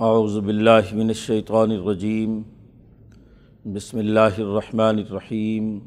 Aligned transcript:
اعوذ 0.00 0.36
باللہ 0.38 0.94
من 0.94 1.08
الشیطان 1.08 1.70
الرجیم، 1.70 2.42
بسم 3.74 3.98
اللہ 3.98 4.38
الرحمن 4.38 4.98
الرحیم، 4.98 5.78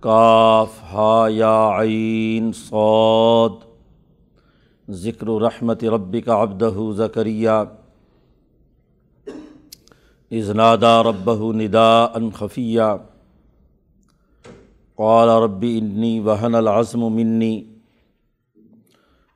کاف، 0.00 0.82
ہا، 0.92 1.26
یا، 1.30 1.82
عین، 1.82 2.50
صاد، 2.52 3.62
ذکر 4.88 5.26
رحمت 5.42 5.84
ربک 5.84 6.28
عبدہ 6.28 6.70
زکریہ 6.96 7.62
اذ 10.30 10.50
نادا 10.50 11.02
ربہ 11.02 11.52
نداء 11.52 12.14
خفیہ، 12.34 12.92
قال 14.96 15.28
رب 15.42 15.64
انی 15.68 16.18
وہن 16.20 16.54
العزم 16.54 17.12
منی 17.12 17.69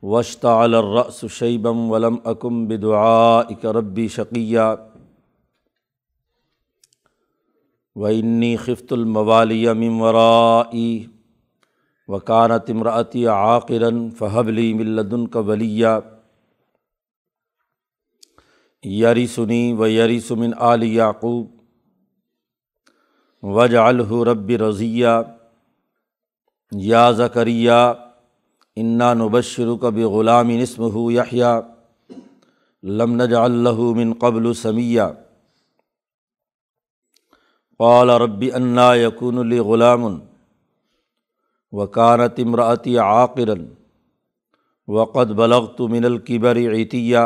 وشت 0.03 0.45
الرأس 0.45 1.25
شیبم 1.25 1.91
ولم 1.91 2.17
اکم 2.25 2.65
بدعائک 2.67 3.65
ربی 3.65 4.07
شقیہ 4.07 4.75
و 7.95 8.09
انا 28.77 29.13
نبشر 29.13 29.67
کب 29.81 29.97
غلام 30.11 30.49
نسم 30.51 30.83
ہو 30.83 31.11
یحییٰ 31.11 31.59
لم 32.83 33.15
نج 33.21 33.33
اللہ 33.33 33.79
من 33.95 34.11
قبل 34.13 34.53
سمیہ 34.53 35.01
قال 37.79 38.09
ربی 38.09 38.51
انا 38.51 38.93
یقون 38.95 39.37
ال 39.37 39.59
غلام 39.59 40.03
وکانت 41.73 42.39
امراطی 42.39 42.97
عاقرن 42.97 43.65
وقد 44.87 45.31
بلغت 45.31 45.81
من 45.89 46.05
القبر 46.05 46.57
عطیہ 46.73 47.25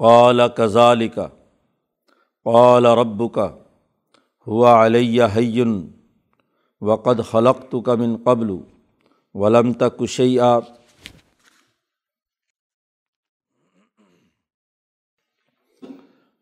قال 0.00 0.40
کذالک 0.56 1.18
قال 2.46 2.86
رب 2.98 3.22
کا 3.32 3.50
ہوا 4.46 4.86
علیہ 4.86 5.22
حین 5.36 5.80
وقد 6.82 7.20
خلق 7.22 7.62
تو 7.70 7.80
کمن 7.80 8.16
قبل 8.24 8.50
ولم 9.34 9.72
تکشی 9.72 10.38
آپ 10.40 10.64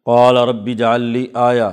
قال 0.06 0.36
ربی 0.36 0.74
جعلی 0.74 1.26
آیا 1.34 1.70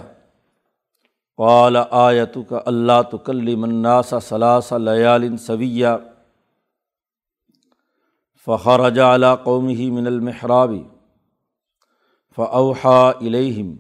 قال 1.38 1.78
آیت 1.92 2.38
کا 2.50 2.62
اللہ 2.66 3.02
تکلی 3.12 3.56
مناسا 3.56 4.20
ثلاثہ 4.20 4.76
لیال 4.76 5.38
سویہ 5.38 5.96
فخرج 8.48 9.00
على 9.00 9.34
قومه 9.34 9.90
من 9.90 10.08
المحراب 10.08 10.86
فأوحى 12.38 13.14
إليهم 13.22 13.80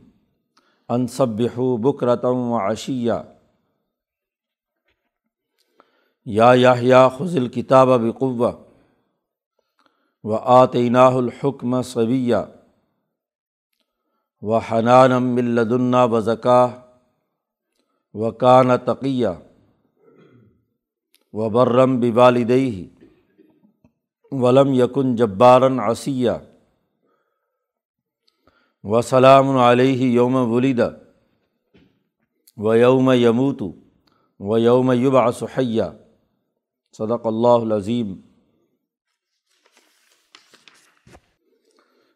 أن 0.91 1.07
سبحوا 1.07 1.77
بكرة 1.77 2.31
وعشيا 2.31 3.32
یا 6.25 6.53
یاہیا 6.55 7.07
خزل 7.09 7.47
کتاب 7.47 7.89
بقوہ 8.01 8.51
و 10.23 10.35
آتینہ 10.35 10.97
الحکم 10.97 11.81
صویہ 11.81 12.35
و 14.41 14.57
حنانم 14.57 15.23
ملدنا 15.23 16.03
و 16.03 16.21
زکا 16.21 16.65
و 18.13 18.31
کان 18.31 18.77
تقیہ 18.77 19.27
و 21.33 21.49
برم 21.49 21.99
بوالدی 21.99 22.87
ولم 24.31 24.73
یکن 24.73 25.15
جبارن 25.15 25.79
عصیہ 25.79 26.31
و 28.83 29.01
سلام 29.01 29.57
علیہ 29.57 30.05
یوم 30.05 30.35
ولید 30.35 30.81
و 32.57 32.75
یوم 32.75 33.11
یموت 33.11 33.61
و 34.39 34.57
یوم 34.57 34.91
یوبا 34.91 35.31
سحیہ 35.31 35.83
صدق 36.97 37.25
اللہ 37.25 37.47
العظیم۔ 37.47 38.15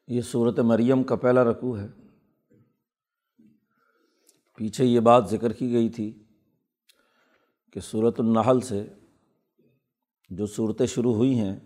یہ 0.07 0.21
صورت 0.21 0.59
مریم 0.59 1.03
کا 1.03 1.15
پہلا 1.15 1.43
رقوع 1.43 1.77
ہے۔ 1.77 1.88
پیچھے 4.55 4.85
یہ 4.85 4.99
بات 4.99 5.29
ذکر 5.29 5.53
کی 5.53 5.71
گئی 5.71 5.89
تھی 5.89 6.23
کہ 7.73 7.79
صورت 7.79 8.19
النحل 8.19 8.59
سے 8.59 8.88
جو 10.29 10.45
صورتیں 10.45 10.85
شروع 10.85 11.13
ہوئی 11.13 11.39
ہیں، 11.39 11.59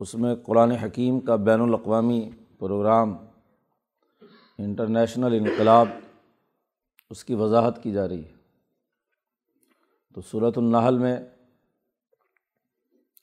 اس 0.00 0.14
میں 0.14 0.34
قرآن 0.34 0.70
حکیم 0.70 1.20
کا 1.20 1.36
بین 1.36 1.60
الاقوامی 1.60 2.30
پروگرام، 2.58 3.16
انٹرنیشنل 4.58 5.38
انقلاب، 5.40 5.88
اس 7.10 7.24
کی 7.24 7.34
وضاحت 7.34 7.82
کی 7.82 7.92
جا 7.92 8.08
رہی 8.08 8.24
ہے۔ 8.24 8.34
تو 10.14 10.20
صورت 10.20 10.58
النحل 10.58 10.98
میں 10.98 11.16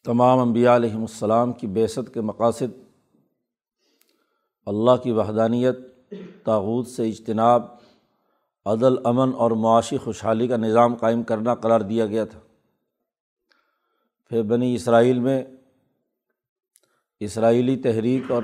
تمام 0.05 0.39
انبیاء 0.39 0.75
علیہم 0.75 1.01
السلام 1.01 1.51
کی 1.51 1.67
بیست 1.67 2.13
کے 2.13 2.21
مقاصد، 2.21 2.71
اللہ 4.65 4.95
کی 5.03 5.11
وحدانیت 5.11 5.77
تاغوت 6.43 6.87
سے 6.87 7.09
اجتناب، 7.09 7.63
عدل، 8.65 8.95
امن 9.03 9.31
اور 9.35 9.51
معاشی 9.51 9.97
خوشحالی 9.97 10.47
کا 10.47 10.57
نظام 10.57 10.95
قائم 10.95 11.23
کرنا 11.23 11.55
قرار 11.55 11.79
دیا 11.79 12.05
گیا 12.05 12.25
تھا۔ 12.25 12.39
پھر 14.29 14.41
بنی 14.41 14.75
اسرائیل 14.75 15.19
میں 15.19 15.43
اسرائیلی 17.19 17.75
تحریک 17.75 18.31
اور 18.31 18.43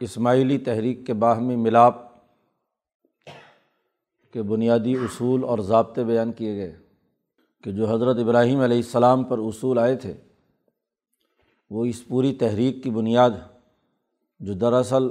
اسماعیلی 0.00 0.58
تحریک 0.58 1.06
کے 1.06 1.14
باہمی 1.14 1.56
ملاپ 1.56 1.94
کے 4.32 4.42
بنیادی 4.42 4.94
اصول 4.94 5.44
اور 5.44 5.58
ضابطے 5.58 6.04
بیان 6.04 6.32
کیے 6.32 6.56
گئے 6.56 6.76
کہ 7.62 7.72
جو 7.72 7.92
حضرت 7.92 8.16
ابراہیم 8.18 8.60
علیہ 8.60 8.76
السلام 8.76 9.24
پر 9.24 9.38
اصول 9.38 9.78
آئے 9.78 9.96
تھے 9.96 10.14
وہ 11.70 11.84
اس 11.84 12.08
پوری 12.08 12.34
تحریک 12.34 12.82
کی 12.82 12.90
بنیاد 12.90 13.30
ہے 13.30 13.58
جو 14.40 14.52
دراصل 14.52 15.02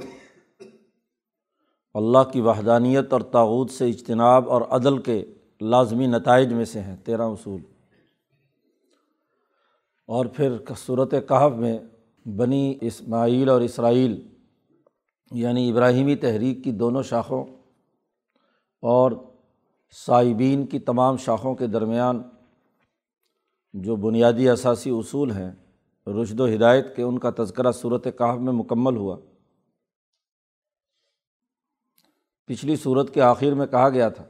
اللہ 1.94 2.24
کی 2.34 2.42
وحدانیت 2.42 3.14
اور 3.14 3.22
تاوت 3.22 3.72
سے 3.72 3.90
اجتناب 3.90 4.50
اور 4.50 4.62
عدل 4.62 4.98
کے 4.98 5.26
لازمی 5.62 6.08
نتائج 6.08 6.54
میں 6.54 6.66
سے 6.66 6.82
ہیں، 6.82 6.96
تیرہ 7.06 7.22
اصول۔ 7.22 7.62
اور 10.08 10.26
پھر 10.26 10.58
صورت 10.78 11.12
کہف 11.12 11.58
میں 11.58 11.78
بنی 12.26 12.78
اسماعیل 12.82 13.50
اور 13.50 13.62
اسرائیل 13.62 14.28
یعنی 15.32 15.72
ابراہیمی 15.72 16.16
تحریک 16.16 16.64
کی 16.64 16.72
دونوں 16.72 17.04
شاخوں 17.04 17.46
اور 18.82 19.12
صائبین 20.06 20.66
کی 20.66 20.80
تمام 20.80 21.18
شاخوں 21.18 21.56
کے 21.56 21.68
درمیان 21.68 22.22
جو 23.74 23.96
بنیادی 23.96 24.50
اثاثی 24.50 24.90
اصول 24.90 25.32
ہیں 25.32 25.52
رشد 26.10 26.40
و 26.40 26.48
ہدایت 26.48 26.96
کے 26.96 27.04
ان 27.04 27.20
کا 27.20 27.30
تذکرہ 27.38 27.72
صورت 27.72 28.04
کہف 28.04 28.40
میں 28.40 28.54
مکمل 28.54 28.96
ہوا۔ 28.96 29.18
پچھلی 32.46 32.76
صورت 32.76 33.14
کے 33.14 33.22
آخر 33.22 33.54
میں 33.54 33.68
کہا 33.68 33.90
گیا 33.90 34.10
تھا 34.10 34.24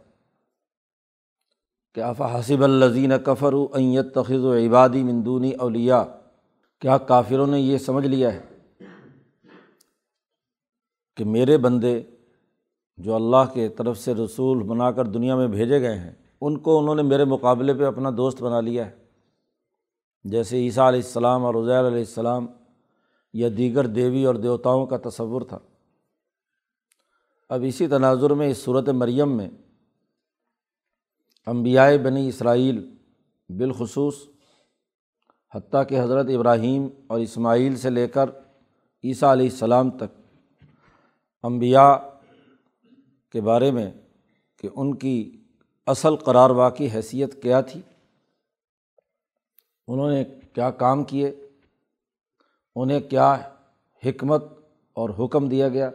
کہ 1.94 2.01
آفا 2.01 2.39
حسب 2.39 2.63
الزین 2.63 3.12
کفر 3.25 3.53
و 3.53 3.68
ایت 3.73 4.13
تخذ 4.13 4.44
و 4.45 4.53
عبادی 4.53 5.03
مندونی 5.03 5.51
اولیا 5.51 6.03
کیا 6.79 6.97
کافروں 6.97 7.47
نے 7.47 7.59
یہ 7.59 7.78
سمجھ 7.78 8.07
لیا 8.07 8.34
ہے 8.34 8.41
کہ 11.18 11.25
میرے 11.25 11.57
بندے 11.57 12.01
جو 12.98 13.15
اللہ 13.15 13.51
کے 13.53 13.69
طرف 13.69 13.98
سے 13.98 14.13
رسول 14.13 14.63
بنا 14.63 14.92
کر 14.92 15.06
دنیا 15.06 15.36
میں 15.36 15.48
بھیجے 15.48 15.81
گئے 15.81 15.98
ہیں، 16.00 16.13
ان 16.42 16.59
کو 16.59 16.80
انہوں 16.80 16.95
نے 16.95 17.01
میرے 17.01 17.25
مقابلے 17.25 17.74
پہ 17.74 17.83
اپنا 17.83 18.09
دوست 18.18 18.44
بنا 18.44 18.62
لیا 18.62 18.86
ہے؟ 18.86 18.99
جیسے 20.31 20.57
عیسیٰ 20.57 20.87
علیہ 20.87 20.99
السلام 20.99 21.45
اور 21.45 21.55
عزیر 21.55 21.87
علیہ 21.87 21.97
السلام 21.97 22.47
یا 23.33 23.47
دیگر 23.57 23.87
دیوی 23.87 24.25
اور 24.25 24.35
دیوتاؤں 24.35 24.85
کا 24.85 24.97
تصور 25.09 25.41
تھا۔ 25.41 25.59
اب 27.49 27.63
اسی 27.67 27.87
تناظر 27.87 28.29
میں، 28.29 28.47
اس 28.47 28.57
صورت 28.57 28.89
مریم 28.89 29.37
میں، 29.37 29.49
انبیاء 31.47 31.89
بنی 32.03 32.27
اسرائیل 32.27 32.95
بالخصوص، 33.49 34.15
حتیٰ 35.55 35.83
کہ 35.89 35.99
حضرت 35.99 36.25
ابراہیم 36.35 36.87
اور 37.07 37.19
اسماعیل 37.19 37.75
سے 37.75 37.89
لے 37.89 38.07
کر 38.07 38.29
عیسیٰ 39.03 39.31
علیہ 39.31 39.49
السلام 39.49 39.89
تک، 39.89 40.21
انبیاء 41.43 41.95
کے 43.31 43.41
بارے 43.41 43.71
میں 43.71 43.91
کہ 44.57 44.69
ان 44.75 44.95
کی 44.95 45.45
اصل 45.87 46.15
قرار 46.15 46.49
واقعی 46.49 46.87
حیثیت 46.93 47.41
کیا 47.41 47.61
تھی۔ 47.61 47.81
انہوں 49.89 50.09
نے 50.12 50.24
کیا 50.53 50.69
کام 50.71 51.03
کیے؟ 51.03 51.31
انہیں 52.75 53.00
کیا 53.09 53.33
حکمت 54.03 54.44
اور 54.97 55.09
حکم 55.19 55.47
دیا 55.50 55.68
گیا؟ 55.69 55.89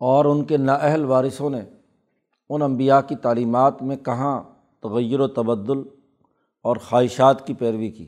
اور 0.00 0.24
ان 0.24 0.44
کے 0.44 0.56
نااہل 0.56 1.04
وارثوں 1.04 1.50
نے 1.50 1.60
ان 2.50 2.62
انبیاء 2.62 3.00
کی 3.08 3.16
تعلیمات 3.22 3.82
میں 3.82 3.96
کہاں 3.96 4.34
تغیر 4.82 5.20
و 5.20 5.26
تبدل 5.36 5.82
اور 6.64 6.76
خواہشات 6.88 7.46
کی 7.46 7.54
پیروی 7.54 7.90
کی؟ 7.90 8.06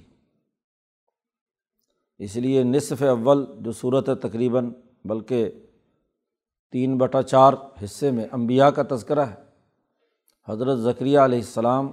اس 2.20 2.36
لیے 2.36 2.62
نصف 2.64 3.02
اول 3.02 3.44
جو 3.60 3.72
صورت 3.72 4.08
ہے 4.08 4.14
تقریباً 4.28 4.70
بلکہ 5.04 5.48
تین 6.72 6.96
بٹا 6.98 7.22
چار 7.22 7.52
حصے 7.82 8.10
میں 8.10 8.26
انبیاء 8.32 8.68
کا 8.70 8.82
تذکرہ 8.90 9.26
ہے، 9.26 9.34
حضرت 10.48 10.78
ذکریہ 10.78 11.18
علیہ 11.18 11.38
السلام 11.38 11.90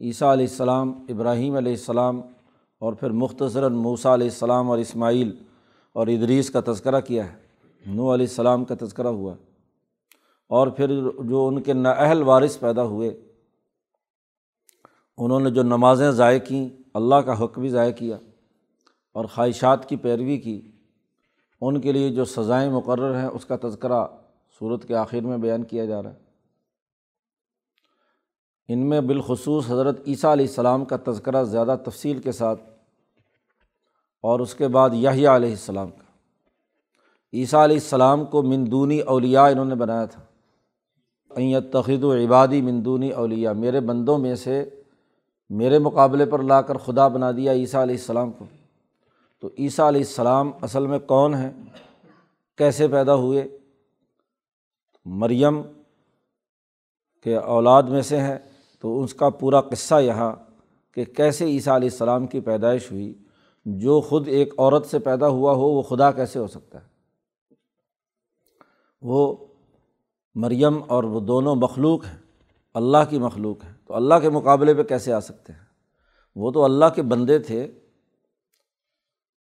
عیسیٰ 0.00 0.32
علیہ 0.32 0.46
السلام، 0.46 1.04
ابراہیم 1.08 1.56
علیہ 1.56 1.72
السلام 1.72 2.20
اور 2.78 2.92
پھر 2.92 3.10
مختصراً 3.10 3.72
موسیٰ 3.72 4.12
علیہ 4.12 4.26
السلام 4.26 4.70
اور 4.70 4.78
اسماعیل 4.78 5.36
اور 5.92 6.06
ادریس 6.06 6.50
کا 6.50 6.60
تذکرہ 6.66 7.00
کیا 7.00 7.32
ہے 7.32 7.38
نو 7.86 8.14
علیہ 8.14 8.26
السلام 8.26 8.64
کا 8.64 8.74
تذکرہ 8.80 9.06
ہوا۔ 9.06 9.34
اور 10.46 10.68
پھر 10.68 11.10
جو 11.10 11.46
ان 11.46 11.62
کے 11.62 11.72
نااہل 11.72 12.22
وارث 12.22 12.58
پیدا 12.58 12.82
ہوئے، 12.82 13.20
انہوں 15.18 15.40
نے 15.40 15.50
جو 15.50 15.62
نمازیں 15.62 16.10
ضائع 16.10 16.38
کیں، 16.38 16.68
اللہ 16.94 17.14
کا 17.14 17.44
حق 17.44 17.58
بھی 17.58 17.68
ضائع 17.68 17.92
کیا 17.92 18.16
اور 19.12 19.24
خواہشات 19.24 19.88
کی 19.88 19.96
پیروی 19.96 20.38
کی، 20.38 20.70
ان 21.60 21.80
کے 21.80 21.92
لیے 21.92 22.10
جو 22.10 22.24
سزائیں 22.24 22.70
مقرر 22.70 23.20
ہیں، 23.20 23.28
اس 23.28 23.44
کا 23.44 23.56
تذکرہ 23.62 24.06
صورت 24.60 24.84
کے 24.84 24.94
آخر 24.94 25.20
میں 25.20 25.38
بیان 25.38 25.62
کیا 25.62 25.84
جا 25.84 26.02
رہا 26.02 26.10
ہے۔ 26.10 26.29
ان 28.72 28.78
میں 28.78 29.00
بالخصوص 29.00 29.70
حضرت 29.70 30.00
عیسیٰ 30.06 30.32
علیہ 30.32 30.46
السلام 30.46 30.84
کا 30.84 30.96
تذکرہ 31.06 31.44
زیادہ 31.44 31.76
تفصیل 31.84 32.18
کے 32.18 32.32
ساتھ 32.32 32.60
اور 34.22 34.40
اس 34.40 34.54
کے 34.54 34.68
بعد 34.68 34.90
یاہیا 34.92 35.36
علیہ 35.36 35.50
السلام 35.50 35.90
کا۔ 35.90 36.02
عیسیٰ 37.32 37.64
علیہ 37.64 37.76
السلام 37.76 38.24
کو 38.24 38.42
مندونی 38.42 39.00
اولیاء 39.00 39.46
انہوں 39.46 39.64
نے 39.64 39.74
بنایا 39.74 40.04
تھا۔ 40.04 40.22
ایت 41.30 41.72
تخید 41.72 42.04
و 42.04 42.14
عبادی 42.14 42.62
مندونی 42.62 43.10
اولیاء، 43.10 43.52
میرے 43.52 43.80
بندوں 43.80 44.18
میں 44.18 44.34
سے 44.34 44.68
میرے 45.50 45.78
مقابلے 45.78 46.24
پر 46.24 46.42
لا 46.42 46.62
کر 46.62 46.76
خدا 46.76 47.08
بنا 47.08 47.30
دیا 47.30 47.52
عیسیٰ 47.52 47.82
علیہ 47.82 47.94
السلام 47.94 48.32
کو۔ 48.32 48.44
تو 49.40 49.48
عیسیٰ 49.58 49.86
علیہ 49.86 50.00
السلام 50.00 50.50
اصل 50.62 50.86
میں 50.86 50.98
کون 50.98 51.34
ہیں؟ 51.34 51.50
کیسے 52.58 52.88
پیدا 52.88 53.14
ہوئے؟ 53.14 53.58
مریم 55.04 55.62
کے 57.24 57.36
اولاد 57.36 57.82
میں 57.82 58.02
سے 58.02 58.20
ہیں۔ 58.20 58.38
تو 58.80 59.02
اس 59.02 59.14
کا 59.14 59.28
پورا 59.28 59.60
قصہ 59.60 60.00
یہاں 60.00 60.32
کہ 60.94 61.04
کیسے 61.04 61.44
عیسیٰ 61.44 61.74
علیہ 61.74 61.88
السلام 61.92 62.26
کی 62.26 62.40
پیدائش 62.40 62.92
ہوئی، 62.92 63.14
جو 63.64 64.00
خود 64.00 64.28
ایک 64.28 64.54
عورت 64.58 64.86
سے 64.86 64.98
پیدا 64.98 65.28
ہوا 65.28 65.52
ہو، 65.52 65.60
وہ 65.60 65.82
خدا 65.82 66.10
کیسے 66.10 66.38
ہو 66.38 66.46
سکتا 66.46 66.78
ہے؟ 66.80 66.86
وہ 69.02 69.36
مریم 70.34 70.80
اور 70.86 71.04
وہ 71.04 71.20
دونوں 71.20 71.54
مخلوق 71.54 72.04
ہیں، 72.04 72.18
اللہ 72.74 72.98
کی 73.10 73.18
مخلوق 73.18 73.64
ہیں۔ 73.64 73.72
تو 73.86 73.94
اللہ 73.94 74.14
کے 74.22 74.30
مقابلے 74.30 74.74
پہ 74.74 74.82
کیسے 74.82 75.12
آ 75.12 75.20
سکتے 75.20 75.52
ہیں؟ 75.52 75.64
وہ 76.36 76.50
تو 76.50 76.64
اللہ 76.64 76.84
کے 76.94 77.02
بندے 77.02 77.38
تھے۔ 77.38 77.72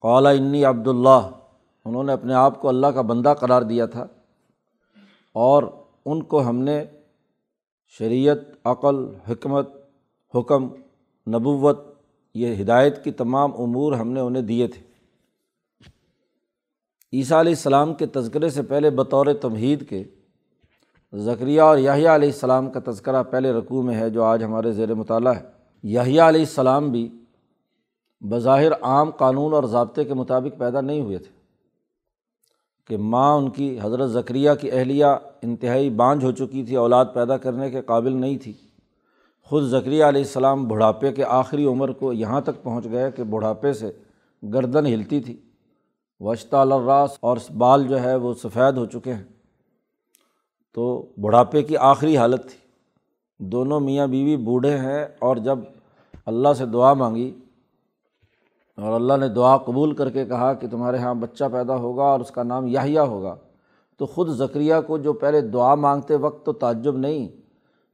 قالا 0.00 0.30
انی 0.30 0.64
عبداللہ، 0.64 1.30
انہوں 1.84 2.04
نے 2.04 2.12
اپنے 2.12 2.34
آپ 2.34 2.60
کو 2.60 2.68
اللہ 2.68 2.86
کا 2.86 3.00
بندہ 3.00 3.34
قرار 3.40 3.62
دیا 3.62 3.86
تھا 3.86 4.06
اور 5.32 5.62
ان 6.04 6.22
کو 6.22 6.48
ہم 6.48 6.56
نے 6.56 6.84
شریعت، 7.88 8.38
عقل، 8.64 9.14
حکمت، 9.30 9.68
حکم، 10.34 10.64
نبوت، 11.26 11.78
یہ 12.34 12.62
ہدایت 12.62 13.04
کی 13.04 13.10
تمام 13.10 13.50
امور 13.58 13.92
ہم 13.92 14.12
نے 14.12 14.20
انہیں 14.20 14.42
دیے 14.42 14.66
تھے۔ 14.66 14.82
عیسیٰ 17.12 17.38
علیہ 17.38 17.52
السلام 17.52 17.94
کے 17.94 18.06
تذکرے 18.06 18.48
سے 18.48 18.62
پہلے 18.62 18.90
بطور 18.90 19.26
تمہید 19.40 19.88
کے 19.88 20.04
ذکریہ 21.14 21.60
اور 21.60 21.78
یاہیا 21.78 22.14
علیہ 22.14 22.28
السلام 22.28 22.70
کا 22.70 22.80
تذکرہ 22.90 23.22
پہلے 23.22 23.52
رقوع 23.52 23.82
میں 23.82 23.96
ہے، 23.96 24.10
جو 24.10 24.24
آج 24.24 24.44
ہمارے 24.44 24.72
زیر 24.72 24.94
مطالعہ 24.94 25.36
ہے۔ 25.36 25.42
یاہیا 25.82 26.28
علیہ 26.28 26.40
السلام 26.40 26.90
بھی 26.90 27.18
بظاہر 28.20 28.72
عام 28.72 29.10
قانون 29.10 29.52
اور 29.52 29.64
ضابطے 29.64 30.04
کے 30.04 30.14
مطابق 30.14 30.58
پیدا 30.58 30.80
نہیں 30.80 31.00
ہوئے 31.00 31.18
تھے۔ 31.18 31.37
کہ 32.88 32.96
ماں 32.96 33.34
ان 33.34 33.50
کی 33.50 33.78
حضرت 33.82 34.10
ذکریہ 34.10 34.50
کی 34.60 34.70
اہلیہ 34.70 35.04
انتہائی 35.42 35.90
بانجھ 35.90 36.24
ہو 36.24 36.30
چکی 36.30 36.64
تھی، 36.64 36.76
اولاد 36.76 37.06
پیدا 37.14 37.36
کرنے 37.36 37.70
کے 37.70 37.82
قابل 37.82 38.16
نہیں 38.16 38.38
تھی۔ 38.38 38.52
خود 39.42 39.62
ذکریہ 39.62 40.04
علیہ 40.04 40.22
السلام 40.22 40.68
بڑھاپے 40.68 41.12
کے 41.12 41.24
آخری 41.24 41.64
عمر 41.64 41.92
کو 41.92 42.12
یہاں 42.12 42.40
تک 42.40 42.62
پہنچ 42.62 42.84
گئے 42.90 43.10
کہ 43.10 43.22
بڑھاپے 43.24 43.72
سے 43.72 43.92
گردن 44.42 44.86
ہلتی 44.86 45.20
تھی۔ 45.20 45.36
وشتا 46.20 46.60
الراس 46.60 47.16
اور 47.20 47.36
بال 47.58 47.86
جو 47.88 48.02
ہے 48.02 48.16
وہ 48.16 48.34
سفید 48.34 48.76
ہو 48.76 48.86
چکے 48.86 49.14
ہیں۔ 49.14 49.24
تو 50.74 51.06
بڑھاپے 51.20 51.62
کی 51.62 51.76
آخری 51.76 52.16
حالت 52.16 52.42
تھی۔ 52.42 52.58
دونوں 53.38 53.80
میاں 53.80 54.06
بیوی 54.06 54.36
بوڑھے 54.36 54.76
ہیں 54.76 55.06
اور 55.18 55.36
جب 55.36 55.58
اللہ 56.26 56.48
سے 56.58 56.66
دعا 56.66 56.92
مانگی 56.94 57.34
اور 58.82 58.92
اللہ 58.92 59.16
نے 59.16 59.28
دعا 59.28 59.56
قبول 59.56 59.94
کر 59.94 60.10
کے 60.10 60.24
کہا 60.24 60.52
کہ 60.52 60.68
تمہارے 60.68 60.96
یہاں 60.96 61.14
بچہ 61.14 61.44
پیدا 61.52 61.76
ہوگا 61.76 62.02
اور 62.02 62.20
اس 62.20 62.30
کا 62.30 62.42
نام 62.42 62.66
یاہیا 62.66 63.02
ہوگا۔ 63.02 63.36
تو 63.96 64.06
خود 64.06 64.28
ذکریہ 64.28 64.74
کو 64.86 64.98
جو 64.98 65.12
پہلے 65.12 65.40
دعا 65.40 65.74
مانگتے 65.74 66.14
وقت 66.14 66.46
تو 66.46 66.52
تعجب 66.52 66.96
نہیں، 66.96 67.28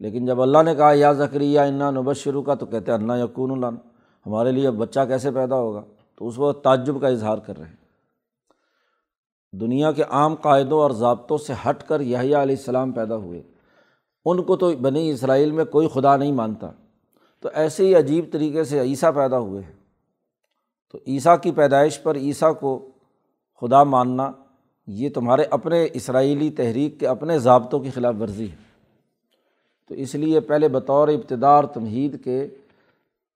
لیکن 0.01 0.27
جب 0.27 0.43
اللہ 0.43 0.63
نے 0.63 0.75
کہا، 0.75 0.93
یا 0.95 1.13
ذکریہ 1.13 1.61
انا 1.61 1.91
نبش 1.91 2.19
شروع 2.19 2.43
کا 2.43 2.55
تو 2.55 2.67
کہتے 2.67 2.93
انا 2.93 3.17
یقون 3.17 3.51
اللہ 3.51 3.67
ہمارے 4.27 4.53
لیے 4.53 4.71
بچہ 4.71 5.01
کیسے 5.09 5.31
پیدا 5.31 5.57
ہوگا؟ 5.57 5.83
تو 6.17 6.29
اس 6.29 6.39
وقت 6.39 6.65
تعجب 6.65 7.01
کا 7.01 7.09
اظہار 7.09 7.39
کر 7.39 7.59
رہے 7.59 7.67
ہیں۔ 7.67 7.85
دنیا 9.61 9.93
کے 9.93 10.03
عام 10.03 10.35
قاعدوں 10.35 10.81
اور 10.81 10.91
ضابطوں 10.91 11.39
سے 11.39 11.53
ہٹ 11.69 11.83
کر 11.83 12.01
یحییٰ 12.01 12.41
علیہ 12.43 12.57
السلام 12.57 12.93
پیدا 12.93 13.17
ہوئے۔ 13.17 13.43
ان 14.25 14.43
کو 14.43 14.57
تو 14.57 14.73
بنی 14.81 15.11
اسرائیل 15.11 15.51
میں 15.51 15.65
کوئی 15.65 15.89
خدا 15.89 16.17
نہیں 16.17 16.33
مانتا۔ 16.33 16.71
تو 17.41 17.49
ایسے 17.55 17.87
ہی 17.87 17.95
عجیب 17.95 18.25
طریقے 18.33 18.65
سے 18.65 18.81
عیسیٰ 18.81 19.15
پیدا 19.15 19.39
ہوئے 19.39 19.63
ہیں۔ 19.63 19.84
تو 20.95 21.01
عیسیٰ 21.07 21.37
کی 21.43 21.51
پیدائش 21.51 22.03
پر 22.03 22.17
عیسیٰ 22.17 22.53
کو 22.61 22.89
خدا 23.61 23.85
ماننا 23.85 24.33
یہ 24.87 25.09
تمہارے 25.09 25.43
اپنے 25.43 25.87
اسرائیلی 25.93 26.51
تحریک 26.51 27.01
کے 27.01 27.07
اپنے 27.07 27.39
ضابطوں 27.39 27.81
کی 27.81 27.91
خلاف 27.91 28.15
ورزی 28.21 28.51
ہے۔ 28.51 28.57
تو 29.89 29.95
اس 29.95 30.15
لیے 30.15 30.41
پہلے 30.41 30.69
بطور 30.69 31.09
ابتدار 31.09 31.65
تمہید 31.65 32.25
کے 32.25 32.49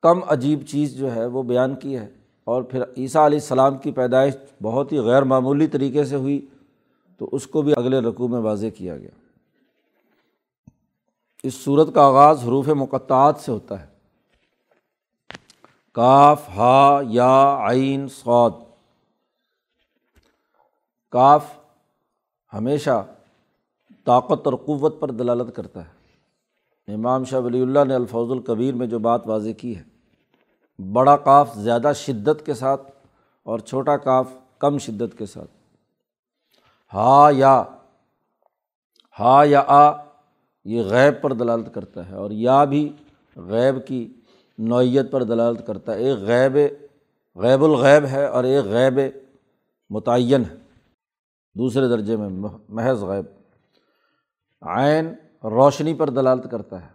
کم 0.02 0.20
عجیب 0.28 0.66
چیز 0.66 0.96
جو 0.96 1.14
ہے 1.14 1.26
وہ 1.26 1.42
بیان 1.42 1.74
کی 1.74 1.96
ہے 1.96 2.06
اور 2.44 2.62
پھر 2.62 2.82
عیسیٰ 2.96 3.24
علیہ 3.24 3.38
السلام 3.38 3.78
کی 3.78 3.90
پیدائش 3.90 4.34
بہت 4.62 4.92
ہی 4.92 4.98
غیر 4.98 5.22
معمولی 5.22 5.66
طریقے 5.66 6.04
سے 6.04 6.16
ہوئی 6.16 6.46
تو 7.18 7.28
اس 7.32 7.46
کو 7.46 7.62
بھی 7.62 7.72
اگلے 7.76 8.00
رقوع 8.00 8.28
میں 8.28 8.40
واضح 8.40 8.66
کیا 8.76 8.96
گیا۔ 8.96 9.10
اس 11.42 11.54
صورت 11.54 11.94
کا 11.94 12.02
آغاز 12.06 12.44
حروف 12.44 12.68
مقطعات 12.68 13.36
سے 13.36 13.52
ہوتا 13.52 13.82
ہے۔ 13.82 13.97
کاف، 15.98 16.48
ہا، 16.48 17.00
یا، 17.08 17.58
عین 17.70 18.08
سعود 18.08 18.52
کاف 21.10 21.44
ہمیشہ 22.52 23.06
طاقت 24.04 24.46
اور 24.46 24.54
قوت 24.54 25.00
پر 25.00 25.10
دلالت 25.10 25.56
کرتا 25.56 25.84
ہے۔ 25.84 25.90
امام 26.94 27.24
شاہ 27.24 27.40
ولی 27.40 27.62
اللہ 27.62 27.84
نے 27.84 27.94
الفوظ 27.94 28.30
القبیر 28.30 28.74
میں 28.74 28.86
جو 28.86 28.98
بات 28.98 29.26
واضح 29.26 29.50
کی 29.58 29.76
ہے، 29.76 29.82
بڑا 30.92 31.16
کاف 31.16 31.54
زیادہ 31.54 31.92
شدت 31.96 32.46
کے 32.46 32.54
ساتھ 32.54 32.82
اور 33.42 33.58
چھوٹا 33.58 33.96
کاف 33.96 34.28
کم 34.58 34.78
شدت 34.78 35.18
کے 35.18 35.26
ساتھ۔ 35.26 35.50
ہا، 36.94 37.28
یا 37.32 37.64
ہا 39.20 39.42
یا، 39.44 39.64
آ، 39.66 39.90
یہ 40.64 40.82
غیب 40.82 41.22
پر 41.22 41.32
دلالت 41.32 41.74
کرتا 41.74 42.08
ہے 42.08 42.14
اور 42.14 42.30
یا 42.30 42.64
بھی 42.64 42.92
غیب 43.36 43.86
کی 43.86 44.14
نوعیت 44.58 45.10
پر 45.10 45.22
دلالت 45.22 45.66
کرتا 45.66 45.94
ہے۔ 45.94 45.98
ایک 45.98 46.18
غیب 46.18 46.56
غیب 47.36 47.64
الغیب 47.64 48.06
ہے 48.06 48.26
اور 48.26 48.44
ایک 48.44 48.64
غیب 48.64 49.00
متعین 49.90 50.42
ہے۔ 50.44 50.56
دوسرے 51.54 51.88
درجے 51.88 52.16
میں 52.16 52.28
محض 52.68 53.04
غیب۔ 53.04 53.24
عین 54.62 55.14
روشنی 55.44 55.94
پر 55.94 56.10
دلالت 56.10 56.50
کرتا 56.50 56.82
ہے 56.82 56.90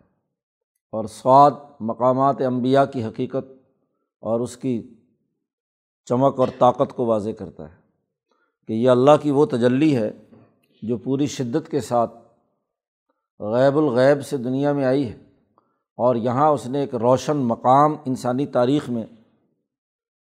اور 0.91 1.05
سواد، 1.05 1.51
مقامات 1.79 2.35
انبیاء 2.41 2.85
کی 2.85 3.03
حقیقت 3.03 3.51
اور 4.19 4.39
اس 4.39 4.57
کی 4.57 4.93
چمک 6.05 6.39
اور 6.39 6.47
طاقت 6.59 6.95
کو 6.95 7.05
واضح 7.05 7.29
کرتا 7.29 7.71
ہے 7.71 7.75
کہ 8.67 8.73
یہ 8.73 8.89
اللہ 8.89 9.11
کی 9.21 9.31
وہ 9.31 9.45
تجلی 9.45 9.97
ہے 9.97 10.11
جو 10.81 10.97
پوری 10.97 11.25
شدت 11.25 11.71
کے 11.71 11.81
ساتھ 11.81 12.15
غیب 13.39 13.77
الغیب 13.77 14.25
سے 14.25 14.37
دنیا 14.37 14.73
میں 14.73 14.85
آئی 14.85 15.09
ہے۔ 15.09 15.32
اور 15.97 16.15
یہاں 16.15 16.49
اس 16.49 16.67
نے 16.67 16.79
ایک 16.79 16.95
روشن 16.95 17.37
مقام 17.37 17.95
انسانی 18.05 18.45
تاریخ 18.45 18.89
میں 18.89 19.05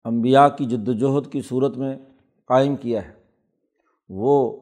امبیا 0.03 0.49
کی 0.49 0.65
جد 0.65 0.89
وجہد 0.89 1.31
کی 1.31 1.41
صورت 1.41 1.77
میں 1.77 1.97
قائم 2.45 2.75
کیا 2.75 3.07
ہے۔ 3.07 3.13
وہ 4.09 4.59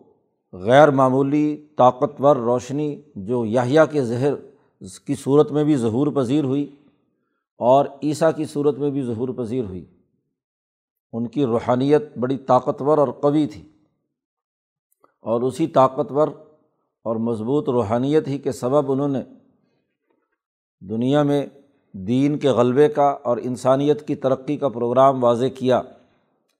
غیر 0.53 0.91
معمولی 0.91 1.67
طاقتور 1.77 2.35
روشنی 2.35 3.01
جو 3.15 3.45
یاہیا 3.45 3.85
کے 3.85 4.03
زہر 4.03 4.33
کی 5.05 5.15
صورت 5.15 5.51
میں 5.51 5.63
بھی 5.63 5.75
ظہور 5.75 6.07
پذیر 6.15 6.43
ہوئی 6.43 6.75
اور 7.57 7.85
عیسیٰ 8.03 8.29
کی 8.35 8.45
صورت 8.45 8.77
میں 8.77 8.89
بھی 8.89 9.01
ظہور 9.01 9.29
پذیر 9.29 9.63
ہوئی۔ 9.63 9.85
ان 11.13 11.27
کی 11.27 11.45
روحانیت 11.45 12.17
بڑی 12.17 12.37
طاقتور 12.37 12.97
اور 12.97 13.07
قوی 13.07 13.47
تھی 13.47 13.61
اور 15.21 15.41
اسی 15.41 15.67
طاقتور 15.67 16.27
اور 17.03 17.15
مضبوط 17.15 17.69
روحانیت 17.69 18.27
ہی 18.27 18.37
کے 18.37 18.51
سبب 18.51 18.91
انہوں 18.91 19.07
نے 19.07 19.21
دنیا 20.81 21.23
میں 21.23 21.45
دین 21.93 22.37
کے 22.37 22.49
غلبے 22.49 22.89
کا 22.89 23.07
اور 23.23 23.37
انسانیت 23.37 24.07
کی 24.07 24.15
ترقی 24.15 24.57
کا 24.57 24.69
پروگرام 24.69 25.23
واضح 25.23 25.45
کیا۔ 25.45 25.81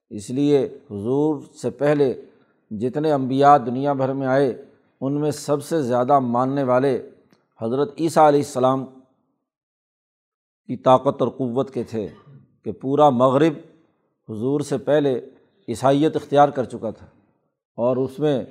اس 0.09 0.29
لیے 0.29 0.65
حضور 0.65 1.41
سے 1.61 1.69
پہلے 1.69 2.21
جتنے 2.71 3.11
انبیاء 3.11 3.57
دنیا 3.57 3.93
بھر 3.93 4.13
میں 4.13 4.27
آئے، 4.27 4.65
ان 5.01 5.19
میں 5.21 5.31
سب 5.31 5.63
سے 5.63 5.81
زیادہ 5.81 6.19
ماننے 6.19 6.63
والے 6.63 7.09
حضرت 7.61 7.93
عیسیٰ 7.99 8.27
علیہ 8.27 8.39
السلام 8.39 8.85
کی 10.67 10.77
طاقت 10.77 11.21
اور 11.21 11.29
قوت 11.29 11.73
کے 11.73 11.83
تھے 11.83 12.07
کہ 12.63 12.71
پورا 12.71 13.09
مغرب 13.09 13.53
حضور 14.29 14.59
سے 14.59 14.77
پہلے 14.77 15.19
عیسائیت 15.67 16.15
اختیار 16.15 16.49
کر 16.49 16.63
چکا 16.63 16.89
تھا 16.89 17.05
اور 17.77 17.97
اس 17.97 18.19
میں 18.19 18.45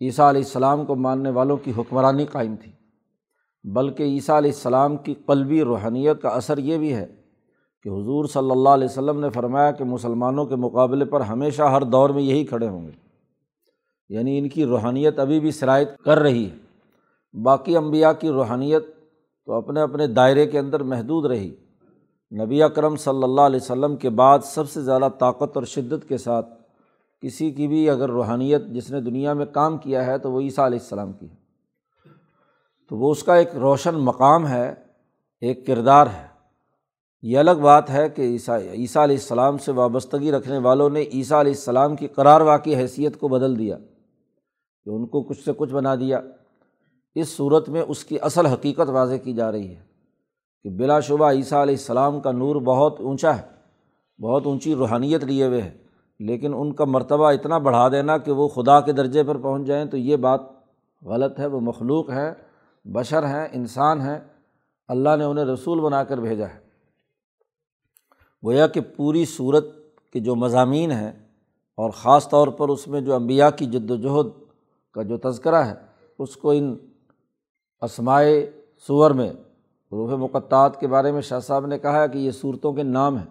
عیسیٰ 0.00 0.28
علیہ 0.28 0.42
السلام 0.42 0.84
کو 0.84 0.94
ماننے 0.96 1.30
والوں 1.30 1.56
کی 1.56 1.72
حکمرانی 1.78 2.26
قائم 2.26 2.56
تھی۔ 2.56 2.72
بلکہ 3.64 4.02
عیسیٰ 4.02 4.36
علیہ 4.36 4.50
السلام 4.50 4.96
کی 4.96 5.14
قلبی 5.26 5.64
روحانیت 5.64 6.22
کا 6.22 6.28
اثر 6.28 6.58
یہ 6.58 6.78
بھی 6.78 6.94
ہے 6.94 7.06
کہ 7.82 7.88
حضور 7.88 8.24
صلی 8.24 8.50
اللہ 8.50 8.68
علیہ 8.68 8.84
وسلم 8.84 9.20
نے 9.20 9.30
فرمایا 9.30 9.70
کہ 9.70 9.84
مسلمانوں 9.84 10.46
کے 10.46 10.56
مقابلے 10.56 11.04
پر 11.04 11.20
ہمیشہ 11.20 11.62
ہر 11.62 11.82
دور 11.82 12.10
میں 12.10 12.22
یہی 12.22 12.44
کھڑے 12.44 12.68
ہوں 12.68 12.86
گے۔ 12.86 12.92
یعنی 14.08 14.38
ان 14.38 14.48
کی 14.48 14.64
روحانیت 14.64 15.18
ابھی 15.18 15.40
بھی 15.40 15.50
شرائط 15.50 15.88
کر 16.04 16.18
رہی 16.18 16.50
ہے۔ 16.50 16.56
باقی 17.42 17.76
انبیاء 17.76 18.12
کی 18.12 18.28
روحانیت 18.28 18.82
تو 19.46 19.52
اپنے 19.52 19.80
اپنے 19.80 20.06
دائرے 20.06 20.46
کے 20.46 20.58
اندر 20.58 20.82
محدود 20.82 21.26
رہی۔ 21.26 21.54
نبی 22.44 22.62
اکرم 22.62 22.96
صلی 22.96 23.22
اللہ 23.22 23.40
علیہ 23.40 23.60
وسلم 23.62 23.96
کے 23.96 24.10
بعد 24.10 24.38
سب 24.44 24.70
سے 24.70 24.82
زیادہ 24.82 25.08
طاقت 25.18 25.56
اور 25.56 25.62
شدت 25.62 26.08
کے 26.08 26.18
ساتھ 26.18 26.48
کسی 27.20 27.50
کی 27.50 27.68
بھی 27.68 27.90
اگر 27.90 28.10
روحانیت 28.10 28.62
جس 28.66 28.90
نے 28.90 29.00
دنیا 29.00 29.32
میں 29.32 29.46
کام 29.46 29.78
کیا 29.78 30.06
ہے 30.06 30.18
تو 30.18 30.32
وہ 30.32 30.40
عیسیٰ 30.40 30.64
علیہ 30.64 30.78
السلام 30.78 31.12
کی 31.12 31.30
ہے۔ 31.30 31.43
تو 32.90 32.96
وہ 32.96 33.10
اس 33.10 33.22
کا 33.22 33.34
ایک 33.34 33.56
روشن 33.56 33.94
مقام 33.94 34.46
ہے، 34.48 34.74
ایک 35.42 35.66
کردار 35.66 36.06
ہے۔ 36.06 36.26
یہ 37.22 37.38
الگ 37.38 37.60
بات 37.62 37.90
ہے 37.90 38.08
کہ 38.08 38.22
عیسیٰ 38.22 38.58
عیسیٰ 38.72 39.02
علیہ 39.02 39.16
السلام 39.16 39.58
سے 39.58 39.72
وابستگی 39.72 40.32
رکھنے 40.32 40.58
والوں 40.58 40.90
نے 40.90 41.02
عیسیٰ 41.02 41.38
علیہ 41.40 41.52
السلام 41.52 41.96
کی 41.96 42.06
قرار 42.06 42.40
واقعی 42.40 42.74
حیثیت 42.76 43.16
کو 43.16 43.28
بدل 43.28 43.58
دیا، 43.58 43.76
کہ 44.86 44.90
ان 44.90 45.06
کو 45.06 45.22
کچھ 45.22 45.44
سے 45.44 45.52
کچھ 45.56 45.72
بنا 45.72 45.94
دیا۔ 45.94 46.20
اس 47.14 47.28
صورت 47.28 47.68
میں 47.68 47.82
اس 47.88 48.04
کی 48.04 48.18
اصل 48.22 48.46
حقیقت 48.46 48.88
واضح 48.88 49.14
کی 49.14 49.32
جا 49.32 49.50
رہی 49.52 49.68
ہے 49.68 49.82
کہ 50.64 50.70
بلا 50.70 51.00
شبہ 51.00 51.30
عیسیٰ 51.30 51.62
علیہ 51.62 51.74
السلام 51.74 52.20
کا 52.20 52.32
نور 52.32 52.56
بہت 52.56 53.00
اونچا 53.00 53.36
ہے، 53.36 53.42
بہت 54.18 54.46
اونچی 54.46 54.74
روحانیت 54.74 55.24
لیے 55.24 55.46
ہوئے 55.46 55.62
ہے۔ 55.62 55.76
لیکن 56.20 56.54
ان 56.54 56.72
کا 56.72 56.84
مرتبہ 56.84 57.30
اتنا 57.32 57.58
بڑھا 57.58 57.88
دینا 57.88 58.18
کہ 58.18 58.32
وہ 58.32 58.48
خدا 58.48 58.80
کے 58.80 58.92
درجے 58.92 59.22
پر 59.22 59.36
پہنچ 59.36 59.66
جائیں 59.66 59.84
تو 59.84 59.96
یہ 59.96 60.16
بات 60.16 60.40
غلط 61.02 61.40
ہے، 61.40 61.46
وہ 61.46 61.60
مخلوق 61.60 62.10
ہیں 62.10 62.30
بشر 62.84 63.26
ہیں، 63.26 63.48
انسان 63.52 64.00
ہیں، 64.00 64.18
اللہ 64.88 65.16
نے 65.18 65.24
انہیں 65.24 65.44
رسول 65.44 65.80
بنا 65.80 66.04
کر 66.04 66.18
بھیجا 66.18 66.46
ہے۔ 66.46 66.58
گویا 68.44 68.66
کہ 68.66 68.80
پوری 68.80 69.24
صورت 69.24 69.64
کے 70.12 70.20
جو 70.20 70.34
مضامین 70.34 70.90
ہیں 70.90 71.12
اور 71.74 71.90
خاص 71.90 72.28
طور 72.28 72.48
پر 72.48 72.68
اس 72.68 72.88
میں 72.88 73.00
جو 73.00 73.14
امبیا 73.14 73.50
کی 73.50 73.66
جد 73.66 73.90
وجہد 73.90 74.26
کا 74.92 75.02
جو 75.02 75.16
تذکرہ 75.16 75.64
ہے، 75.64 75.74
اس 76.18 76.36
کو 76.36 76.50
ان 76.50 76.76
اسمائے 77.82 78.50
صور 78.88 79.10
میں 79.10 79.32
روح 79.92 80.16
مقطعات 80.16 80.80
کے 80.80 80.86
بارے 80.86 81.12
میں 81.12 81.20
شاہ 81.20 81.40
صاحب 81.40 81.66
نے 81.66 81.78
کہا 81.78 82.02
ہے 82.02 82.08
کہ 82.08 82.18
یہ 82.18 82.30
صورتوں 82.30 82.72
کے 82.72 82.82
نام 82.82 83.18
ہیں۔ 83.18 83.26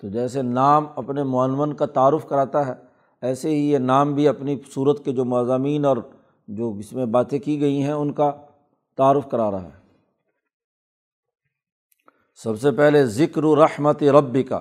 تو 0.00 0.08
جیسے 0.08 0.42
نام 0.42 0.86
اپنے 0.96 1.22
معنون 1.22 1.72
کا 1.72 1.86
تعارف 1.86 2.28
کراتا 2.28 2.66
ہے، 2.66 2.72
ایسے 3.22 3.50
ہی 3.50 3.72
یہ 3.72 3.78
نام 3.78 4.14
بھی 4.14 4.28
اپنی 4.28 4.56
صورت 4.74 5.04
کے 5.04 5.12
جو 5.12 5.24
مضامین 5.24 5.84
اور 5.84 5.96
جو 6.48 6.74
اس 6.78 6.92
میں 6.92 7.06
باتیں 7.06 7.38
کی 7.38 7.60
گئی 7.60 7.82
ہیں، 7.82 7.92
ان 7.92 8.12
کا 8.12 8.32
تعارف 8.98 9.30
کرا 9.30 9.50
رہا 9.50 9.62
ہے۔ 9.62 9.78
سب 12.34 12.60
سے 12.60 12.70
پہلے 12.70 13.06
ذکر 13.06 13.44
و 13.44 13.56
رحمت 13.56 14.02
رب 14.02 14.36
کا 14.48 14.60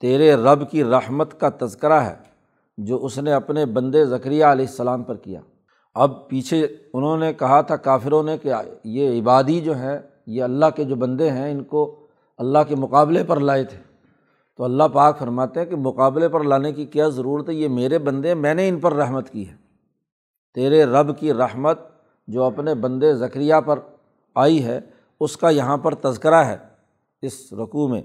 تیرے 0.00 0.34
رب 0.34 0.70
کی 0.70 0.84
رحمت 0.84 1.40
کا 1.40 1.48
تذکرہ 1.60 2.00
ہے 2.00 2.14
جو 2.78 3.04
اس 3.04 3.18
نے 3.18 3.32
اپنے 3.32 3.66
بندے 3.66 4.04
ذکریہ 4.04 4.44
علیہ 4.44 4.66
السلام 4.66 5.02
پر 5.02 5.16
کیا۔ 5.16 5.40
اب 5.94 6.28
پیچھے 6.28 6.66
انہوں 6.92 7.16
نے 7.16 7.32
کہا 7.32 7.60
تھا 7.60 7.76
کافروں 7.76 8.22
نے 8.22 8.38
کہ 8.38 8.52
یہ 8.84 9.22
عبادی 9.22 9.60
جو 9.60 9.78
ہے 9.78 10.00
یہ 10.26 10.42
اللہ 10.42 10.66
کے 10.76 10.84
جو 10.84 10.96
بندے 10.96 11.30
ہیں، 11.30 11.50
ان 11.50 11.64
کو 11.64 12.06
اللہ 12.38 12.58
کے 12.68 12.76
مقابلے 12.76 13.24
پر 13.24 13.40
لائے 13.40 13.64
تھے۔ 13.64 13.78
تو 14.56 14.64
اللہ 14.64 14.84
پاک 14.92 15.18
فرماتے 15.18 15.60
ہیں 15.60 15.66
کہ 15.66 15.76
مقابلے 15.76 16.28
پر 16.28 16.44
لانے 16.44 16.72
کی 16.72 16.86
کیا 16.86 17.08
ضرورت 17.08 17.48
ہے؟ 17.48 17.54
یہ 17.54 17.68
میرے 17.68 17.98
بندے، 17.98 18.34
میں 18.34 18.54
نے 18.54 18.68
ان 18.68 18.80
پر 18.80 18.92
رحمت 18.92 19.30
کی 19.30 19.48
ہے۔ 19.48 19.56
تیرے 20.54 20.84
رب 20.84 21.18
کی 21.18 21.32
رحمت 21.32 21.78
جو 22.26 22.44
اپنے 22.44 22.74
بندے 22.74 23.14
ذکریہ 23.14 23.54
پر 23.66 23.78
آئی 24.34 24.64
ہے، 24.64 24.80
اس 25.20 25.36
کا 25.36 25.50
یہاں 25.50 25.76
پر 25.76 25.94
تذکرہ 25.94 26.44
ہے 26.44 26.56
اس 27.22 27.52
رقوع 27.52 27.88
میں۔ 27.88 28.02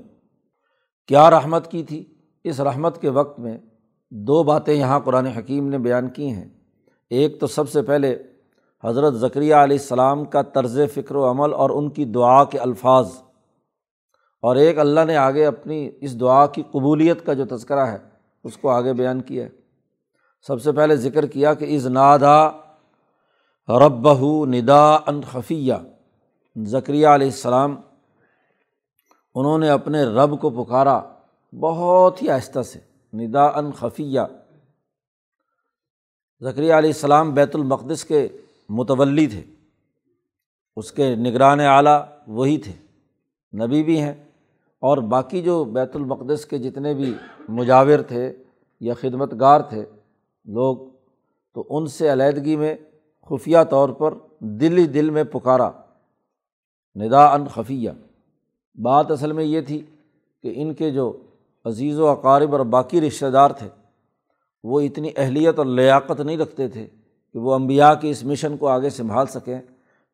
کیا 1.08 1.30
رحمت 1.30 1.72
کی 1.72 1.84
تھی؟ 1.84 2.06
اس 2.44 2.60
رحمت 2.60 3.02
کے 3.02 3.10
وقت 3.10 3.40
میں 3.40 3.58
دو 4.12 4.44
باتیں 4.44 4.74
یہاں 4.74 5.00
قرآن 5.00 5.26
حکیم 5.26 5.70
نے 5.70 5.78
بیان 5.78 6.10
کی 6.10 6.30
ہیں۔ 6.30 6.50
ایک 7.10 7.40
تو 7.40 7.48
سب 7.48 7.70
سے 7.70 7.82
پہلے 7.82 8.24
حضرت 8.84 9.14
ذکریہ 9.14 9.56
علیہ 9.56 9.78
السلام 9.78 10.26
کا 10.26 10.42
طرز 10.42 10.80
فکر 10.94 11.16
و 11.16 11.32
عمل 11.32 11.54
اور 11.54 11.70
ان 11.70 11.90
کی 11.90 12.06
دعا 12.06 12.44
کے 12.44 12.58
الفاظ۔ 12.58 13.12
اور 14.42 14.56
ایک 14.56 14.80
اللہ 14.80 15.00
نے 15.08 15.18
آگے 15.18 15.46
اپنی 15.46 15.92
اس 16.02 16.20
دعا 16.20 16.46
کی 16.46 16.64
قبولیت 16.72 17.26
کا 17.26 17.34
جو 17.34 17.58
تذکرہ 17.58 17.86
ہے، 17.86 17.98
اس 18.44 18.58
کو 18.58 18.70
آگے 18.70 18.94
بیان 18.94 19.22
کیا 19.22 19.44
ہے۔ 19.44 19.50
سب 20.48 20.62
سے 20.62 20.72
پہلے 20.72 20.96
ذکر 20.96 21.26
کیا 21.26 21.54
کہ 21.54 21.76
از 21.76 21.88
نادا 21.88 22.50
رب 23.70 24.14
ندا 24.46 24.96
ان 24.96 25.22
خفیہ۔ 25.22 25.74
ذکریہ 26.66 27.08
علیہ 27.08 27.28
السلام، 27.28 27.76
انہوں 29.36 29.58
نے 29.58 29.70
اپنے 29.70 30.04
رب 30.04 30.42
کو 30.42 30.64
پکارا 30.64 31.02
بہت 31.60 32.22
ہی 32.22 32.30
آہستہ 32.30 32.62
سے 32.62 32.80
ندا 33.14 33.44
ان 33.46 33.72
خفیہ۔ 33.72 34.20
ذکریہ 36.44 36.74
علیہ 36.74 36.90
السلام 36.90 37.34
بیت 37.34 37.56
المقدس 37.56 38.06
کے 38.06 38.28
متولی 38.70 39.28
تھے۔ 39.28 39.44
اس 40.76 40.92
کے 40.92 41.16
نگران 41.16 41.60
اعلیٰ 41.60 42.02
وہی 42.28 42.58
تھے۔ 42.58 42.74
نبی 43.66 43.84
بھی 43.84 44.02
ہیں۔ 44.02 44.14
اور 44.80 44.98
باقی 44.98 45.42
جو 45.42 45.64
بیت 45.64 45.96
المقدس 45.96 46.46
کے 46.46 46.58
جتنے 46.58 46.94
بھی 46.94 47.14
مجاور 47.50 48.02
تھے 48.08 48.44
یا 48.80 48.94
خدمت 48.94 49.34
گار 49.40 49.62
تھے 49.62 49.86
لوگ، 50.46 50.78
تو 51.54 51.68
ان 51.70 51.88
سے 51.88 52.12
علیحدگی 52.12 52.56
میں 52.56 52.76
خفیہ 53.29 53.57
طور 53.69 53.89
پر 53.89 54.13
دل 54.39 54.77
ہی 54.77 54.88
دل 54.88 55.09
میں 55.09 55.24
پکارا 55.24 55.71
ندا 56.95 57.33
ان 57.33 57.48
خفیہ۔ 57.48 57.89
بات 58.75 59.12
اصل 59.12 59.31
میں 59.31 59.43
یہ 59.43 59.62
تھی 59.62 59.81
کہ 60.43 60.53
ان 60.55 60.74
کے 60.74 60.91
جو 60.91 61.17
عزیز 61.65 62.00
و 62.00 62.07
اقارب 62.07 62.55
اور 62.55 62.65
باقی 62.65 63.01
رشتہ 63.01 63.25
دار 63.25 63.50
تھے، 63.50 63.67
وہ 64.63 64.81
اتنی 64.81 65.09
اہلیت 65.17 65.57
اور 65.57 65.65
لیاقت 65.65 66.21
نہیں 66.21 66.38
رکھتے 66.38 66.67
تھے 66.67 66.88
کہ 67.33 67.39
وہ 67.39 67.53
امبیا 67.53 67.93
کے 67.93 68.09
اس 68.09 68.24
مشن 68.24 68.57
کو 68.57 68.67
آگے 68.67 68.89
سنبھال 68.89 69.25
سکیں۔ 69.25 69.59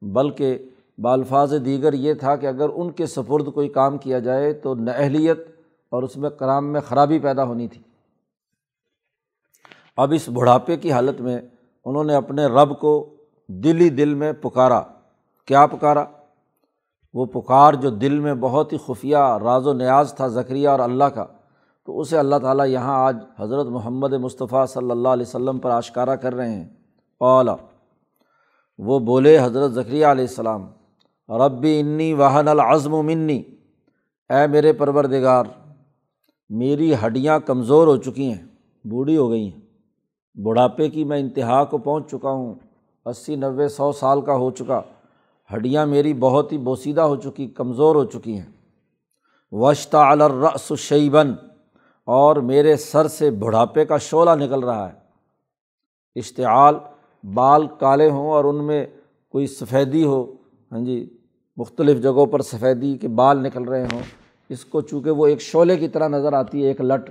بلکہ 0.01 0.57
بالفاظ 0.97 1.53
دیگر 1.65 1.93
یہ 1.93 2.13
تھا 2.13 2.35
کہ 2.35 2.45
اگر 2.45 2.69
ان 2.69 2.91
کے 2.91 3.05
سپرد 3.05 3.53
کوئی 3.53 3.69
کام 3.69 3.97
کیا 3.97 4.19
جائے 4.19 4.53
تو 4.53 4.75
اہلیت 4.87 5.39
اور 5.89 6.03
اس 6.03 6.17
میں 6.17 6.29
کرام 6.29 6.73
میں 6.73 6.81
خرابی 6.81 7.19
پیدا 7.19 7.43
ہونی 7.43 7.67
تھی۔ 7.67 7.81
اب 9.97 10.11
اس 10.11 10.29
بڑھاپے 10.29 10.77
کی 10.77 10.91
حالت 10.91 11.21
میں 11.21 11.41
انہوں 11.85 12.03
نے 12.03 12.15
اپنے 12.15 12.45
رب 12.45 12.79
کو 12.79 13.15
دل 13.47 13.81
ہی 13.81 13.89
دل 13.89 14.13
میں 14.13 14.33
پکارا۔ 14.33 14.81
کیا 15.45 15.65
پکارا؟ 15.65 16.03
وہ 17.13 17.25
پکار 17.25 17.73
جو 17.73 17.89
دل 17.89 18.19
میں 18.19 18.33
بہت 18.33 18.73
ہی 18.73 18.77
خفیہ، 18.85 19.17
راز 19.17 19.67
و 19.67 19.73
نیاز 19.73 20.13
تھا 20.13 20.27
ذکریہ 20.27 20.69
اور 20.69 20.79
اللہ 20.79 21.03
کا۔ 21.03 21.25
تو 21.85 21.99
اسے 21.99 22.17
اللہ 22.17 22.35
تعالیٰ 22.35 22.67
یہاں 22.67 23.05
آج 23.05 23.17
حضرت 23.39 23.65
محمد 23.65 24.13
مصطفیٰ 24.13 24.67
صلی 24.67 24.91
اللہ 24.91 25.07
علیہ 25.07 25.25
وسلم 25.27 25.59
پر 25.59 25.69
آشکارا 25.69 26.15
کر 26.15 26.35
رہے 26.35 26.49
ہیں۔ 26.49 26.69
اولا 27.17 27.55
وہ 28.77 28.99
بولے 28.99 29.39
حضرت 29.39 29.71
ذکریہ 29.71 30.05
علیہ 30.05 30.25
السلام، 30.27 30.67
ربی 31.29 31.79
انی 31.79 32.13
واہن 32.13 32.47
العظم 32.47 32.93
و 32.93 33.01
منی۔ 33.01 33.43
اے 34.29 34.47
میرے 34.47 34.73
پرور 34.73 35.03
میری 36.49 36.93
ہڈیاں 37.05 37.39
کمزور 37.39 37.87
ہو 37.87 37.97
چکی 37.97 38.33
ہیں، 38.33 38.41
بوڑھی 38.87 39.17
ہو 39.17 39.29
گئی 39.29 39.53
ہیں۔ 39.53 39.64
بڑھاپے 40.43 40.89
کی 40.89 41.03
میں 41.03 41.19
انتہا 41.19 41.63
کو 41.63 41.77
پہنچ 41.77 42.11
چکا 42.11 42.31
ہوں۔ 42.31 42.53
اسی 43.05 43.35
نوے 43.35 43.67
سو 43.67 43.91
سال 43.91 44.21
کا 44.21 44.35
ہو 44.35 44.51
چکا۔ 44.51 44.81
ہڈیاں 45.55 45.85
میری 45.85 46.13
بہت 46.13 46.51
ہی 46.51 46.57
بوسیدہ 46.57 47.01
ہو 47.01 47.15
چکی، 47.15 47.47
کمزور 47.47 47.95
ہو 47.95 48.05
چکی 48.05 48.37
ہیں۔ 48.37 48.45
وشتا 49.51 50.09
الرس 50.09 50.73
شیبن 50.77 51.33
اور 52.05 52.35
میرے 52.35 52.75
سر 52.75 53.07
سے 53.07 53.31
بڑھاپے 53.31 53.85
کا 53.85 53.97
شعلہ 53.97 54.29
نکل 54.35 54.63
رہا 54.63 54.89
ہے۔ 54.89 54.93
اشتعال 56.15 56.75
بال 57.33 57.67
کالے 57.79 58.09
ہوں 58.09 58.29
اور 58.29 58.43
ان 58.45 58.63
میں 58.63 58.85
کوئی 59.29 59.47
سفیدی 59.47 60.03
ہو۔ 60.03 60.31
ہاں 60.71 60.79
جی 60.79 61.17
مختلف 61.57 62.03
جگہوں 62.03 62.25
پر 62.25 62.41
سفیدی 62.41 62.97
کے 62.97 63.07
بال 63.07 63.43
نکل 63.43 63.63
رہے 63.63 63.83
ہوں۔ 63.83 64.01
اس 64.49 64.65
کو 64.65 64.81
چونکہ 64.81 65.11
وہ 65.11 65.27
ایک 65.27 65.41
شعلے 65.41 65.77
کی 65.77 65.87
طرح 65.87 66.07
نظر 66.07 66.33
آتی 66.33 66.63
ہے، 66.63 66.67
ایک 66.67 66.81
لٹ 66.81 67.09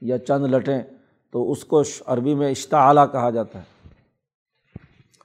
یا 0.00 0.18
چند 0.18 0.44
لٹیں۔ 0.44 0.80
تو 1.32 1.52
اس 1.52 1.64
کو 1.64 1.82
عربی 2.06 2.34
میں 2.34 2.50
اشتعالہ 2.50 3.00
کہا 3.12 3.30
جاتا 3.30 3.58
ہے۔ 3.58 3.64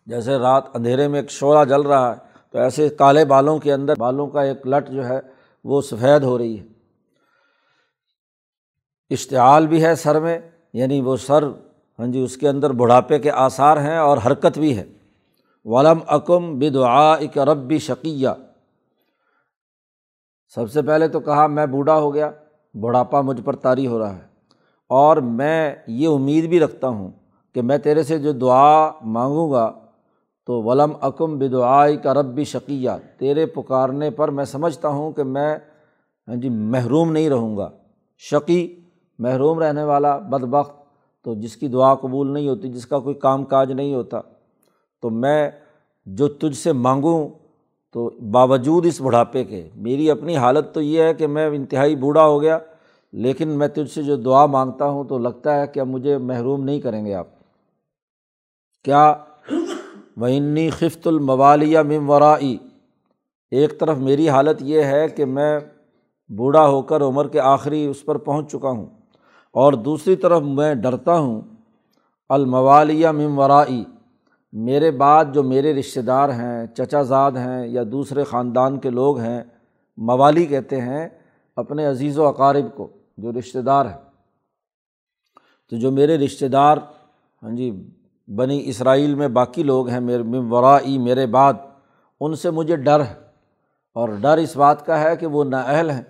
جیسے 0.06 0.38
رات 0.38 0.64
اندھیرے 0.74 1.08
میں 1.08 1.20
ایک 1.20 1.32
شعلہ 1.32 1.66
جل 1.66 1.82
رہا 1.82 2.12
ہے، 2.12 2.20
تو 2.52 2.60
ایسے 2.60 2.90
کالے 2.90 3.26
بالوں 3.26 3.60
کے 3.60 3.74
اندر 3.74 3.94
بالوں 3.98 4.28
کا 4.28 4.42
ایک 4.42 4.68
لٹ 4.68 4.90
جو 4.90 5.08
ہے، 5.10 5.20
وہ 5.64 5.82
سفید 5.82 6.24
ہو 6.24 6.38
رہی 6.38 6.60
ہے۔ 6.60 6.64
اشتعال 9.10 9.68
بھی 9.68 9.86
ہے 9.86 9.96
سر 9.96 10.20
میں 10.20 10.40
یعنی 10.74 11.02
وہ 11.02 11.18
سر 11.18 11.44
ہاں 12.00 12.08
جی 12.08 12.24
اس 12.24 12.38
کے 12.38 12.50
اندر 12.50 12.70
بڑھاپے 12.70 13.20
کے 13.20 13.32
آثار 13.32 13.78
ہیں 13.78 13.98
اور 13.98 14.18
حرکت 14.26 14.58
بھی 14.58 14.78
ہے۔ 14.78 14.84
ولم 15.66 16.00
اکم 16.08 16.60
بدعا 16.60 17.14
اک 17.14 17.38
ربی 17.38 17.78
شقیہ 17.78 18.30
سب 20.56 20.72
سے 20.72 20.82
پہلے 20.82 21.08
تو 21.08 21.20
کہا، 21.20 21.48
میں 21.48 21.66
بوڑھا 21.66 21.96
ہو 21.96 22.14
گیا، 22.14 22.32
بڑھاپا 22.74 23.22
مجھ 23.22 23.42
پر 23.42 23.56
طاری 23.56 23.88
ہو 23.88 24.00
رہا 24.00 24.16
ہے۔ 24.16 24.31
اور 24.92 25.18
میں 25.18 25.76
یہ 25.88 26.08
امید 26.08 26.50
بھی 26.50 26.60
رکھتا 26.60 26.88
ہوں 26.88 27.12
کہ 27.56 27.62
میں 27.62 27.78
تیرے 27.78 28.04
سے 28.04 28.18
جو 28.18 28.32
دعا 28.32 28.92
مانگوں 29.02 29.52
گا، 29.52 29.72
تو 30.46 30.62
ولم 30.64 30.92
اکم 31.02 31.38
بدعائی 31.40 31.98
کا 31.98 32.14
ربی 32.14 32.44
شقیہ، 32.44 32.90
تیرے 33.18 33.46
پکارنے 33.46 34.10
پر 34.10 34.30
میں 34.30 34.46
سمجھتا 34.46 34.88
ہوں 34.88 35.12
کہ 35.12 35.24
میں 35.24 35.58
ہاں 36.28 36.36
جی 36.36 36.50
محروم 36.50 37.12
نہیں 37.12 37.30
رہوں 37.30 37.58
گا۔ 37.58 37.70
شقی، 38.18 38.76
محروم 39.20 39.60
رہنے 39.60 39.84
والا 39.84 40.18
بد 40.18 40.44
بخت 40.44 40.72
تو 41.24 41.34
جس 41.36 41.56
کی 41.56 41.68
دعا 41.68 41.96
قبول 41.96 42.34
نہیں 42.34 42.48
ہوتی، 42.48 42.70
جس 42.70 42.86
کا 42.86 43.00
کوئی 43.00 43.16
کام 43.16 43.44
کاج 43.44 43.72
نہیں 43.72 43.94
ہوتا، 43.94 44.22
تو 45.02 45.10
میں 45.10 45.52
جو 46.06 46.28
تجھ 46.28 46.58
سے 46.58 46.72
مانگوں، 46.72 47.30
تو 47.92 48.10
باوجود 48.32 48.86
اس 48.86 49.02
بڑھاپے 49.02 49.44
کے، 49.44 49.70
میری 49.76 50.12
اپنی 50.12 50.38
حالت 50.38 50.74
تو 50.74 50.82
یہ 50.82 51.04
ہے 51.04 51.14
کہ 51.14 51.28
میں 51.28 51.48
انتہائی 51.48 51.96
بوڑھا 51.96 52.26
ہو 52.26 52.42
گیا 52.42 52.58
لیکن 53.14 53.48
میں 53.50 53.68
تجھ 53.68 53.92
سے 53.92 54.04
جو 54.04 54.16
دعا 54.16 54.46
مانگتا 54.46 54.86
ہوں 54.86 55.04
تو 55.04 55.18
لگتا 55.18 55.60
ہے 55.62 55.68
کہ 55.68 55.80
اب 55.80 55.88
مجھے 55.88 56.18
محروم 56.18 56.64
نہیں 56.64 56.80
کریں 56.82 57.06
گے 57.06 57.14
آپ۔ 57.14 57.28
کیا؟ 58.86 59.14
وعنی 60.18 60.70
خفت 60.70 61.08
الموالیہ 61.08 61.80
ممورائی 61.80 62.58
ایک 63.52 63.80
طرف 63.80 63.98
میری 63.98 64.30
حالت 64.30 64.62
یہ 64.62 64.84
ہے 64.84 65.08
کہ 65.08 65.26
میں 65.26 65.60
بوڑھا 66.30 66.68
ہو 66.68 66.82
کر 66.82 67.02
عمر 67.02 67.28
کے 67.28 67.40
آخری 67.40 67.86
اس 67.86 68.06
پر 68.06 68.18
پہنچ 68.18 68.52
چکا 68.52 68.70
ہوں، 68.70 68.86
اور 69.56 69.74
دوسری 69.74 70.16
طرف 70.16 70.42
میں 70.42 70.74
ڈرتا 70.76 71.18
ہوں۔ 71.18 71.42
الموالیہ 72.30 73.08
ممورائی 73.08 73.84
میرے 74.54 74.92
بعد 74.92 75.26
جو 75.34 75.44
میرے 75.44 75.74
رشتہ 75.74 76.00
دار 76.00 76.30
ہیں، 76.30 76.66
چچا 76.68 77.02
زاد 77.02 77.32
ہیں 77.32 77.68
یا 77.68 77.84
دوسرے 77.92 78.24
خاندان 78.24 78.80
کے 78.80 78.90
لوگ 78.90 79.20
ہیں، 79.20 79.42
موالی 79.98 80.46
کہتے 80.46 80.82
ہیں 80.82 81.08
اپنے 81.58 81.86
عزیز 81.86 82.18
و 82.20 82.26
اقارب 82.26 82.76
کو۔ 82.76 82.88
جو 83.18 83.32
رشتہ 83.32 83.60
دار 83.60 83.86
ہیں۔ 83.86 83.98
تو 85.70 85.78
جو 85.78 85.92
میرے 85.92 86.18
رشتہ 86.18 86.46
دار 86.46 86.78
ہاں 87.44 87.56
جی 87.56 87.90
بنی 88.28 88.70
اسرائیل 88.70 89.16
میں 89.16 89.28
باقی 89.28 89.64
لوگ 89.64 89.88
ہیں، 89.88 90.00
میرے 90.00 90.24
ورائی، 90.24 90.98
میرے 90.98 91.26
بعد، 91.26 91.54
ان 92.20 92.36
سے 92.36 92.52
مجھے 92.52 92.76
ڈر 92.76 93.04
ہے۔ 93.04 93.14
اور 93.94 94.10
ڈر 94.10 94.38
اس 94.38 94.58
بات 94.58 94.86
کا 94.86 95.02
ہے 95.02 95.16
کہ 95.16 95.26
وہ 95.28 95.44
نااہل 95.44 95.90
ہیں۔ 95.90 96.02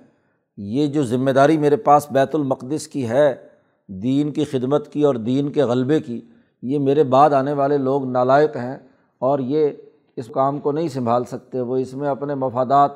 یہ 0.57 0.87
جو 0.87 1.03
ذمہ 1.03 1.31
داری 1.31 1.57
میرے 1.57 1.75
پاس 1.75 2.11
بیت 2.11 2.35
المقدس 2.35 2.87
کی 2.87 3.09
ہے، 3.09 3.47
دین 3.87 4.31
کی 4.31 4.43
خدمت 4.43 4.93
کی 4.93 5.03
اور 5.03 5.15
دین 5.15 5.51
کے 5.51 5.63
غلبے 5.63 5.99
کی، 5.99 6.21
یہ 6.61 6.79
میرے 6.79 7.03
بعد 7.03 7.29
آنے 7.29 7.53
والے 7.53 7.77
لوگ 7.77 8.05
نالائق 8.05 8.57
ہیں 8.57 8.77
اور 9.19 9.39
یہ 9.39 9.69
اس 10.15 10.27
کام 10.27 10.59
کو 10.59 10.71
نہیں 10.71 10.87
سنبھال 10.87 11.23
سکتے۔ 11.23 11.61
وہ 11.61 11.77
اس 11.77 11.93
میں 11.93 12.09
اپنے 12.09 12.35
مفادات 12.35 12.91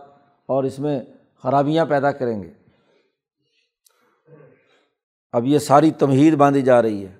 اور 0.45 0.63
اس 0.63 0.79
میں 0.79 1.01
خرابیاں 1.43 1.85
پیدا 1.85 2.11
کریں 2.11 2.43
گے۔ 2.43 2.64
اب 5.35 5.45
یہ 5.45 5.59
ساری 5.59 5.91
تمہید 5.91 6.35
باندھی 6.35 6.61
جا 6.61 6.81
رہی 6.81 7.05
ہے۔ 7.05 7.11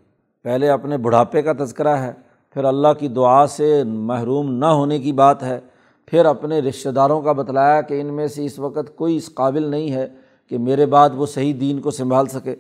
پہلے 0.43 0.69
اپنے 0.69 0.98
بڑھاپے 0.98 1.41
کا 1.41 1.53
تذکرہ 1.53 1.98
ہے، 1.98 2.13
پھر 2.53 2.63
اللہ 2.63 2.88
کی 3.00 3.07
دعا 3.07 3.48
سے 3.48 3.83
محروم 3.83 4.51
نہ 4.51 4.66
ہونے 4.66 5.00
کی 5.00 5.11
بات 5.11 5.44
ہے، 5.44 5.59
پھر 6.05 6.25
اپنے 6.25 6.59
رشتہ 6.59 6.90
داروں 6.90 7.22
کا 7.22 7.31
بتلایا 7.31 7.81
کہ 7.81 8.01
ان 8.01 8.13
میں 8.13 8.27
سے 8.27 8.46
اس 8.46 8.59
وقت 8.59 8.96
کوئی 8.96 9.16
اس 9.16 9.33
قابل 9.33 9.63
نہیں 9.63 9.92
ہے 9.92 10.07
کہ 10.50 10.57
میرے 10.57 10.85
بعد 10.85 11.09
وہ 11.16 11.25
صحیح 11.25 11.53
دین 11.59 11.81
کو 11.81 11.92
سنبھال 11.92 12.25
سکے۔ 12.25 12.55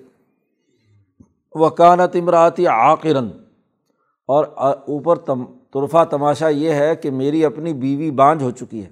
وکانت 1.53 2.15
امراتی 2.15 2.67
عاقرن۔ 2.67 3.27
اور 4.27 4.45
اوپر 4.87 5.15
تم، 5.15 5.43
طرفہ 5.73 6.03
تماشا 6.09 6.47
یہ 6.47 6.71
ہے 6.71 6.95
کہ 6.95 7.11
میری 7.11 7.45
اپنی 7.45 7.73
بیوی 7.73 8.11
بانجھ 8.11 8.43
ہو 8.43 8.51
چکی 8.51 8.83
ہے۔ 8.83 8.89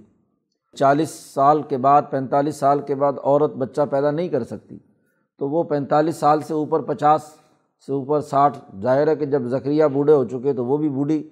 چالیس 0.76 1.10
سال 1.10 1.62
کے 1.62 1.78
بعد، 1.78 2.02
پینتالیس 2.10 2.56
سال 2.56 2.80
کے 2.80 2.96
بعد 2.96 3.14
عورت 3.24 3.54
بچہ 3.54 3.82
پیدا 3.92 4.12
نہیں 4.12 4.30
کر 4.30 4.44
سکتی۔ 4.44 4.78
تو 5.44 5.50
وہ 5.50 5.64
پینتالیس 5.64 6.16
سال 6.16 6.42
سے 6.42 6.54
اوپر، 6.54 6.80
پچاس 6.80 7.24
سے 7.86 7.94
اوپر، 7.94 8.22
ساٹھ، 8.22 8.58
ظاہر 8.82 9.08
ہے 9.08 9.16
کہ 9.16 9.26
جب 9.26 9.42
ذکریہ 9.42 9.86
بوڑھے 9.86 10.14
ہو 10.14 10.26
چکے 10.26 10.54
تو 10.54 10.66
وہ 10.66 10.78
بھی 10.78 10.90
بوڑھی۔ 10.90 11.30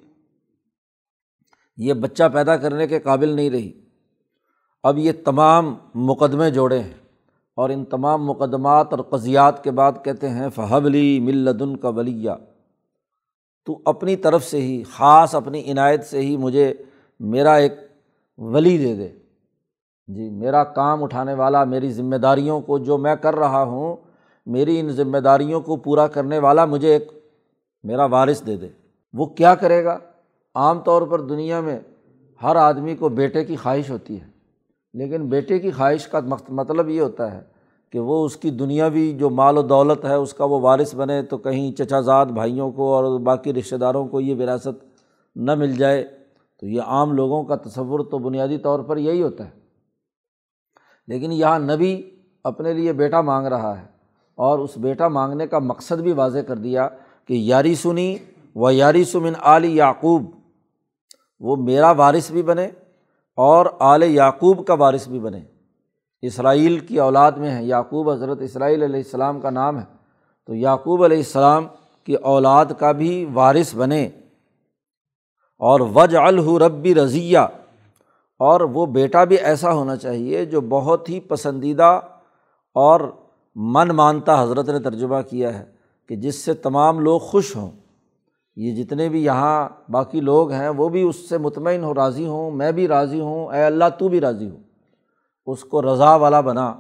یہ 1.78 1.94
بچہ 1.94 2.24
پیدا 2.34 2.58
کرنے 2.58 2.88
کے 2.88 3.00
قابل 3.00 3.30
نہیں 3.30 3.50
رہی۔ 3.50 3.72
اب 4.84 4.98
یہ 4.98 5.12
تمام 5.26 5.76
مقدمے 5.96 6.52
جوڑے 6.52 6.80
ہیں 6.80 6.94
اور 7.56 7.70
ان 7.70 7.86
تمام 7.86 8.26
مقدمات 8.26 8.88
اور 8.92 9.00
قضیات 9.00 9.64
کے 9.64 9.72
بعد 9.72 9.92
کہتے 10.04 10.30
ہیں 10.30 10.50
فہبلی 10.50 11.20
ملدن 11.20 11.78
کا 11.78 11.90
ولیہ 11.90 12.32
تو 13.66 13.80
اپنی 13.86 14.16
طرف 14.16 14.44
سے 14.44 14.62
ہی، 14.62 14.84
خاص 14.84 15.36
اپنی 15.36 15.72
عنایت 15.72 16.04
سے 16.04 16.22
ہی 16.22 16.38
مجھے 16.38 16.74
میرا 17.20 17.54
ایک 17.54 17.74
ولی 18.38 18.78
دے 18.78 18.96
دے۔ 18.96 19.21
جی 20.16 20.30
میرا 20.30 20.64
کام 20.64 21.04
اٹھانے 21.04 21.34
والا، 21.34 21.64
میری 21.64 21.90
ذمہ 21.92 22.16
داریوں 22.16 22.60
کو 22.62 22.78
جو 22.78 22.98
میں 22.98 23.16
کر 23.16 23.36
رہا 23.36 23.64
ہوں، 23.64 23.96
میری 24.48 24.80
ان 24.80 24.90
ذمہ 24.90 25.18
داریوں 25.18 25.62
کو 25.62 25.76
پورا 25.76 26.08
کرنے 26.08 26.40
والا 26.40 26.66
مجھے 26.66 26.94
ایک 26.94 27.12
میرا 27.84 28.06
وارث 28.06 28.46
دے 28.46 28.56
دے۔ 28.58 28.68
وہ 29.14 29.26
کیا 29.26 29.54
کرے 29.56 29.84
گا؟ 29.86 29.98
عام 30.56 30.80
طور 30.80 31.02
پر 31.02 31.22
دنیا 31.22 31.60
میں 31.62 31.80
ہر 32.42 32.56
آدمی 32.56 32.96
کو 32.96 33.10
بیٹے 33.10 33.44
کی 33.46 33.56
خواہش 33.56 33.90
ہوتی 33.90 34.20
ہے، 34.22 34.28
لیکن 34.94 35.28
بیٹے 35.30 35.60
کی 35.60 35.72
خواہش 35.72 36.08
کا 36.08 36.20
مطلب 36.50 36.90
یہ 36.90 37.02
ہوتا 37.02 37.32
ہے 37.32 37.42
کہ 37.94 38.00
وہ 38.00 38.24
اس 38.26 38.36
کی 38.36 38.50
دنیاوی 38.50 39.12
جو 39.12 39.30
مال 39.30 39.58
و 39.58 39.62
دولت 39.62 40.06
ہے، 40.06 40.14
اس 40.14 40.34
کا 40.34 40.46
وہ 40.46 40.60
وارث 40.60 40.94
بنے 40.96 41.22
تو 41.22 41.38
کہیں 41.38 41.72
چچا 41.72 42.00
زاد 42.02 42.26
بھائیوں 42.26 42.72
کو 42.72 42.94
اور 42.94 43.20
باقی 43.20 43.54
رشتہ 43.54 43.76
داروں 43.76 44.06
کو 44.08 44.20
یہ 44.20 44.36
وراثت 44.36 44.84
نہ 45.36 45.56
مل 45.56 45.76
جائے۔ 45.76 46.04
تو 46.62 46.68
یہ 46.68 46.82
عام 46.82 47.14
لوگوں 47.14 47.44
کا 47.44 47.56
تصور 47.56 48.00
تو 48.12 48.18
بنیادی 48.18 48.58
طور 48.58 48.80
پر 48.80 48.98
یہی 48.98 49.22
ہوتا 49.22 49.46
ہے۔ 49.46 49.61
لیکن 51.08 51.32
یہاں 51.32 51.60
نبی 51.60 52.02
اپنے 52.44 52.74
لیے 52.74 52.94
بیٹا 52.94 53.22
مانگ 53.22 53.48
رہا 53.48 53.82
ہے 53.82 53.86
اور 54.36 54.60
اس 54.60 54.78
بیٹا 54.78 55.08
مانگنے 55.08 55.48
کا 55.48 55.60
مقصد 55.60 56.02
بھی 56.02 56.12
واضح 56.12 56.40
کر 56.40 56.56
دیا 56.56 56.88
کہ 57.26 57.34
یاری 57.34 57.76
سنی 57.76 58.18
و 58.56 58.72
یاری 58.72 59.04
سمن 59.04 59.34
علی 59.42 59.76
یعقوب، 59.76 60.24
وہ 61.40 61.56
میرا 61.56 61.92
وارث 61.92 62.32
بھی 62.32 62.44
بنے 62.44 62.66
اور 63.36 63.66
آل 63.80 64.04
یعقوب 64.04 64.68
کا 64.68 64.74
وارث 64.74 65.08
بھی 65.08 65.20
بنے۔ 65.20 65.40
اسرائیل 66.22 66.80
کی 66.80 67.00
اولاد 67.00 67.32
میں 67.32 67.56
ہے 67.56 67.64
یعقوب 67.64 68.10
حضرت 68.10 68.42
اسرائیل 68.42 68.84
علیہ 68.84 69.02
السلام 69.06 69.40
کا 69.40 69.50
نام 69.50 69.80
ہے۔ 69.80 69.86
تو 70.46 70.56
یعقوب 70.56 71.04
علیہ 71.04 71.18
السلام 71.18 71.68
کی 72.04 72.14
اولاد 72.14 72.66
کا 72.80 72.92
بھی 72.92 73.26
وارث 73.34 73.76
بنے۔ 73.76 74.10
اور 75.58 75.80
وج 75.80 76.16
الحربی 76.16 76.96
رضیہ 76.96 77.40
اور 78.42 78.62
وہ 78.62 78.86
بیٹا 78.86 79.24
بھی 79.24 79.36
ایسا 79.36 79.74
ہونا 79.74 79.96
چاہیے 79.96 80.46
جو 80.46 80.62
بہت 80.62 81.10
ہی 81.10 81.20
پسندیدہ 81.20 82.00
اور 82.76 83.00
من 83.56 83.88
مانتا 83.88 84.44
حضرت 84.44 84.70
نے 84.70 84.80
ترجمہ 84.80 85.22
کیا 85.30 85.60
ہے 85.60 85.66
کہ 86.10 86.16
جس 86.16 86.36
سے 86.36 86.54
تمام 86.54 87.00
لوگ 87.00 87.20
خوش 87.20 87.56
ہوں۔ 87.56 87.72
یہ 88.56 88.84
جتنے 88.84 89.10
بھی 89.10 89.26
یہاں 89.26 89.70
باقی 89.90 90.22
لوگ 90.22 90.52
ہیں، 90.52 90.70
وہ 90.70 90.90
بھی 90.90 91.02
اس 91.02 91.30
سے 91.30 91.38
مطمئن 91.38 91.84
ہو 91.84 91.94
راضی 91.94 92.28
ہوں، 92.28 92.52
میں 92.52 92.72
بھی 92.72 92.88
راضی 92.88 93.20
ہوں، 93.20 93.54
اے 93.54 93.64
اللہ 93.64 93.86
تو 94.00 94.08
بھی 94.08 94.22
راضی 94.22 94.50
ہوں۔ 94.50 94.64
اس 95.48 95.64
کو 95.64 95.82
رضا 95.82 96.16
والا 96.16 96.42
بنا۔ 96.42 96.74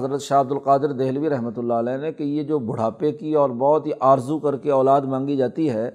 حضرت 0.00 0.22
شاہ 0.22 0.40
عبد 0.40 0.52
القادر 0.52 0.92
دہلوی 0.92 1.30
رحمۃ 1.30 1.56
اللہ 1.56 1.74
علیہ 1.74 1.96
نے 1.96 2.12
کہ 2.12 2.22
یہ 2.22 2.42
جو 2.42 2.58
بڑھاپے 2.58 3.12
کی 3.12 3.34
اور 3.34 3.50
بہت 3.50 3.86
ہی 3.86 3.92
آرزو 4.00 4.38
کر 4.38 4.56
کے 4.56 4.70
اولاد 4.70 5.00
مانگی 5.00 5.36
جاتی 5.36 5.70
ہے، 5.70 5.90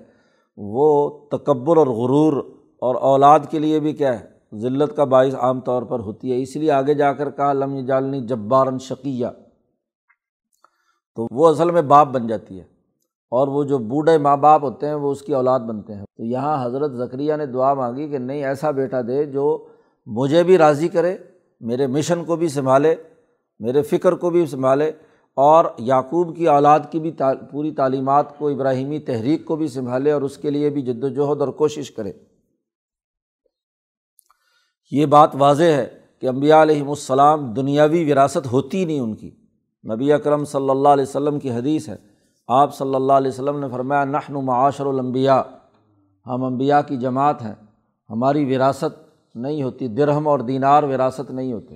وہ 0.58 1.10
تکبر 1.32 1.78
اور 1.78 1.88
غرور 1.88 2.34
اور 2.82 2.96
اولاد 2.96 3.40
کے 3.50 3.60
لیے 3.60 3.80
بھی 3.80 3.94
کیا 3.94 4.20
ہے؟ 4.20 4.39
ذلت 4.54 4.96
کا 4.96 5.04
باعث 5.04 5.36
عام 5.36 5.60
طور 5.62 5.84
پر 5.84 6.00
ہوتی 6.00 6.32
ہے۔ 6.32 6.42
اس 6.42 6.56
لیے 6.56 6.72
آگے 6.72 6.94
جا 6.94 7.14
کر 7.14 7.30
کہا، 7.30 7.54
لم 7.54 7.80
جالنی 7.86 8.22
جبارن 8.22 8.78
شقیہ 8.80 9.28
تو 11.18 11.28
وہ 11.32 11.48
اصل 11.48 11.72
میں 11.72 11.82
باپ 11.82 12.08
بن 12.08 12.28
جاتی 12.28 12.58
ہے 12.60 12.64
اور 13.32 13.48
وہ 13.48 13.64
جو 13.64 13.78
بوڑھے 13.78 14.18
ماں 14.18 14.38
باپ 14.38 14.64
ہوتے 14.64 14.88
ہیں، 14.88 14.94
وہ 14.94 15.12
اس 15.12 15.22
کی 15.22 15.34
اولاد 15.34 15.60
بنتے 15.60 15.94
ہیں۔ 15.94 16.06
تو 16.18 16.24
یہاں 16.24 16.66
حضرت 16.66 16.92
ذکریہ 16.92 17.36
نے 17.36 17.46
دعا 17.46 17.74
مانگی 17.74 18.08
کہ 18.08 18.18
نہیں، 18.18 18.44
ایسا 18.44 18.72
بیٹا 18.72 19.02
دے 19.02 19.26
جو 19.26 19.68
مجھے 20.08 20.44
بھی 20.44 20.58
راضی 20.58 20.88
کرے، 20.88 21.18
میرے 21.62 21.88
مشن 21.88 22.24
کو 22.26 22.36
بھی 22.36 22.48
سنبھالے، 22.48 22.96
میرے 23.60 23.82
فکر 23.82 24.12
کو 24.12 24.30
بھی 24.30 24.46
سنبھالے 24.46 24.92
اور 25.38 25.66
یعقوب 25.78 26.36
کی 26.36 26.48
اولاد 26.48 26.80
کی 26.92 27.00
بھی 27.00 27.12
پوری 27.52 27.72
تعلیمات 27.72 28.38
کو، 28.38 28.48
ابراہیمی 28.48 29.00
تحریک 29.00 29.46
کو 29.46 29.56
بھی 29.56 29.68
سنبھالے 29.68 30.12
اور 30.12 30.22
اس 30.22 30.38
کے 30.38 30.50
لیے 30.50 30.70
بھی 30.70 30.82
جد 30.82 31.04
وجہد 31.04 31.42
اور 31.42 31.48
کوشش 31.48 31.92
کرے۔ 31.92 32.12
یہ 34.92 35.06
بات 35.06 35.30
واضح 35.34 35.64
ہے 35.64 35.88
کہ 36.20 36.28
امبیا 36.28 36.62
علیہم 36.62 36.90
السلام 36.90 37.54
دنیاوی 37.54 38.12
وراثت 38.12 38.52
ہوتی 38.52 38.86
نہیں 38.86 39.00
ان 39.00 39.16
کی۔ 39.16 39.32
نبی 39.94 40.14
اکرم 40.14 40.46
صلی 40.46 40.70
اللہ 40.70 40.90
علیہ 40.90 41.04
وسلم 41.04 41.40
کی 41.40 41.52
حدیث 41.52 41.90
ہے۔ 41.90 41.96
آپ 42.48 42.76
صلی 42.76 42.96
اللہ 42.96 43.14
علیہ 43.14 43.28
وسلم 43.28 43.60
نے 43.60 43.68
فرمایا، 43.72 44.06
نحن 44.06 44.34
معاشر 44.34 44.86
الانبیاء۔ 44.86 45.42
ہم 46.28 46.44
انبیاء 46.44 46.80
کی 46.88 46.98
جماعت 46.98 47.42
ہیں۔ 47.42 47.54
ہماری 48.10 48.56
وراثت 48.56 49.10
نہیں 49.36 49.64
ہوتی، 49.64 49.88
درہم 49.88 50.28
اور 50.28 50.40
دینار 50.40 50.84
وراثت 50.84 51.32
نہیں 51.32 51.54
ہوتے۔ 51.54 51.76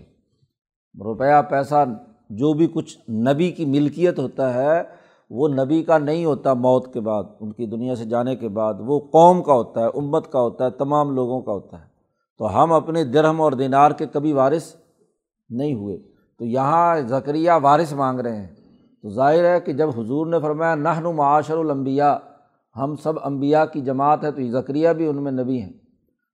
روپیہ، 1.04 1.41
پیسہ، 1.49 1.86
جو 2.30 2.54
بھی 2.54 2.67
کچھ 2.73 3.12
نبی 3.12 3.52
کی 3.52 3.65
ملکیت 3.65 4.19
ہوتا 4.19 4.54
ہے، 4.54 4.84
وہ 5.30 5.47
نبی 5.47 5.84
کا 5.84 5.97
نہیں 5.97 6.26
ہوتا 6.26 6.54
موت 6.54 6.93
کے 6.93 6.99
بعد، 6.99 7.23
ان 7.39 7.52
کی 7.52 7.65
دنیا 7.65 7.95
سے 7.95 8.06
جانے 8.06 8.36
کے 8.36 8.47
بعد۔ 8.47 8.73
وہ 8.80 8.99
قوم 8.99 9.43
کا 9.43 9.54
ہوتا 9.54 9.82
ہے، 9.82 9.86
امت 9.86 10.32
کا 10.32 10.41
ہوتا 10.41 10.65
ہے، 10.65 10.69
تمام 10.69 11.12
لوگوں 11.12 11.41
کا 11.41 11.52
ہوتا 11.52 11.82
ہے۔ 11.82 11.92
تو 12.38 12.63
ہم 12.63 12.74
اپنے 12.74 13.04
درہم 13.04 13.41
اور 13.41 13.52
دینار 13.52 13.91
کے 13.91 14.06
کبھی 14.06 14.34
وارث 14.34 14.76
نہیں 15.50 15.74
ہوئے۔ 15.74 15.98
تو 16.39 16.46
یہاں 16.46 17.00
ذکریہ 17.00 17.52
وارث 17.63 17.93
مانگ 17.93 18.19
رہے 18.19 18.36
ہیں۔ 18.36 18.48
تو 19.02 19.10
ظاہر 19.10 19.54
ہے 19.54 19.60
کہ 19.60 19.74
جب 19.74 19.89
حضور 19.89 20.28
نے 20.28 20.39
فرمایا 20.39 20.76
نہن 20.76 21.04
معاشر 21.04 21.58
الانبیاء، 21.58 22.15
ہم 22.76 22.96
سب 22.96 23.13
انبیاء 23.24 23.63
کی 23.65 23.82
جماعت 23.82 24.24
ہے، 24.24 24.32
تو 24.32 24.52
ذکریہ 24.52 24.89
بھی 24.89 25.08
ان 25.08 25.24
میں 25.24 25.32
نبی 25.32 25.62
ہیں۔ 25.62 25.74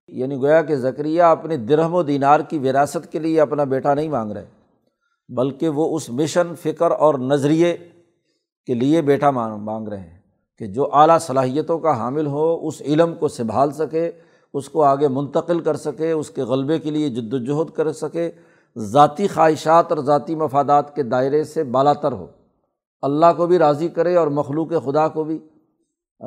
یعنی 0.08 0.36
گویا 0.36 0.62
کہ 0.62 0.76
ذکریہ 0.76 1.22
اپنے 1.22 1.56
درہم 1.56 1.94
و 1.94 2.02
دینار 2.02 2.40
کی 2.40 2.58
وراثت 2.58 3.12
کے 3.12 3.18
لیے 3.18 3.40
اپنا 3.40 3.64
بیٹا 3.64 3.94
نہیں 3.94 4.08
مانگ 4.08 4.32
رہے، 4.32 4.46
بلکہ 5.28 5.68
وہ 5.68 5.96
اس 5.96 6.10
مشن، 6.10 6.54
فکر 6.54 6.90
اور 6.90 7.14
نظریے 7.14 7.76
کے 8.66 8.74
لیے 8.74 9.02
بیٹا 9.02 9.30
مانگ 9.30 9.88
رہے 9.88 10.00
ہیں 10.00 10.18
کہ 10.58 10.66
جو 10.66 10.94
اعلیٰ 10.94 11.18
صلاحیتوں 11.18 11.78
کا 11.78 11.98
حامل 11.98 12.26
ہو، 12.26 12.66
اس 12.66 12.82
علم 12.82 13.14
کو 13.14 13.28
سنبھال 13.28 13.70
سکے 13.70 14.10
اس 14.54 14.68
کو 14.68 14.84
آگے 14.84 15.08
منتقل 15.08 15.60
کر 15.60 15.76
سکے، 15.76 16.10
اس 16.10 16.30
کے 16.30 16.42
غلبے 16.42 16.78
کے 16.78 16.90
لیے 16.90 17.08
جد 17.08 17.34
وجہد 17.34 17.70
کر 17.70 17.92
سکے۔ 17.92 18.30
ذاتی 18.78 19.28
خواہشات 19.28 19.92
اور 19.92 20.02
ذاتی 20.04 20.34
مفادات 20.34 20.96
کے 20.96 21.02
دائرے 21.02 21.44
سے 21.44 21.64
بالا 21.64 21.92
تر 21.92 22.12
ہو۔ 22.12 22.26
اللہ 23.02 23.26
کو 23.36 23.46
بھی 23.46 23.58
راضی 23.58 23.88
کرے 23.88 24.16
اور 24.16 24.26
مخلوق 24.26 24.68
خدا 24.84 25.08
کو 25.08 25.24
بھی 25.24 25.38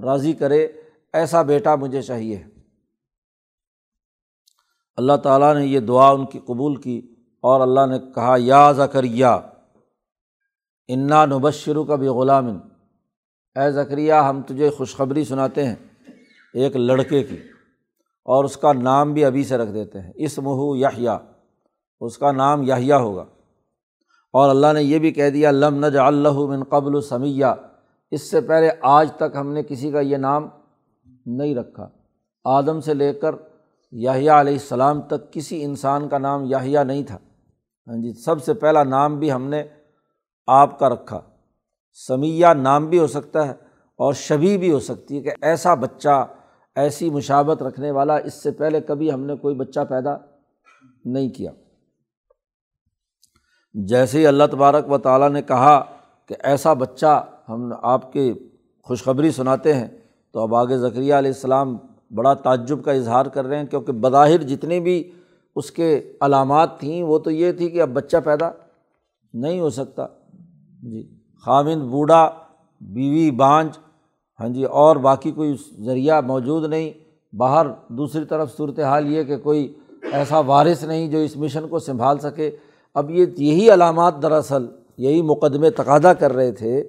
راضی 0.03 0.33
کرے، 0.33 0.67
ایسا 1.13 1.41
بیٹا 1.41 1.75
مجھے 1.75 2.01
چاہیے۔ 2.01 2.43
اللہ 4.97 5.17
تعالیٰ 5.23 5.55
نے 5.55 5.65
یہ 5.65 5.79
دعا 5.79 6.09
ان 6.09 6.25
کی 6.25 6.39
قبول 6.39 6.75
کی 6.75 7.15
اور 7.41 7.61
اللہ 7.61 7.85
نے 7.85 7.99
کہا، 8.15 8.35
یا 8.39 8.71
ذکریہ 8.71 9.25
انا 10.87 11.25
نبشرو 11.25 11.83
کا 11.83 11.95
بھی 11.95 12.07
غلام 12.07 12.47
اے 13.55 13.71
ذکریہ 13.71 14.13
ہم 14.13 14.41
تجھے 14.41 14.69
خوشخبری 14.69 15.23
سناتے 15.23 15.67
ہیں 15.67 15.75
ایک 16.53 16.75
لڑکے 16.75 17.23
کی۔ 17.23 17.37
اور 18.25 18.43
اس 18.43 18.57
کا 18.57 18.73
نام 18.73 19.13
بھی 19.13 19.25
ابھی 19.25 19.43
سے 19.43 19.57
رکھ 19.57 19.71
دیتے 19.73 20.01
ہیں۔ 20.01 20.11
اس 20.15 20.39
مہو 20.39 20.75
یحییٰ 20.75 21.17
اس 21.99 22.17
کا 22.17 22.31
نام 22.31 22.63
یحییٰ 22.63 22.99
ہوگا۔ 22.99 23.25
اور 24.33 24.49
اللہ 24.49 24.67
نے 24.73 24.83
یہ 24.83 24.99
بھی 24.99 25.11
کہہ 25.11 25.29
دیا، 25.29 25.51
لم 25.51 25.85
نج 25.85 25.97
اللہ 25.97 26.33
من 26.33 26.63
قبل 26.63 27.01
سمیہ 27.01 27.45
اس 28.11 28.31
سے 28.31 28.41
پہلے 28.41 28.69
آج 28.81 29.11
تک 29.15 29.35
ہم 29.39 29.53
نے 29.53 29.63
کسی 29.63 29.91
کا 29.91 29.99
یہ 29.99 30.17
نام 30.17 30.47
نہیں 31.25 31.55
رکھا۔ 31.55 31.89
آدم 32.45 32.81
سے 32.81 32.93
لے 32.93 33.13
کر 33.13 33.35
یاہیا 33.91 34.41
علیہ 34.41 34.53
السلام 34.53 35.01
تک 35.01 35.33
کسی 35.33 35.63
انسان 35.63 36.09
کا 36.09 36.17
نام 36.17 36.43
یاہیا 36.45 36.83
نہیں 36.83 37.03
تھا۔ 37.03 37.17
ہاں 37.87 38.01
جی 38.01 38.13
سب 38.13 38.43
سے 38.43 38.53
پہلا 38.53 38.83
نام 38.83 39.19
بھی 39.19 39.31
ہم 39.31 39.43
نے 39.43 39.63
آپ 40.47 40.79
کا 40.79 40.89
رکھا۔ 40.89 41.21
سمیہ 42.07 42.47
نام 42.47 42.87
بھی 42.87 42.99
ہو 42.99 43.07
سکتا 43.07 43.47
ہے 43.47 43.51
اور 43.97 44.13
شبی 44.13 44.57
بھی 44.57 44.71
ہو 44.71 44.79
سکتی 44.79 45.17
ہے 45.17 45.21
کہ 45.21 45.31
ایسا 45.41 45.73
بچہ 45.73 46.27
ایسی 46.75 47.09
مشابت 47.09 47.63
رکھنے 47.63 47.91
والا 47.91 48.15
اس 48.15 48.33
سے 48.43 48.51
پہلے 48.51 48.81
کبھی 48.81 49.11
ہم 49.11 49.25
نے 49.25 49.35
کوئی 49.35 49.55
بچہ 49.55 49.79
پیدا 49.89 50.15
نہیں 51.05 51.29
کیا۔ 51.29 51.51
جیسے 53.73 54.19
ہی 54.19 54.27
اللہ 54.27 54.43
تبارک 54.51 54.91
و 54.91 54.97
تعالیٰ 54.97 55.29
نے 55.29 55.41
کہا 55.41 55.79
کہ 56.27 56.35
ایسا 56.43 56.73
بچہ 56.73 57.25
ہم 57.49 57.73
آپ 57.81 58.13
کی 58.13 58.33
خوشخبری 58.83 59.31
سناتے 59.31 59.73
ہیں، 59.73 59.87
تو 60.31 60.39
اب 60.39 60.55
آگے 60.55 60.77
ذکریہ 60.77 61.13
علیہ 61.13 61.31
السلام 61.31 61.77
بڑا 62.11 62.33
تعجب 62.33 62.83
کا 62.83 62.91
اظہار 62.91 63.25
کر 63.25 63.45
رہے 63.45 63.57
ہیں، 63.57 63.65
کیونکہ 63.65 63.91
بظاہر 63.91 64.43
جتنے 64.43 64.79
بھی 64.79 65.11
اس 65.55 65.71
کے 65.71 66.11
علامات 66.21 66.79
تھیں، 66.79 67.03
وہ 67.03 67.19
تو 67.19 67.31
یہ 67.31 67.51
تھی 67.51 67.69
کہ 67.69 67.81
اب 67.81 67.89
بچہ 67.89 68.17
پیدا 68.17 68.49
نہیں 69.33 69.59
ہو 69.59 69.69
سکتا۔ 69.69 70.05
جی 70.81 71.17
خامند، 71.45 71.81
بوڑھا، 71.81 72.29
بیوی، 72.81 73.31
بانج 73.31 73.77
ہاں 74.43 74.49
جی 74.49 74.63
اور 74.63 74.95
باقی 74.95 75.31
کوئی 75.31 75.55
ذریعہ 75.85 76.21
موجود 76.21 76.69
نہیں۔ 76.69 76.91
باہر 77.35 77.65
دوسری 77.87 78.25
طرف 78.25 78.57
صورت 78.57 78.79
حال 78.79 79.11
یہ 79.11 79.23
کہ 79.23 79.37
کوئی 79.37 79.73
ایسا 80.11 80.39
وارث 80.39 80.83
نہیں 80.83 81.07
جو 81.07 81.17
اس 81.17 81.37
مشن 81.37 81.67
کو 81.67 81.79
سنبھال 81.79 82.19
سکے۔ 82.19 82.51
اب 82.93 83.11
یہ 83.11 83.25
یہی 83.37 83.73
علامات 83.73 84.21
دراصل، 84.21 84.65
یہی 84.97 85.21
مقدمے 85.21 85.69
تقاضا 85.69 86.13
کر 86.13 86.33
رہے 86.33 86.51
تھے 86.51 86.83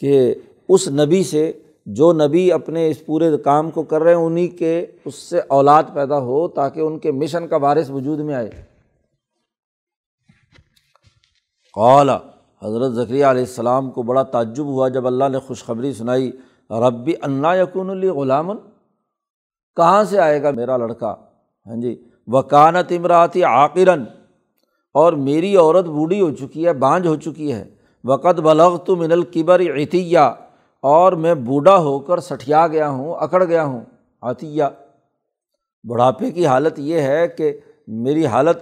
کہ 0.00 0.34
اس 0.68 0.88
نبی 0.88 1.22
سے 1.22 1.52
جو 1.86 2.12
نبی 2.12 2.52
اپنے 2.52 2.88
اس 2.88 3.06
پورے 3.06 3.36
کام 3.38 3.70
کو 3.70 3.82
کر 3.82 4.02
رہے 4.02 4.14
ہیں 4.14 4.22
انہیں 4.22 4.58
کے 4.58 4.86
اس 5.04 5.14
سے 5.14 5.40
اولاد 5.48 5.82
پیدا 5.94 6.18
ہو 6.18 6.48
تاکہ 6.48 6.80
ان 6.80 6.98
کے 6.98 7.12
مشن 7.12 7.48
کا 7.48 7.56
وارث 7.56 7.90
وجود 7.90 8.18
میں 8.18 8.34
آئے۔ 8.34 8.50
قالا 11.74 12.18
حضرت 12.62 12.92
ذکریہ 12.92 13.24
علیہ 13.24 13.42
السلام 13.42 13.90
کو 13.90 14.02
بڑا 14.02 14.22
تعجب 14.22 14.64
ہوا 14.64 14.88
جب 14.88 15.06
اللہ 15.06 15.24
نے 15.28 15.38
خوشخبری 15.38 15.92
سنائی۔ 15.92 16.30
ربی 16.70 17.12
انا 17.22 17.54
یقون 17.54 17.90
علی 17.90 18.08
غلام 18.08 18.52
کہاں 19.76 20.04
سے 20.04 20.18
آئے 20.18 20.42
گا 20.42 20.50
میرا 20.50 20.76
لڑکا؟ 20.76 21.14
ہاں 21.66 21.76
جی 21.76 22.04
وکانت 22.26 22.92
امراتی 22.96 23.44
عاقرن۔ 23.44 24.04
اور 24.94 25.12
میری 25.12 25.56
عورت 25.56 25.84
بوڑھی 25.84 26.20
ہو 26.20 26.30
چکی 26.30 26.66
ہے 26.66 26.72
بانجھ 26.72 27.06
ہو 27.06 27.16
چکی 27.16 27.52
ہے۔ 27.52 27.64
وقت 28.04 28.40
بلغ 28.40 28.76
تو 28.76 28.96
من 28.96 29.12
القبر 29.12 29.60
عطیہ 29.60 30.18
اور 30.80 31.12
میں 31.12 31.34
بوڑھا 31.34 31.76
ہو 31.76 31.98
کر 31.98 32.20
سٹھیا 32.20 32.66
گیا 32.66 32.88
ہوں، 32.88 33.14
اکڑ 33.14 33.44
گیا 33.44 33.64
ہوں۔ 33.64 33.80
عطیہ 34.22 34.64
بڑھاپے 35.88 36.30
کی 36.30 36.46
حالت 36.46 36.78
یہ 36.78 37.00
ہے 37.00 37.28
کہ 37.28 37.58
میری 37.88 38.26
حالت 38.26 38.58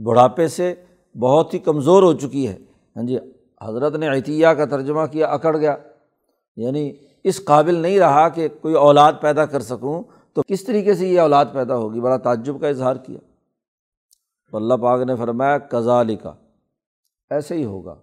بڑھاپے 0.00 0.48
سے 0.48 0.74
بہت 1.18 1.54
ہی 1.54 1.58
کمزور 1.58 2.02
ہو 2.02 2.12
چکی 2.12 2.48
ہے۔ 2.48 2.56
ہاں 2.96 3.02
جی 3.02 3.18
حضرت 3.62 3.96
نے 3.96 4.08
عطیہ 4.08 4.46
کا 4.46 4.64
ترجمہ 4.64 5.06
کیا، 5.12 5.26
اکڑ 5.26 5.56
گیا۔ 5.56 5.76
یعنی 6.56 6.92
اس 7.26 7.44
قابل 7.44 7.74
نہیں 7.74 7.98
رہا 7.98 8.28
کہ 8.28 8.48
کوئی 8.48 8.74
اولاد 8.74 9.12
پیدا 9.20 9.46
کر 9.46 9.60
سکوں، 9.60 10.02
تو 10.32 10.42
کس 10.46 10.64
طریقے 10.64 10.94
سے 10.94 11.08
یہ 11.08 11.20
اولاد 11.20 11.46
پیدا 11.52 11.76
ہوگی؟ 11.76 12.00
بڑا 12.00 12.16
تعجب 12.16 12.60
کا 12.60 12.68
اظہار 12.68 12.96
کیا۔ 12.96 13.18
تو 14.50 14.56
اللہ 14.56 14.74
پاک 14.74 15.00
نے 15.00 15.16
فرمایا 15.16 15.58
کزال 15.58 16.16
کا 16.16 16.32
ایسے 17.30 17.56
ہی 17.56 17.64
ہوگا، 17.64 17.94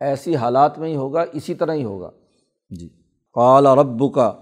ایسی 0.00 0.36
حالات 0.36 0.78
میں 0.78 0.88
ہی 0.88 0.96
ہوگا، 0.96 1.24
اسی 1.32 1.54
طرح 1.54 1.72
ہی 1.72 1.84
ہوگا۔ 1.84 2.10
جی۔ 2.70 2.88
قال 3.34 3.66
رب 3.66 4.14
کا 4.14 4.32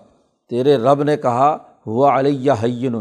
تیرے 0.49 0.77
رب 0.77 1.03
نے 1.03 1.17
کہا، 1.17 1.57
ہوا 1.87 2.19
علیہ 2.19 2.53
حین 2.63 2.95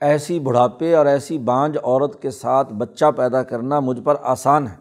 ایسی 0.00 0.38
بڑھاپے 0.38 0.94
اور 0.94 1.06
ایسی 1.06 1.38
بانج 1.38 1.78
عورت 1.82 2.22
کے 2.22 2.30
ساتھ 2.30 2.72
بچہ 2.72 3.10
پیدا 3.16 3.42
کرنا 3.42 3.80
مجھ 3.80 4.00
پر 4.00 4.14
آسان 4.22 4.66
ہے۔ 4.66 4.76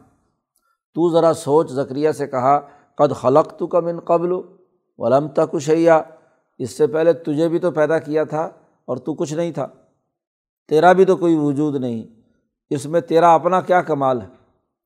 تو 0.95 1.11
ذرا 1.11 1.33
سوچ 1.33 1.71
ذکریہ 1.71 2.11
سے 2.11 2.27
کہا، 2.27 2.59
قد 2.95 3.15
خلق 3.15 3.59
تو 3.59 3.67
کا 3.67 3.79
من 3.79 3.99
قبل 3.99 4.33
ولم 4.99 5.27
تکشیا 5.27 6.01
اس 6.57 6.77
سے 6.77 6.87
پہلے 6.87 7.13
تجھے 7.13 7.49
بھی 7.49 7.59
تو 7.59 7.71
پیدا 7.71 7.99
کیا 7.99 8.23
تھا 8.23 8.41
اور 8.85 8.97
تو 8.97 9.13
کچھ 9.13 9.33
نہیں 9.33 9.51
تھا۔ 9.51 9.67
تیرا 10.67 10.93
بھی 10.93 11.05
تو 11.05 11.17
کوئی 11.17 11.35
وجود 11.35 11.75
نہیں۔ 11.75 12.03
اس 12.69 12.85
میں 12.85 13.01
تیرا 13.01 13.33
اپنا 13.33 13.61
کیا 13.61 13.81
کمال 13.81 14.21
ہے؟ 14.21 14.27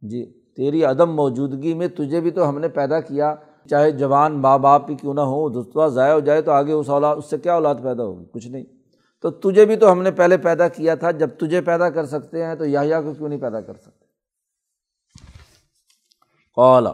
جی 0.01 0.33
تیری 0.57 0.83
عدم 0.83 1.15
موجودگی 1.15 1.73
میں 1.73 1.87
تجھے 1.87 2.21
بھی 2.21 2.31
تو 2.31 2.49
ہم 2.49 2.59
نے 2.59 2.67
پیدا 2.67 2.99
کیا۔ 2.99 3.35
چاہے 3.69 3.91
جوان 3.91 4.41
ماں 4.41 4.57
باپ 4.57 4.85
بھی 4.85 4.95
کیوں 4.95 5.13
نہ 5.13 5.21
ہو 5.21 5.49
دستوا 5.49 5.87
ضائع 5.87 6.13
ہو 6.13 6.19
جائے 6.19 6.41
تو 6.41 6.51
آگے 6.51 6.71
اس 6.71 6.89
اولاد، 6.89 7.15
اس 7.15 7.29
سے 7.29 7.37
کیا 7.37 7.53
اولاد 7.53 7.75
پیدا 7.83 8.03
ہوگی؟ 8.03 8.25
کچھ 8.33 8.47
نہیں۔ 8.47 8.63
تو 9.21 9.31
تجھے 9.31 9.65
بھی 9.65 9.75
تو 9.75 9.91
ہم 9.91 10.01
نے 10.01 10.11
پہلے 10.11 10.37
پیدا 10.37 10.67
کیا 10.67 10.95
تھا۔ 10.95 11.11
جب 11.11 11.29
تجھے 11.29 11.61
پیدا 11.61 11.89
کر 11.89 12.05
سکتے 12.05 12.45
ہیں 12.45 12.55
تو 12.55 12.65
یا 12.65 13.01
کو 13.01 13.13
کیوں 13.13 13.29
نہیں 13.29 13.39
پیدا 13.39 13.61
کر 13.61 13.73
سکتے؟ 13.73 14.05
قالا 16.55 16.91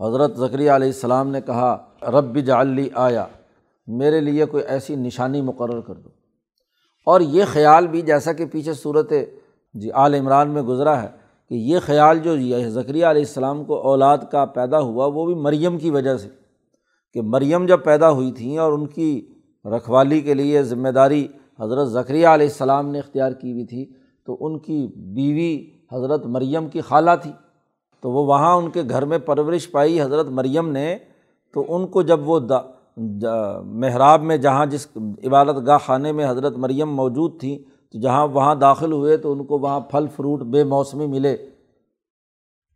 حضرت 0.00 0.36
ذکری 0.36 0.68
علیہ 0.68 0.88
السلام 0.88 1.30
نے 1.30 1.40
کہا، 1.40 1.86
رب 2.02 2.38
جعلی 2.38 2.88
آیا، 2.94 3.26
میرے 3.86 4.20
لیے 4.20 4.44
کوئی 4.44 4.64
ایسی 4.64 4.96
نشانی 4.96 5.42
مقرر 5.42 5.80
کر 5.80 5.94
دو۔ 5.94 6.08
اور 7.06 7.20
یہ 7.20 7.44
خیال 7.52 7.86
بھی 7.86 8.02
جیسا 8.02 8.32
کہ 8.32 8.46
پیچھے 8.46 8.74
صورت 8.74 9.12
جی 9.74 9.90
عال 9.90 10.14
عمران 10.14 10.50
میں 10.50 10.62
گزرا 10.62 11.02
ہے 11.02 11.08
کہ 11.48 11.54
یہ 11.54 11.78
خیال 11.82 12.18
جو 12.18 12.36
یہ 12.36 12.68
ذکریہ 12.68 13.06
علیہ 13.06 13.22
السلام 13.22 13.64
کو 13.64 13.74
اولاد 13.74 14.18
کا 14.30 14.44
پیدا 14.44 14.80
ہوا، 14.80 15.06
وہ 15.06 15.26
بھی 15.26 15.34
مریم 15.34 15.78
کی 15.78 15.90
وجہ 15.90 16.16
سے۔ 16.16 16.28
کہ 17.12 17.22
مریم 17.22 17.66
جب 17.66 17.84
پیدا 17.84 18.10
ہوئی 18.10 18.32
تھیں 18.32 18.58
اور 18.58 18.72
ان 18.72 18.86
کی 18.86 19.28
رکھوالی 19.64 20.20
کے 20.20 20.34
لیے 20.34 20.62
ذمہ 20.62 20.88
داری 20.88 21.28
حضرت 21.60 21.88
ذکریہ 21.88 22.26
علیہ 22.26 22.46
السلام 22.46 22.90
نے 22.90 22.98
اختیار 22.98 23.32
کی 23.32 23.52
ہوئی 23.52 23.66
تھی، 23.66 23.92
تو 24.26 24.36
ان 24.40 24.58
کی 24.58 24.86
بیوی 24.96 25.70
حضرت 25.92 26.26
مریم 26.26 26.68
کی 26.68 26.80
خالہ 26.80 27.10
تھی۔ 27.22 27.30
تو 28.00 28.10
وہ 28.10 28.26
وہاں 28.26 28.56
ان 28.56 28.70
کے 28.70 28.82
گھر 28.90 29.04
میں 29.04 29.18
پرورش 29.18 29.70
پائی 29.70 30.00
حضرت 30.00 30.26
مریم 30.26 30.68
نے، 30.68 30.98
تو 31.52 31.64
ان 31.68 31.86
کو 31.86 32.02
جب 32.02 32.28
وہ 32.28 32.40
محراب 33.64 34.22
میں 34.22 34.36
جہاں 34.36 34.66
جس 34.66 34.88
عبادت 35.26 35.66
گاہ 35.66 35.78
خانے 35.78 36.12
میں 36.12 36.30
حضرت 36.30 36.56
مریم 36.56 36.94
موجود 36.94 37.40
تھیں 37.40 37.58
تو 37.58 37.92
تو 37.92 37.98
جہاں 37.98 38.28
وہاں 38.28 38.54
داخل 38.54 38.92
ہوئے، 38.92 39.16
تو 39.16 39.32
ان 39.32 39.44
کو 39.44 39.58
وہاں 39.58 39.80
پھل، 39.80 40.06
فروٹ 40.16 40.40
بے 40.40 40.64
موسمی 40.64 41.06
ملے۔ 41.06 41.36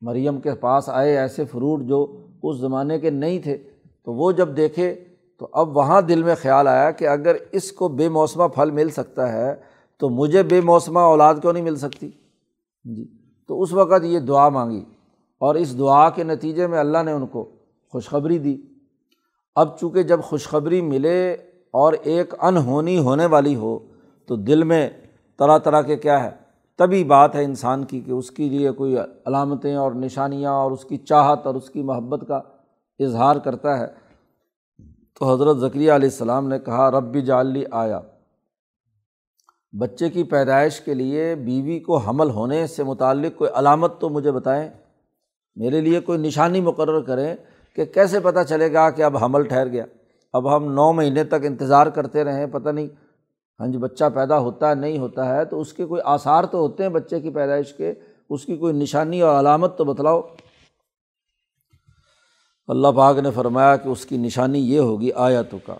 مریم 0.00 0.40
کے 0.40 0.54
پاس 0.54 0.88
آئے 0.88 1.18
ایسے 1.18 1.44
فروٹ 1.44 1.82
جو 1.82 2.26
اس 2.42 2.56
زمانے 2.56 2.98
کے 2.98 3.10
نہیں 3.10 3.38
تھے۔ 3.38 3.58
تو 4.04 4.12
وہ 4.12 4.32
جب 4.32 4.56
دیکھے، 4.56 5.04
تو 5.38 5.48
اب 5.52 5.76
وہاں 5.76 6.02
دل 6.02 6.22
میں 6.22 6.34
خیال 6.34 6.66
آیا 6.66 6.90
کہ 6.90 7.08
اگر 7.08 7.36
اس 7.52 7.72
کو 7.72 7.88
بے 7.88 8.08
موسمہ 8.08 8.48
پھل 8.48 8.70
مل 8.70 8.88
سکتا 8.88 9.32
ہے، 9.32 9.54
تو 9.98 10.08
مجھے 10.08 10.42
بے 10.42 10.60
موسمہ 10.60 10.98
اولاد 10.98 11.34
کیوں 11.42 11.52
نہیں 11.52 11.64
مل 11.64 11.76
سکتی؟ 11.76 12.10
جی۔ 12.84 13.08
تو 13.48 13.62
اس 13.62 13.72
وقت 13.72 14.04
یہ 14.04 14.18
دعا 14.18 14.48
مانگی۔ 14.48 14.84
اور 15.40 15.54
اس 15.54 15.78
دعا 15.78 16.10
کے 16.10 16.24
نتیجے 16.24 16.66
میں 16.66 16.78
اللہ 16.78 17.02
نے 17.02 17.12
ان 17.12 17.26
کو 17.26 17.50
خوشخبری 17.92 18.38
دی۔ 18.38 18.56
اب 19.56 19.78
چونکہ 19.78 20.02
جب 20.02 20.20
خوشخبری 20.22 20.80
ملے 20.80 21.32
اور 21.70 21.92
ایک 21.92 22.34
انہونی 22.40 22.98
ہونے 22.98 23.26
والی 23.26 23.56
ہو، 23.56 23.78
تو 24.26 24.36
دل 24.36 24.62
میں 24.62 24.90
طرح 25.38 25.58
طرح 25.58 25.82
کے 25.82 25.96
کیا 25.96 26.24
ہے، 26.24 26.30
تبھی 26.76 27.04
بات 27.04 27.34
ہے 27.34 27.44
انسان 27.44 27.84
کی 27.84 28.00
کہ 28.00 28.10
اس 28.10 28.30
کے 28.30 28.48
لیے 28.48 28.70
کوئی 28.70 28.96
علامتیں 28.98 29.74
اور 29.74 29.92
نشانیاں 29.92 30.52
اور 30.52 30.70
اس 30.70 30.84
کی 30.84 30.96
چاہت 30.96 31.46
اور 31.46 31.54
اس 31.54 31.70
کی 31.70 31.82
محبت 31.82 32.28
کا 32.28 32.40
اظہار 32.98 33.36
کرتا 33.36 33.78
ہے۔ 33.78 33.86
تو 35.18 35.34
حضرت 35.34 35.56
ذکریہ 35.56 35.92
علیہ 35.92 36.08
السلام 36.08 36.48
نے 36.48 36.58
کہا، 36.58 36.90
رب 36.90 37.16
جعلی 37.18 37.64
آیا۔ 37.70 38.00
بچے 39.78 40.10
کی 40.10 40.22
پیدائش 40.22 40.80
کے 40.80 40.94
لیے 40.94 41.34
بیوی 41.34 41.80
کو 41.80 41.96
حمل 41.96 42.30
ہونے 42.30 42.66
سے 42.66 42.84
متعلق 42.84 43.38
کوئی 43.38 43.50
علامت 43.54 44.00
تو 44.00 44.08
مجھے 44.08 44.32
بتائیں؟ 44.32 44.70
میرے 45.60 45.80
لیے 45.80 46.00
کوئی 46.00 46.18
نشانی 46.18 46.60
مقرر 46.60 47.00
کریں 47.00 47.36
کہ 47.76 47.84
کیسے 47.84 48.20
پتہ 48.20 48.38
چلے 48.48 48.72
گا 48.72 48.90
کہ 48.90 49.02
اب 49.02 49.24
حمل 49.24 49.42
ٹھہر 49.42 49.68
گیا۔ 49.68 49.84
اب 50.32 50.56
ہم 50.56 50.72
نو 50.72 50.92
مہینے 50.92 51.24
تک 51.24 51.46
انتظار 51.46 51.86
کرتے 51.86 52.24
رہیں، 52.24 52.46
پتہ 52.46 52.68
نہیں۔ 52.68 52.86
ہاں 53.60 53.66
جی 53.66 53.78
بچہ 53.78 54.04
پیدا 54.14 54.38
ہوتا 54.38 54.70
ہے، 54.70 54.74
نہیں 54.74 54.98
ہوتا 54.98 55.36
ہے، 55.36 55.44
تو 55.44 55.60
اس 55.60 55.72
کے 55.72 55.86
کوئی 55.86 56.00
آثار 56.04 56.44
تو 56.44 56.58
ہوتے 56.58 56.82
ہیں 56.82 56.90
بچے 56.90 57.20
کی 57.20 57.30
پیدائش 57.30 57.72
کے؟ 57.72 57.94
اس 58.30 58.44
کی 58.44 58.56
کوئی 58.56 58.72
نشانی 58.72 59.20
اور 59.20 59.40
علامت 59.40 59.78
تو 59.78 59.84
بتلاؤ۔ 59.84 60.20
اللہ 62.68 62.88
پاک 62.96 63.18
نے 63.18 63.30
فرمایا 63.30 63.76
کہ 63.76 63.88
اس 63.88 64.06
کی 64.06 64.16
نشانی 64.16 64.58
یہ 64.58 64.78
ہوگی 64.78 65.10
آیا 65.14 65.42
تو 65.42 65.58
کا 65.66 65.74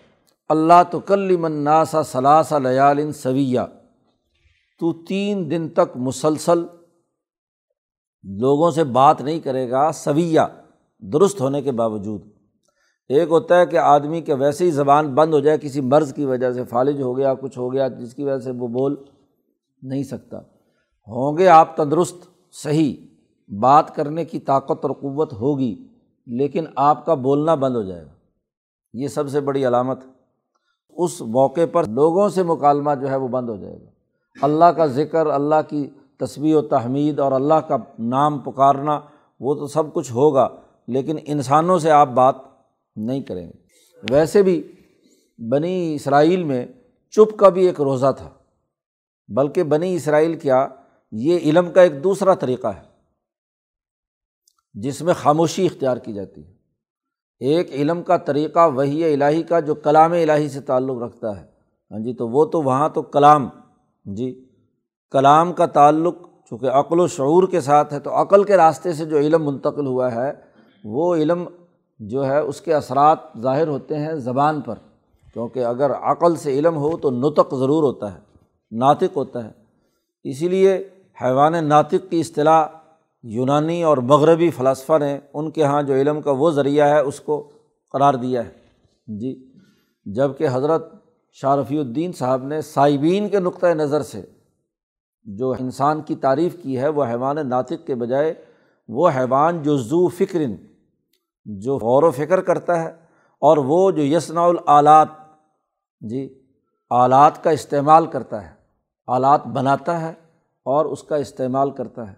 اللہ 0.49 0.83
تو 0.91 0.99
کل 0.99 1.37
مناسا 1.37 2.03
ثلاثہ 2.03 2.55
لیال 2.55 3.11
سویہ۔ 3.11 3.59
تو 4.79 4.93
تین 4.93 5.51
دن 5.51 5.69
تک 5.69 5.97
مسلسل 5.97 6.65
لوگوں 8.23 8.71
سے 8.71 8.83
بات 8.83 9.21
نہیں 9.21 9.39
کرے 9.39 9.71
گا، 9.71 9.91
سویہ، 9.91 10.39
درست 10.99 11.41
ہونے 11.41 11.61
کے 11.61 11.71
باوجود۔ 11.71 12.21
ایک 13.09 13.29
ہوتا 13.29 13.59
ہے 13.59 13.65
کہ 13.65 13.77
آدمی 13.77 14.21
کے 14.21 14.33
ویسے 14.33 14.65
ہی 14.65 14.71
زبان 14.71 15.15
بند 15.15 15.33
ہو 15.33 15.39
جائے، 15.39 15.57
کسی 15.57 15.81
مرض 15.81 16.13
کی 16.13 16.25
وجہ 16.25 16.51
سے 16.51 16.63
فالج 16.63 17.01
ہو 17.01 17.17
گیا، 17.17 17.33
کچھ 17.33 17.57
ہو 17.57 17.73
گیا، 17.73 17.87
جس 17.87 18.13
کی 18.13 18.23
وجہ 18.23 18.39
سے 18.39 18.51
وہ 18.51 18.67
بول 18.67 18.95
نہیں 19.81 20.03
سکتا۔ 20.03 20.37
ہوں 21.07 21.37
گے 21.37 21.47
آپ 21.47 21.77
تندرست، 21.77 22.17
صحیح، 22.51 22.95
بات 23.59 23.95
کرنے 23.95 24.25
کی 24.25 24.39
طاقت 24.39 24.85
اور 24.85 24.91
قوت 24.91 25.33
ہوگی، 25.33 25.87
لیکن 26.27 26.65
آپ 26.75 27.05
کا 27.05 27.13
بولنا 27.13 27.55
بند 27.55 27.75
ہو 27.75 27.81
جائے 27.81 28.01
گا۔ 28.01 28.13
یہ 28.93 29.07
سب 29.07 29.29
سے 29.29 29.39
بڑی 29.39 29.67
علامت۔ 29.67 29.99
اس 30.89 31.21
موقع 31.21 31.61
پر 31.71 31.83
لوگوں 31.83 32.29
سے 32.29 32.43
مکالمہ 32.43 32.91
جو 33.01 33.09
ہے 33.09 33.15
وہ 33.15 33.27
بند 33.27 33.49
ہو 33.49 33.55
جائے 33.55 33.81
گا۔ 33.81 33.89
اللہ 34.41 34.65
کا 34.65 34.85
ذکر، 34.85 35.25
اللہ 35.25 35.55
کی 35.69 35.89
تصویر 36.21 36.55
و 36.55 36.61
تحمید 36.61 37.19
اور 37.19 37.31
اللہ 37.31 37.59
کا 37.67 37.77
نام 37.99 38.39
پکارنا، 38.39 38.99
وہ 39.39 39.55
تو 39.55 39.67
سب 39.67 39.93
کچھ 39.93 40.11
ہوگا، 40.11 40.47
لیکن 40.87 41.17
انسانوں 41.25 41.79
سے 41.79 41.91
آپ 41.91 42.09
بات 42.09 42.35
نہیں 42.95 43.21
کریں 43.21 43.47
گے۔ 43.47 44.13
ویسے 44.13 44.41
بھی 44.43 44.61
بنی 45.39 45.95
اسرائیل 45.95 46.43
میں 46.43 46.65
چپ 47.13 47.37
کا 47.37 47.49
بھی 47.49 47.65
ایک 47.67 47.81
روزہ 47.81 48.11
تھا، 48.17 48.29
بلکہ 49.29 49.63
بنی 49.63 49.95
اسرائیل 49.95 50.37
کیا، 50.39 50.67
یہ 51.11 51.37
علم 51.37 51.71
کا 51.71 51.81
ایک 51.81 52.03
دوسرا 52.03 52.33
طریقہ 52.33 52.67
ہے، 52.67 52.81
جس 54.75 55.01
میں 55.01 55.13
خاموشی 55.13 55.65
اختیار 55.65 55.97
کی 55.97 56.13
جاتی 56.13 56.45
ہے۔ 56.45 56.51
ایک 57.41 57.71
علم 57.71 58.03
کا 58.03 58.17
طریقہ 58.17 58.67
وہی 58.75 59.13
الہی 59.13 59.43
کا 59.43 59.59
جو 59.59 59.75
کلام 59.75 60.11
الہی 60.11 60.49
سے 60.49 60.61
تعلق 60.61 61.01
رکھتا 61.01 61.39
ہے۔ 61.39 61.45
ہاں 61.91 61.99
جی 61.99 62.13
تو 62.13 62.27
وہ 62.27 62.45
تو 62.45 62.61
وہاں 62.61 62.89
تو 62.89 63.01
کلام 63.01 63.47
جی 64.05 64.29
کلام 65.11 65.53
کا 65.53 65.65
تعلق 65.65 66.15
چونکہ 66.49 66.65
عقل 66.65 66.99
و 66.99 67.07
شعور 67.07 67.47
کے 67.47 67.61
ساتھ 67.61 67.93
ہے 67.93 67.99
تو 67.99 68.21
عقل 68.21 68.43
کے 68.43 68.57
راستے 68.57 68.93
سے 68.93 69.05
جو 69.05 69.17
علم 69.17 69.45
منتقل 69.45 69.85
ہوا 69.85 70.15
ہے، 70.15 70.31
وہ 70.83 71.15
علم 71.15 71.43
جو 71.99 72.25
ہے 72.25 72.39
اس 72.39 72.61
کے 72.61 72.73
اثرات 72.73 73.17
ظاہر 73.41 73.67
ہوتے 73.67 73.95
ہیں 73.95 74.13
زبان 74.13 74.61
پر۔ 74.61 74.75
کیونکہ 75.33 75.65
اگر 75.65 75.91
عقل 75.91 76.35
سے 76.35 76.59
علم 76.59 76.77
ہو 76.77 76.97
تو 76.97 77.11
نطق 77.11 77.55
ضرور 77.55 77.83
ہوتا 77.83 78.13
ہے، 78.13 78.19
ناطق 78.71 79.17
ہوتا 79.17 79.45
ہے۔ 79.45 79.49
اسی 80.23 80.47
لیے 80.47 80.89
حیوان 81.21 81.65
ناطق 81.65 82.09
کی 82.09 82.19
اصطلاح 82.19 82.67
یونانی 83.23 83.83
اور 83.83 83.97
مغربی 83.97 84.49
فلاسفہ 84.49 84.97
نے 84.97 85.19
ان 85.33 85.51
کے 85.51 85.61
یہاں 85.61 85.83
جو 85.83 85.93
علم 85.93 86.21
کا 86.21 86.31
وہ 86.31 86.51
ذریعہ 86.51 86.89
ہے، 86.89 86.99
اس 86.99 87.19
کو 87.19 87.51
قرار 87.91 88.13
دیا 88.13 88.45
ہے۔ 88.45 88.51
جی 89.07 89.51
جبکہ 90.05 90.47
حضرت 90.51 90.93
شاہ 91.31 91.55
رفیع 91.55 91.79
الدین 91.79 92.11
صاحب 92.11 92.43
نے 92.43 92.61
صائبین 92.61 93.29
کے 93.29 93.39
نقطۂ 93.39 93.67
نظر 93.67 94.01
سے 94.01 94.21
جو 95.25 95.51
انسان 95.51 96.01
کی 96.01 96.15
تعریف 96.15 96.55
کی 96.63 96.79
ہے، 96.79 96.87
وہ 96.87 97.05
حیوان 97.05 97.37
ناطق 97.49 97.85
کے 97.87 97.95
بجائے 97.95 98.33
وہ 98.87 99.09
حیوان 99.09 99.61
جو 99.63 99.77
زو 99.77 100.07
فکرن، 100.07 100.55
جو 101.45 101.77
غور 101.77 102.03
و 102.03 102.11
فکر 102.11 102.41
کرتا 102.41 102.83
ہے 102.83 102.89
اور 103.41 103.57
وہ 103.57 103.91
جو 103.91 104.03
یسنا 104.03 104.45
العلات 104.45 105.07
جی 106.01 106.39
آلات 106.89 107.43
کا 107.43 107.49
استعمال 107.49 108.05
کرتا 108.05 108.43
ہے، 108.43 108.49
آلات 109.07 109.47
بناتا 109.47 110.01
ہے 110.01 110.13
اور 110.65 110.85
اس 110.85 111.03
کا 111.03 111.15
استعمال 111.15 111.71
کرتا 111.71 112.09
ہے۔ 112.09 112.15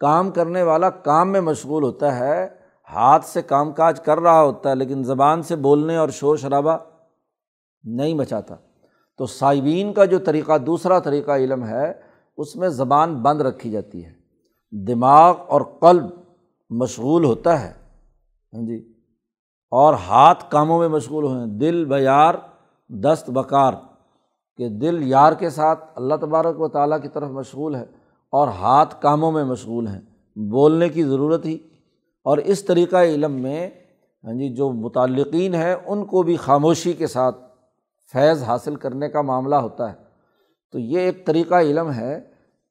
کام 0.00 0.30
کرنے 0.30 0.62
والا 0.62 0.90
کام 0.90 1.32
میں 1.32 1.40
مشغول 1.40 1.82
ہوتا 1.82 2.18
ہے، 2.18 2.48
ہاتھ 2.88 3.24
سے 3.24 3.42
کام 3.42 3.72
کاج 3.72 4.00
کر 4.00 4.20
رہا 4.20 4.42
ہوتا 4.42 4.70
ہے، 4.70 4.74
لیکن 4.74 5.04
زبان 5.04 5.42
سے 5.42 5.56
بولنے 5.56 5.96
اور 5.96 6.08
شور 6.08 6.36
شرابہ 6.36 6.76
نہیں 7.84 8.14
مچاتا۔ 8.14 8.54
تو 9.18 9.26
صائبین 9.26 9.92
کا 9.92 10.04
جو 10.04 10.18
طریقہ، 10.18 10.58
دوسرا 10.58 10.98
طریقہ 10.98 11.30
علم 11.30 11.66
ہے 11.66 12.09
اس 12.40 12.56
میں 12.56 12.68
زبان 12.68 13.14
بند 13.14 13.40
رکھی 13.40 13.70
جاتی 13.70 14.04
ہے۔ 14.04 14.12
دماغ 14.70 15.36
اور 15.48 15.60
قلب 15.60 16.04
مشغول 16.70 17.24
ہوتا 17.24 17.60
ہے۔ 17.60 17.72
ہاں 18.54 18.66
جی۔ 18.66 18.92
اور 19.70 19.94
ہاتھ 19.94 20.44
کاموں 20.50 20.78
میں 20.78 20.88
مشغول 20.88 21.24
ہوئے 21.24 21.38
ہیں۔ 21.38 21.46
دل 21.46 21.84
بیار 21.84 22.34
دست 22.88 23.30
بکار۔ 23.30 23.72
کہ 24.56 24.68
دل 24.68 25.08
یار 25.08 25.32
کے 25.32 25.50
ساتھ 25.50 25.84
اللہ 25.94 26.14
تبارک 26.20 26.60
و 26.60 26.68
تعالیٰ 26.68 27.02
کی 27.02 27.08
طرف 27.08 27.30
مشغول 27.30 27.74
ہے 27.74 27.84
اور 28.30 28.48
ہاتھ 28.48 29.02
کاموں 29.02 29.32
میں 29.32 29.44
مشغول 29.44 29.88
ہیں۔ 29.88 30.00
بولنے 30.36 30.88
کی 30.88 31.04
ضرورت 31.04 31.46
ہی۔ 31.46 31.58
اور 32.24 32.38
اس 32.38 32.64
طریقۂ 32.64 32.96
علم 32.96 33.32
میں 33.32 33.70
ہاں 34.24 34.32
جی 34.32 34.54
جو 34.54 34.70
متعلقین 34.70 35.54
ہیں، 35.54 35.74
ان 35.86 36.04
کو 36.04 36.22
بھی 36.22 36.36
خاموشی 36.36 36.92
کے 36.92 37.06
ساتھ 37.06 37.36
فیض 38.12 38.42
حاصل 38.42 38.76
کرنے 38.76 39.08
کا 39.08 39.22
معاملہ 39.22 39.54
ہوتا 39.54 39.92
ہے۔ 39.92 40.10
تو 40.72 40.78
یہ 40.78 40.98
ایک 40.98 41.26
طریقہ 41.26 41.54
علم 41.54 41.92
ہے۔ 41.92 42.29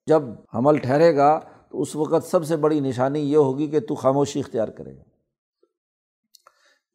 جب 0.10 0.24
حمل 0.54 0.78
ٹھہرے 0.78 1.16
گا 1.16 1.40
تو 1.70 1.82
اس 1.82 1.96
وقت 1.96 2.26
سب 2.26 2.46
سے 2.46 2.56
بڑی 2.56 2.80
نشانی 2.80 3.20
یہ 3.20 3.38
ہوگی 3.38 3.68
کہ 3.68 3.80
تو 3.80 3.96
خاموشی 3.96 4.40
اختیار 4.40 4.68
کرے 4.68 4.98
گا۔ 4.98 5.04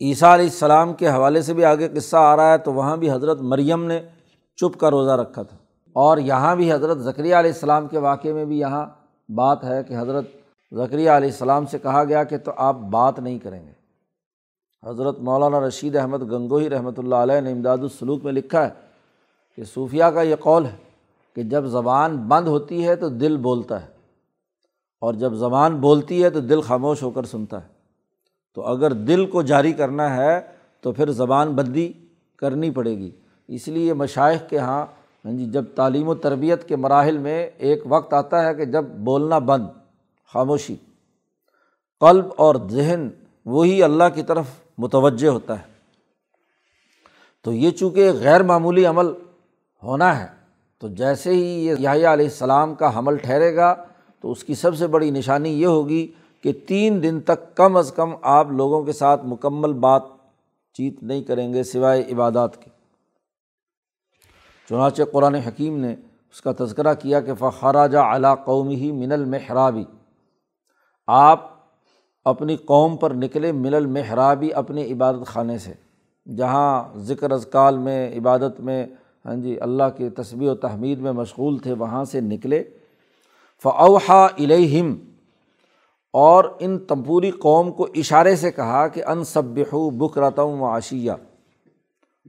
عیسیٰ 0.00 0.32
علیہ 0.34 0.44
السلام 0.44 0.92
کے 0.92 1.08
حوالے 1.08 1.42
سے 1.42 1.54
بھی 1.54 1.64
آگے 1.64 1.88
قصہ 1.88 2.16
آ 2.16 2.36
رہا 2.36 2.52
ہے 2.52 2.58
تو 2.58 2.72
وہاں 2.72 2.96
بھی 2.96 3.10
حضرت 3.10 3.40
مریم 3.40 3.84
نے 3.84 4.00
چپ 4.58 4.78
کا 4.80 4.90
روزہ 4.90 5.10
رکھا 5.10 5.42
تھا۔ 5.42 5.56
اور 5.96 6.18
یہاں 6.18 6.56
بھی 6.56 6.72
حضرت 6.72 6.98
ذکریہ 6.98 7.34
علیہ 7.34 7.50
السلام 7.50 7.88
کے 7.88 7.98
واقعے 7.98 8.32
میں 8.32 8.44
بھی 8.44 8.58
یہاں 8.58 8.86
بات 9.28 9.64
ہے 9.64 9.82
کہ 9.84 9.94
حضرت 9.98 10.24
ذکریہ 10.72 11.10
علیہ 11.10 11.30
السلام 11.30 11.66
سے 11.66 11.78
کہا 11.78 12.04
گیا 12.04 12.24
کہ 12.24 12.38
تو 12.38 12.52
آپ 12.56 12.76
بات 12.90 13.18
نہیں 13.18 13.38
کریں 13.38 13.62
گے۔ 13.66 13.72
حضرت 14.88 15.18
مولانا 15.18 15.60
رشید 15.60 15.96
احمد 15.96 16.22
گنگوہی 16.22 16.70
رحمۃ 16.70 16.98
اللہ 16.98 17.14
علیہ 17.14 17.40
نے 17.40 17.52
امداد 17.52 17.78
السلوک 17.78 18.24
میں 18.24 18.32
لکھا 18.32 18.64
ہے 18.64 18.70
کہ 19.56 19.64
صوفیہ 19.64 20.04
کا 20.04 20.22
یہ 20.22 20.36
قول 20.40 20.66
ہے 20.66 20.76
کہ 21.34 21.42
جب 21.42 21.64
زبان 21.64 22.16
بند 22.16 22.48
ہوتی 22.48 22.86
ہے 22.86 22.96
تو 22.96 23.08
دل 23.08 23.36
بولتا 23.36 23.82
ہے 23.82 23.86
اور 25.00 25.14
جب 25.14 25.34
زبان 25.34 25.76
بولتی 25.76 26.24
ہے 26.24 26.30
تو 26.30 26.40
دل 26.40 26.60
خاموش 26.60 27.02
ہو 27.02 27.10
کر 27.10 27.22
سنتا 27.22 27.62
ہے 27.62 27.68
تو 28.54 28.62
اگر 28.62 28.92
دل 28.92 29.26
کو 29.26 29.42
جاری 29.42 29.72
کرنا 29.72 30.16
ہے 30.16 30.40
تو 30.80 30.92
پھر 30.92 31.10
زبان 31.10 31.52
بندی 31.52 31.92
کرنی 32.36 32.70
پڑے 32.70 32.98
گی 32.98 33.10
اس 33.48 33.68
لیے 33.68 33.92
مشائق 33.92 34.48
کے 34.48 34.56
یہاں 34.56 34.86
ہاں 35.24 35.32
جی 35.32 35.44
جب 35.44 35.64
تعلیم 35.74 36.08
و 36.08 36.14
تربیت 36.14 36.68
کے 36.68 36.76
مراحل 36.76 37.18
میں 37.18 37.50
ایک 37.56 37.82
وقت 37.86 38.14
آتا 38.14 38.46
ہے 38.46 38.54
کہ 38.54 38.64
جب 38.64 38.84
بولنا 38.84 39.38
بند، 39.38 39.66
خاموشی، 40.34 40.76
قلب 42.00 42.24
اور 42.36 42.54
ذہن 42.70 43.08
وہی 43.44 43.82
اللہ 43.82 44.04
کی 44.14 44.22
طرف 44.22 44.44
متوجہ 44.78 45.28
ہوتا 45.28 45.58
ہے 45.58 45.64
تو 47.42 47.52
یہ 47.52 47.70
چونکہ 47.70 48.12
غیر 48.12 48.42
معمولی 48.42 48.86
عمل 48.86 49.06
ہونا 49.82 50.20
ہے 50.20 50.26
تو 50.84 50.88
جیسے 50.88 51.30
ہی 51.30 51.66
یہ 51.66 51.74
یاہیا 51.78 52.12
علیہ 52.12 52.24
السلام 52.24 52.74
کا 52.74 52.98
حمل 52.98 53.16
ٹھہرے 53.16 53.56
گا 53.56 53.74
تو 54.20 54.30
اس 54.30 54.44
کی 54.44 54.54
سب 54.54 54.76
سے 54.76 54.86
بڑی 54.86 55.10
نشانی 55.10 55.50
یہ 55.60 55.66
ہوگی 55.66 56.12
کہ 56.42 56.52
تین 56.66 57.02
دن 57.02 57.20
تک 57.20 57.56
کم 57.56 57.76
از 57.76 57.92
کم 57.92 58.10
آپ 58.22 58.50
لوگوں 58.50 58.82
کے 58.84 58.92
ساتھ 58.92 59.24
مکمل 59.24 59.72
بات 59.72 60.02
چیت 60.72 61.02
نہیں 61.02 61.22
کریں 61.22 61.54
گے 61.54 61.62
سوائے 61.62 62.02
عبادات 62.12 62.62
کے۔ 62.62 62.70
چنانچہ 64.68 65.02
قرآن 65.12 65.34
حکیم 65.34 65.78
نے 65.78 65.92
اس 65.92 66.40
کا 66.40 66.52
تذکرہ 66.58 66.94
کیا 66.94 67.20
کہ 67.20 67.34
فخراجہ 67.34 67.98
علا 67.98 68.34
قومی 68.34 68.74
ہی 68.74 68.92
من 68.92 69.12
المحرابی 69.12 69.84
آپ 71.06 71.40
اپنی 72.24 72.56
قوم 72.56 72.96
پر 72.96 73.10
نکلے 73.10 73.52
من 73.52 73.74
المحرابی 73.74 74.52
اپنے 74.54 74.84
عبادت 74.92 75.26
خانے 75.26 75.58
سے، 75.58 75.72
جہاں 76.36 76.98
ذکر 76.98 77.30
ازکال 77.30 77.78
میں، 77.78 78.18
عبادت 78.18 78.60
میں 78.60 78.86
ہاں 79.24 79.34
جی 79.34 79.60
اللہ 79.60 79.82
کے 79.96 80.10
تصویر 80.10 80.50
و 80.50 80.54
تحمید 80.54 80.98
میں 80.98 81.12
مشغول 81.12 81.58
تھے، 81.58 81.72
وہاں 81.72 82.04
سے 82.04 82.20
نکلے۔ 82.20 82.62
فوحا 83.62 84.24
الہم 84.24 84.94
اور 86.10 86.44
ان 86.58 86.78
تمپوری 86.78 87.30
قوم 87.30 87.72
کو 87.72 87.88
اشارے 87.94 88.36
سے 88.36 88.50
کہا 88.50 88.88
کہ 88.88 89.04
ان 89.04 89.24
سب 89.24 89.44
بکرتم 89.44 90.62
و 90.62 90.76
عشیہ۔ 90.76 91.12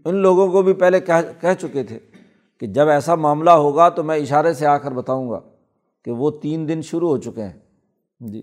ان 0.06 0.16
لوگوں 0.16 0.48
کو 0.52 0.62
بھی 0.62 0.74
پہلے 0.74 1.00
کہہ 1.00 1.42
کہہ 1.42 1.54
چکے 1.60 1.84
تھے 1.84 2.00
کہ 2.60 2.68
جب 2.68 2.88
ایسا 2.88 3.16
معاملہ 3.16 3.50
ہوگا 3.50 3.90
تو 3.90 4.04
میں 4.04 4.18
اشارے 4.18 4.54
سے 4.54 4.66
آ 4.66 4.78
کر 4.78 4.92
بتاؤں 4.92 5.30
گا 5.30 5.40
کہ 6.06 6.12
وہ 6.12 6.32
تین 6.32 6.68
دن 6.68 6.82
شروع 6.82 7.10
ہو 7.10 7.18
چکے 7.18 7.44
ہیں۔ 7.44 7.60
جی 8.20 8.42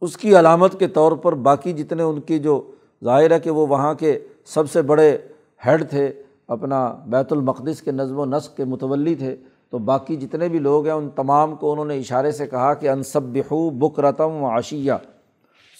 اس 0.00 0.16
کی 0.16 0.38
علامت 0.38 0.78
کے 0.78 0.88
طور 0.88 1.12
پر 1.12 1.32
باقی 1.32 1.72
جتنے 1.72 2.02
ان 2.02 2.20
کی 2.20 2.38
جو 2.38 2.70
ظاہر 3.04 3.30
ہے 3.30 3.40
کہ 3.40 3.50
وہ 3.50 3.66
وہاں 3.66 3.94
کے 3.94 4.18
سب 4.44 4.70
سے 4.70 4.82
بڑے 4.82 5.18
ہیڈ 5.66 5.90
تھے 5.90 6.22
اپنا 6.48 6.96
بیت 7.06 7.32
المقدس 7.32 7.82
کے 7.82 7.92
نظم 7.92 8.18
و 8.18 8.24
نسق 8.24 8.56
کے 8.56 8.64
متولی 8.64 9.14
تھے، 9.14 9.36
تو 9.70 9.78
باقی 9.78 10.16
جتنے 10.16 10.48
بھی 10.48 10.58
لوگ 10.58 10.84
ہیں، 10.84 10.92
ان 10.92 11.08
تمام 11.10 11.56
کو 11.56 11.72
انہوں 11.72 11.84
نے 11.84 11.98
اشارے 11.98 12.32
سے 12.32 12.46
کہا 12.46 12.74
کہ 12.74 12.88
انصب 12.88 13.22
بحو 13.22 13.70
بک 13.70 14.00
رتم 14.00 14.42
و 14.42 14.58
عشیہ، 14.58 14.92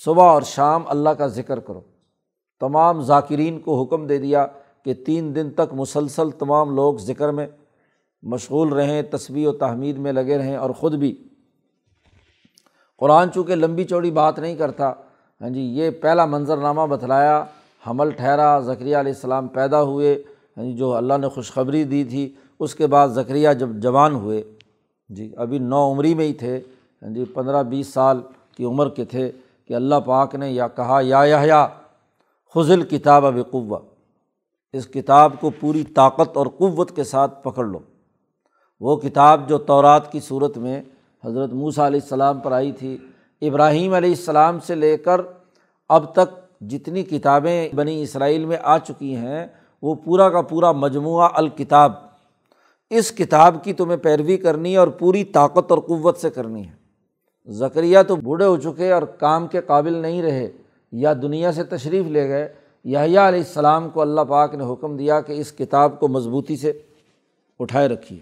صبح 0.04 0.24
اور 0.24 0.42
شام 0.42 0.82
اللہ 0.86 1.10
کا 1.10 1.26
ذکر 1.26 1.60
کرو۔ 1.60 1.80
تمام 2.60 3.00
ذاکرین 3.00 3.60
کو 3.60 3.82
حکم 3.82 4.06
دے 4.06 4.18
دیا 4.18 4.46
کہ 4.84 4.94
تین 4.94 5.34
دن 5.34 5.50
تک 5.50 5.72
مسلسل 5.72 6.30
تمام 6.30 6.74
لوگ 6.76 6.94
ذکر 6.94 7.30
میں 7.30 7.46
مشغول 8.22 8.72
رہیں 8.72 9.02
تصویر 9.02 9.48
و 9.48 9.52
تحمید 9.52 9.98
میں 9.98 10.12
لگے 10.12 10.38
رہیں 10.38 10.56
اور 10.56 10.70
خود 10.70 10.94
بھی۔ 10.94 11.16
قرآن 12.98 13.32
چونکہ 13.32 13.54
لمبی 13.54 13.84
چوڑی 13.84 14.10
بات 14.10 14.38
نہیں 14.38 14.56
کرتا 14.56 14.92
ہاں 15.40 15.50
جی 15.50 15.60
یہ 15.60 15.90
پہلا 15.90 16.26
منظرنامہ 16.26 16.86
بتلایا، 16.86 17.44
حمل 17.86 18.10
ٹھہرا 18.10 18.58
ذکریہ 18.58 18.96
علیہ 18.96 19.12
السلام 19.12 19.48
پیدا 19.48 19.82
ہوئے 19.82 20.22
یعنی 20.58 20.72
جو 20.76 20.94
اللہ 20.94 21.16
نے 21.20 21.28
خوشخبری 21.28 21.82
دی 21.84 22.02
تھی، 22.04 22.28
اس 22.60 22.74
کے 22.74 22.86
بعد 22.86 23.08
ذکریہ 23.14 23.48
جب 23.58 23.68
جوان 23.82 24.14
ہوئے 24.14 24.42
جی 25.10 25.30
ابھی 25.36 25.58
نو 25.58 25.90
عمری 25.90 26.14
میں 26.14 26.26
ہی 26.26 26.32
تھے 26.34 26.54
یعنی 26.56 27.14
جی 27.14 27.24
پندرہ 27.34 27.62
بیس 27.62 27.92
سال 27.94 28.20
کی 28.56 28.64
عمر 28.64 28.88
کے 28.88 29.04
تھے 29.04 29.30
کہ 29.66 29.74
اللہ 29.74 29.94
پاک 30.06 30.34
نے 30.34 30.50
یا 30.50 30.66
کہا، 30.68 30.98
یا 31.02 31.24
یا 31.24 31.66
خزل 32.54 32.82
کتاب 32.82 33.26
اب 33.26 33.38
قوا 33.50 33.78
اس 34.74 34.86
کتاب 34.86 35.32
کو 35.40 35.50
پوری 35.60 35.84
طاقت 35.94 36.36
اور 36.36 36.46
قوت 36.58 36.94
کے 36.96 37.04
ساتھ 37.04 37.42
پکڑ 37.44 37.64
لو۔ 37.64 37.78
وہ 38.80 38.96
کتاب 38.96 39.48
جو 39.48 39.58
تورات 39.58 40.10
کی 40.12 40.20
صورت 40.20 40.58
میں 40.58 40.80
حضرت 41.24 41.52
موسیٰ 41.52 41.84
علیہ 41.86 42.00
السلام 42.02 42.40
پر 42.40 42.52
آئی 42.52 42.72
تھی، 42.72 42.96
ابراہیم 43.42 43.94
علیہ 43.94 44.10
السلام 44.10 44.58
سے 44.66 44.74
لے 44.74 44.96
کر 44.96 45.20
اب 45.90 46.12
تک 46.14 46.36
جتنی 46.70 47.02
کتابیں 47.04 47.68
بنی 47.74 48.00
اسرائیل 48.02 48.44
میں 48.44 48.56
آ 48.62 48.78
چکی 48.78 49.14
ہیں 49.16 49.46
وہ 49.82 49.94
پورا 49.94 50.30
کا 50.30 50.42
پورا 50.42 50.72
مجموعہ 50.72 51.28
الکتاب۔ 51.34 51.92
اس 52.90 53.12
کتاب 53.12 53.64
کی 53.64 53.72
تمہیں 53.72 53.96
پیروی 53.96 54.36
کرنی 54.36 54.72
ہے 54.72 54.76
اور 54.76 54.88
پوری 54.88 55.24
طاقت 55.24 55.70
اور 55.70 55.78
قوت 55.78 56.16
سے 56.16 56.30
کرنی 56.30 56.68
ہے۔ 56.68 56.78
ذکریہ 57.48 57.98
تو 58.08 58.16
بوڑھے 58.16 58.46
ہو 58.46 58.56
چکے 58.56 58.92
اور 58.92 59.02
کام 59.02 59.46
کے 59.46 59.60
قابل 59.60 59.92
نہیں 59.92 60.22
رہے، 60.22 60.50
یا 60.92 61.12
دنیا 61.22 61.52
سے 61.52 61.64
تشریف 61.64 62.06
لے 62.06 62.28
گئے۔ 62.28 62.54
یحییٰ 62.84 63.28
علیہ 63.28 63.40
السلام 63.40 63.90
کو 63.90 64.00
اللہ 64.00 64.20
پاک 64.20 64.54
نے 64.54 64.64
حکم 64.72 64.96
دیا 64.96 65.20
کہ 65.20 65.32
اس 65.32 65.52
کتاب 65.52 66.00
کو 66.00 66.08
مضبوطی 66.08 66.56
سے 66.56 66.82
اٹھائے 67.58 67.88
رکھیے۔ 67.88 68.18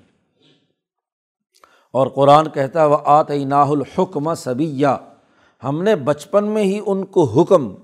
اور 1.92 2.06
قرآن 2.06 2.48
کہتا 2.48 2.80
ہے 2.80 2.86
وہ 2.86 2.96
آت 3.04 3.30
ناہ 3.30 3.68
الحکم 3.68 4.34
سبیہ 4.34 4.86
ہم 5.64 5.82
نے 5.82 5.96
بچپن 5.96 6.44
میں 6.44 6.62
ہی 6.62 6.80
ان 6.86 7.04
کو 7.04 7.24
حکم 7.24 7.74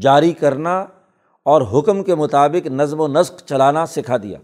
جاری 0.00 0.32
کرنا 0.32 0.86
اور 1.48 1.62
حکم 1.72 2.04
کے 2.04 2.14
مطابق 2.14 2.66
نظم 2.66 3.00
و 3.00 3.08
نسق 3.08 3.42
چلانا 3.46 3.86
سکھا 3.86 4.16
دیا۔ 4.16 4.38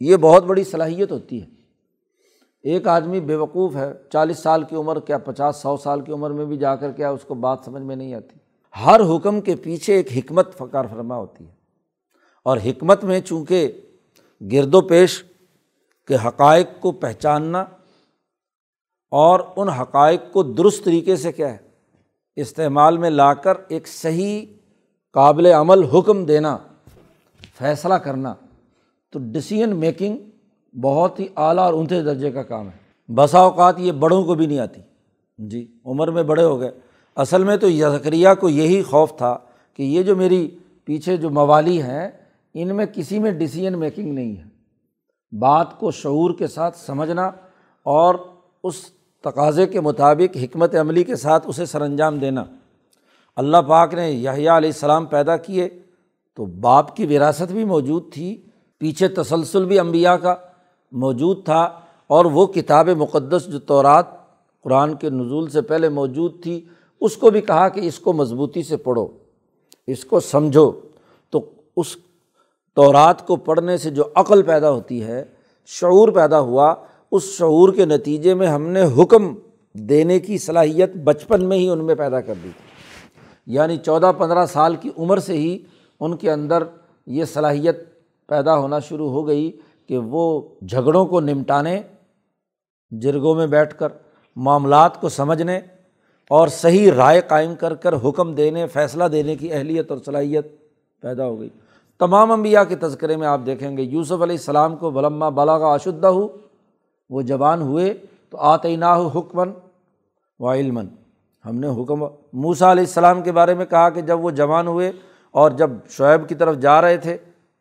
یہ 0.00 0.16
بہت 0.16 0.44
بڑی 0.44 0.64
صلاحیت 0.64 1.12
ہوتی 1.12 1.42
ہے۔ 1.42 1.46
ایک 2.62 2.88
آدمی 2.88 3.20
بے 3.20 3.36
وقوف 3.36 3.76
ہے، 3.76 3.92
چالیس 4.12 4.38
سال 4.38 4.62
کی 4.62 4.76
عمر 4.76 5.00
کیا 5.00 5.18
پچاس، 5.18 5.56
سو 5.56 5.76
سال 5.76 6.00
کی 6.00 6.12
عمر 6.12 6.30
میں 6.30 6.44
بھی 6.44 6.56
جا 6.56 6.76
کر 6.76 6.92
کیا 6.92 7.10
اس 7.10 7.24
کو 7.24 7.34
بات 7.34 7.58
سمجھ 7.64 7.82
میں 7.82 7.96
نہیں 7.96 8.14
آتی؟ 8.14 8.36
ہر 8.84 9.00
حکم 9.00 9.40
کے 9.40 9.56
پیچھے 9.56 9.94
ایک 9.94 10.12
حکمت 10.16 10.54
فکار 10.54 10.84
فرما 10.90 11.16
ہوتی 11.16 11.48
ہے۔ 11.48 11.54
اور 12.44 12.58
حکمت 12.64 13.04
میں 13.04 13.20
چونکہ 13.20 13.72
گرد 14.52 14.74
و 14.74 14.80
پیش 14.80 15.24
کے 16.08 16.16
حقائق 16.24 16.66
کو 16.80 16.92
پہچاننا 16.92 17.60
اور 19.10 19.40
ان 19.56 19.68
حقائق 19.68 20.20
کو 20.32 20.42
درست 20.42 20.84
طریقے 20.84 21.16
سے 21.16 21.32
کیا 21.32 21.52
ہے، 21.52 21.56
استعمال 22.36 22.98
میں 22.98 23.10
لا 23.10 23.34
کر 23.34 23.54
ایک 23.68 23.88
صحیح 23.88 24.46
قابل 25.14 25.46
عمل 25.46 25.84
حکم 25.84 26.24
دینا، 26.24 26.58
فیصلہ 27.58 27.94
کرنا، 27.94 28.34
تو 29.12 29.18
ڈسیزن 29.22 29.76
میکنگ 29.76 30.16
بہت 30.80 31.20
ہی 31.20 31.26
اعلیٰ 31.36 31.64
اور 31.64 31.72
اونچے 31.72 32.02
درجے 32.02 32.30
کا 32.30 32.42
کام 32.42 32.68
ہے۔ 32.68 33.12
بسا 33.14 33.38
اوقات 33.38 33.78
یہ 33.78 33.92
بڑوں 33.92 34.24
کو 34.24 34.34
بھی 34.34 34.46
نہیں 34.46 34.58
آتی۔ 34.58 34.80
جی 35.38 35.66
عمر 35.84 36.10
میں 36.10 36.22
بڑے 36.22 36.44
ہو 36.44 36.60
گئے۔ 36.60 36.70
اصل 37.16 37.44
میں 37.44 37.56
تو 37.56 37.70
ذکریہ 37.70 38.28
کو 38.40 38.48
یہی 38.48 38.82
خوف 38.82 39.16
تھا 39.16 39.38
کہ 39.76 39.82
یہ 39.82 40.02
جو 40.02 40.16
میری 40.16 40.58
پیچھے 40.84 41.16
جو 41.16 41.30
موالی 41.30 41.82
ہیں، 41.82 42.10
ان 42.54 42.76
میں 42.76 42.86
کسی 42.86 43.18
میں 43.18 43.30
ڈسیزن 43.30 43.78
میکنگ 43.78 44.12
نہیں 44.12 44.36
ہے۔ 44.36 44.44
بات 45.38 45.78
کو 45.78 45.90
شعور 45.90 46.30
کے 46.38 46.46
ساتھ 46.46 46.78
سمجھنا 46.78 47.26
اور 47.82 48.14
اس 48.64 48.74
تقاضے 49.24 49.66
کے 49.66 49.80
مطابق 49.80 50.36
حکمت 50.36 50.74
عملی 50.74 51.04
کے 51.04 51.16
ساتھ 51.16 51.48
اسے 51.48 51.66
سر 51.66 51.80
انجام 51.80 52.18
دینا۔ 52.18 52.44
اللہ 53.36 53.56
پاک 53.56 53.94
نے 53.94 54.10
یحییٰ 54.10 54.56
علیہ 54.56 54.68
السلام 54.68 55.06
پیدا 55.06 55.36
کیے 55.36 55.68
تو 56.34 56.44
باپ 56.44 56.96
کی 56.96 57.06
وراثت 57.06 57.52
بھی 57.52 57.64
موجود 57.64 58.12
تھی، 58.12 58.42
پیچھے 58.78 59.08
تسلسل 59.08 59.64
بھی 59.64 59.78
امبیا 59.78 60.16
کا 60.16 60.34
موجود 60.92 61.44
تھا 61.44 61.62
اور 62.06 62.24
وہ 62.24 62.46
کتاب 62.46 62.88
مقدس 62.88 63.46
جو 63.46 63.58
تورات 63.58 64.06
قرآن 64.62 64.94
کے 64.94 65.10
نزول 65.10 65.50
سے 65.50 65.60
پہلے 65.60 65.88
موجود 65.88 66.42
تھی، 66.42 66.64
اس 67.00 67.16
کو 67.16 67.30
بھی 67.30 67.40
کہا 67.40 67.68
کہ 67.68 67.80
اس 67.80 67.98
کو 67.98 68.12
مضبوطی 68.12 68.62
سے 68.62 68.76
پڑھو، 68.76 69.06
اس 69.86 70.04
کو 70.04 70.20
سمجھو۔ 70.20 70.72
تو 71.30 71.40
اس 71.76 71.96
تورات 72.74 73.26
کو 73.26 73.36
پڑھنے 73.36 73.76
سے 73.76 73.90
جو 73.90 74.04
عقل 74.14 74.42
پیدا 74.42 74.70
ہوتی 74.70 75.04
ہے، 75.04 75.24
شعور 75.66 76.08
پیدا 76.08 76.40
ہوا، 76.40 76.74
اس 77.10 77.22
شعور 77.22 77.72
کے 77.72 77.84
نتیجے 77.84 78.34
میں 78.34 78.46
ہم 78.46 78.62
نے 78.62 78.82
حکم 78.98 79.34
دینے 79.72 80.20
کی 80.20 80.38
صلاحیت 80.38 80.96
بچپن 80.96 81.44
میں 81.44 81.58
ہی 81.58 81.68
ان 81.68 81.84
میں 81.84 81.94
پیدا 81.94 82.20
کر 82.20 82.34
دی 82.44 82.48
تھی۔ 82.56 82.73
یعنی 83.46 83.76
چودہ 83.76 84.12
پندرہ 84.18 84.46
سال 84.46 84.76
کی 84.76 84.90
عمر 84.98 85.18
سے 85.18 85.36
ہی 85.38 85.58
ان 86.00 86.16
کے 86.16 86.30
اندر 86.32 86.62
یہ 87.06 87.24
صلاحیت 87.24 87.82
پیدا 88.28 88.56
ہونا 88.58 88.78
شروع 88.78 89.10
ہو 89.10 89.26
گئی 89.26 89.50
کہ 89.88 89.98
وہ 89.98 90.40
جھگڑوں 90.62 91.04
کو 91.06 91.20
نمٹانے، 91.20 91.80
جرگوں 92.92 93.34
میں 93.34 93.46
بیٹھ 93.46 93.74
کر 93.78 93.88
معاملات 94.36 95.00
کو 95.00 95.08
سمجھنے 95.08 95.60
اور 96.30 96.48
صحیح 96.48 96.90
رائے 96.92 97.20
قائم 97.28 97.54
کر 97.54 97.74
کر 97.74 97.94
حکم 98.04 98.34
دینے، 98.34 98.66
فیصلہ 98.66 99.04
دینے 99.04 99.36
کی 99.36 99.52
اہلیت 99.52 99.90
اور 99.90 99.98
صلاحیت 100.04 100.46
پیدا 101.02 101.26
ہو 101.26 101.38
گئی۔ 101.40 101.48
تمام 102.00 102.32
انبیاء 102.32 102.62
کے 102.64 102.76
تذکرے 102.76 103.16
میں 103.16 103.26
آپ 103.28 103.40
دیکھیں 103.46 103.76
گے، 103.76 103.82
یوسف 103.82 104.22
علیہ 104.22 104.36
السلام 104.36 104.76
کو 104.76 104.90
بلما 104.90 105.28
بالا 105.28 105.58
کا 105.58 105.72
اشدہ 105.74 106.06
ہو 106.06 106.26
وہ 107.10 107.22
جوان 107.22 107.62
ہوئے 107.62 107.92
تو 108.30 108.38
آتعینہ 108.38 108.94
حکمن 109.14 109.52
و 110.40 110.52
علمن 110.52 110.86
ہم 111.46 111.56
نے 111.56 111.68
حکم 111.68 112.04
موسا 112.32 112.72
علیہ 112.72 112.82
السلام 112.82 113.22
کے 113.22 113.32
بارے 113.32 113.54
میں 113.54 113.66
کہا 113.66 113.88
کہ 113.90 114.00
جب 114.00 114.24
وہ 114.24 114.30
جوان 114.30 114.66
ہوئے 114.66 114.92
اور 115.30 115.50
جب 115.50 115.70
شعیب 115.90 116.28
کی 116.28 116.34
طرف 116.34 116.56
جا 116.56 116.80
رہے 116.80 116.96
تھے 116.96 117.16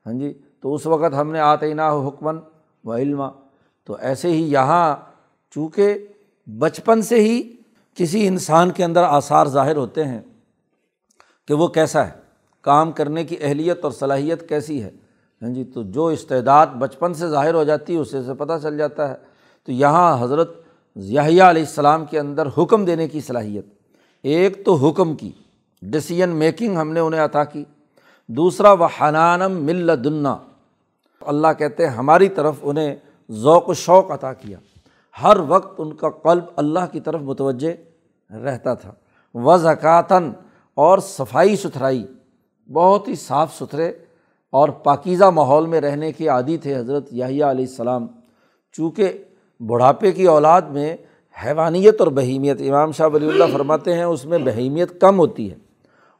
ہاں 0.06 0.13
جی 0.13 0.34
تو 0.62 0.74
اس 0.74 0.86
وقت 0.86 1.13
ہم 1.13 1.32
نے 1.32 1.39
آتعینہ 1.39 1.82
حکمن 2.08 2.38
و 2.84 2.96
علما۔ 2.96 3.30
تو 3.86 3.96
ایسے 4.00 4.30
ہی 4.30 4.52
یہاں 4.52 4.96
چونکہ 5.50 6.07
بچپن 6.60 7.01
سے 7.01 7.22
ہی 7.22 7.41
کسی 7.95 8.28
انسان 8.28 8.72
کے 8.72 8.84
اندر 8.84 9.03
آثار 9.03 9.45
ظاہر 9.45 9.76
ہوتے 9.76 10.03
ہیں 10.03 10.22
کہ 11.47 11.53
وہ 11.53 11.68
کیسا 11.68 12.05
ہے، 12.05 12.12
کام 12.62 12.91
کرنے 12.91 13.24
کی 13.24 13.38
اہلیت 13.41 13.84
اور 13.84 13.91
صلاحیت 13.91 14.49
کیسی 14.49 14.84
ہے 14.84 14.89
ہاں 15.41 15.49
جی 15.49 15.64
تو 15.64 15.84
جو 15.84 16.05
استعداد 16.05 16.68
بچپن 16.68 17.14
سے 17.14 17.28
ظاہر 17.28 17.53
ہو 17.53 17.64
جاتی 17.64 17.93
ہے، 17.93 17.99
اسے 17.99 18.24
سے 18.24 18.34
پتہ 18.34 18.53
چل 18.62 18.78
جاتا 18.78 19.10
ہے۔ 19.10 19.16
تو 19.66 19.72
یہاں 19.72 20.24
حضرت 20.24 20.64
ضیاء 20.95 21.24
علیہ 21.26 21.43
السلام 21.43 22.05
کے 22.05 22.20
اندر 22.20 22.47
حکم 22.57 22.86
دینے 22.86 23.07
کی 23.07 23.22
صلاحیت۔ 23.22 23.66
ایک 24.24 24.65
تو 24.65 24.76
حکم 24.76 25.15
کی 25.15 25.32
ڈسیزن 25.82 26.30
میکنگ 26.30 26.78
ہم 26.78 26.91
نے 26.91 26.99
انہیں 26.99 27.21
عطا 27.21 27.43
کی، 27.43 27.63
دوسرا 28.28 28.71
وہ 28.74 28.88
حنانم 29.01 29.51
مل 29.51 30.03
دنّا 30.03 30.38
اللہ 31.21 31.47
کہتے 31.57 31.88
ہیں 31.88 31.93
ہماری 31.93 32.30
طرف 32.30 32.55
انہیں 32.61 32.95
ذوق 33.32 33.69
و 33.69 33.74
شوق 33.74 34.11
عطا 34.11 34.34
کیا۔ 34.34 34.57
ہر 35.24 35.38
وقت 35.47 35.76
ان 35.78 35.93
کا 35.93 36.09
قلب 36.09 36.43
اللہ 36.55 36.80
کی 36.91 36.99
طرف 36.99 37.21
متوجہ 37.21 38.34
رہتا 38.34 38.74
تھا۔ 38.74 38.91
و 39.34 39.57
زکاتاً 39.57 40.32
اور 40.74 40.97
صفائی 40.97 41.55
ستھرائی، 41.55 42.07
بہت 42.74 43.07
ہی 43.07 43.15
صاف 43.15 43.55
ستھرے 43.55 43.91
اور 44.49 44.69
پاکیزہ 44.69 45.26
ماحول 45.26 45.65
میں 45.65 45.82
رہنے 45.82 46.11
کے 46.11 46.28
عادی 46.28 46.57
تھے 46.57 46.76
حضرت 46.76 47.07
یاہیا 47.11 47.51
علیہ 47.51 47.65
السلام۔ 47.65 48.07
چونکہ 48.71 49.24
بڑھاپے 49.59 50.11
کی 50.11 50.26
اولاد 50.26 50.61
میں 50.61 50.97
حیوانیت 51.36 51.95
اور 51.99 52.07
بہیمیت۔ 52.07 52.61
امام 52.61 52.91
شاہ 52.91 53.07
ولی 53.13 53.27
اللہ 53.27 53.43
فرماتے 53.53 53.93
ہیں، 53.93 54.03
اس 54.03 54.25
میں 54.25 54.38
بہیمیت 54.38 55.01
کم 55.01 55.19
ہوتی 55.19 55.49
ہے 55.51 55.55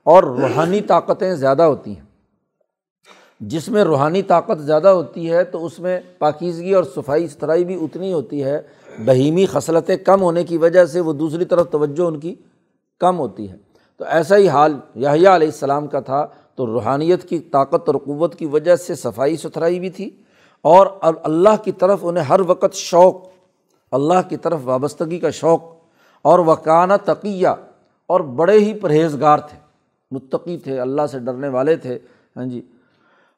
اور 0.04 0.24
روحانی 0.24 0.82
طاقتیں 0.82 1.34
زیادہ 1.36 1.64
ہوتی 1.64 1.92
ہیں۔ 1.92 2.02
جس 3.40 3.70
میں 3.70 3.84
روحانی 3.84 4.22
طاقت 4.22 4.62
زیادہ 4.62 4.88
ہوتی 4.88 5.32
ہے 5.32 5.44
تو 5.44 5.66
اس 5.66 5.80
میں 5.80 6.00
پاکیزگی 6.20 6.74
اور 6.74 6.84
صفائی 6.84 7.28
ستھرائی 7.28 7.66
بھی 7.66 7.76
اتنی 7.76 8.14
ہوتی 8.14 8.44
ہے، 8.44 8.62
بہیمی 9.06 9.46
خصلتیں 9.46 9.98
کم 9.98 10.22
ہونے 10.22 10.44
کی 10.44 10.58
وجہ 10.58 10.86
سے 10.86 11.00
وہ 11.00 11.14
دوسری 11.14 11.46
طرف 11.46 11.70
توجہ 11.70 12.04
ان 12.04 12.20
کی 12.20 12.36
کم 13.00 13.20
ہوتی 13.20 13.50
ہے۔ 13.50 13.56
تو 13.98 14.06
ایسا 14.06 14.38
ہی 14.38 14.48
حال 14.48 14.78
یاہیا 14.96 15.36
علیہ 15.36 15.48
السلام 15.48 15.88
کا 15.88 16.00
تھا، 16.00 16.28
تو 16.56 16.66
روحانیت 16.66 17.30
کی 17.30 17.40
طاقت 17.40 17.90
اور 17.90 17.96
قوت 18.06 18.36
کی 18.36 18.46
وجہ 18.46 18.76
سے 18.76 18.96
صفائی 18.96 19.38
ستھرائی 19.38 19.80
بھی 19.80 19.90
تھی 19.90 20.10
اور 20.62 20.88
اللہ 21.02 21.64
کی 21.64 21.72
طرف 21.72 22.00
انہیں 22.02 22.24
ہر 22.24 22.40
وقت 22.48 22.74
شوق 22.74 23.33
اللہ 23.94 24.30
کی 24.30 24.38
طرف 24.38 24.60
وابستگی 24.64 25.20
کا 25.20 25.30
شوق 25.30 25.64
اور 26.22 26.40
وکانہ 26.40 26.94
تقیہ 27.06 27.48
اور 28.08 28.20
بڑے 28.20 28.60
ہی 28.60 28.74
پرہیزگار 28.74 29.38
تھے۔ 29.38 29.58
متقی 30.12 30.58
تھے، 30.58 30.80
اللہ 30.80 31.02
سے 31.12 31.20
ڈرنے 31.20 31.48
والے 31.48 31.76
تھے۔ 31.76 32.00
ہاں 32.38 32.46
جی۔ 32.46 32.62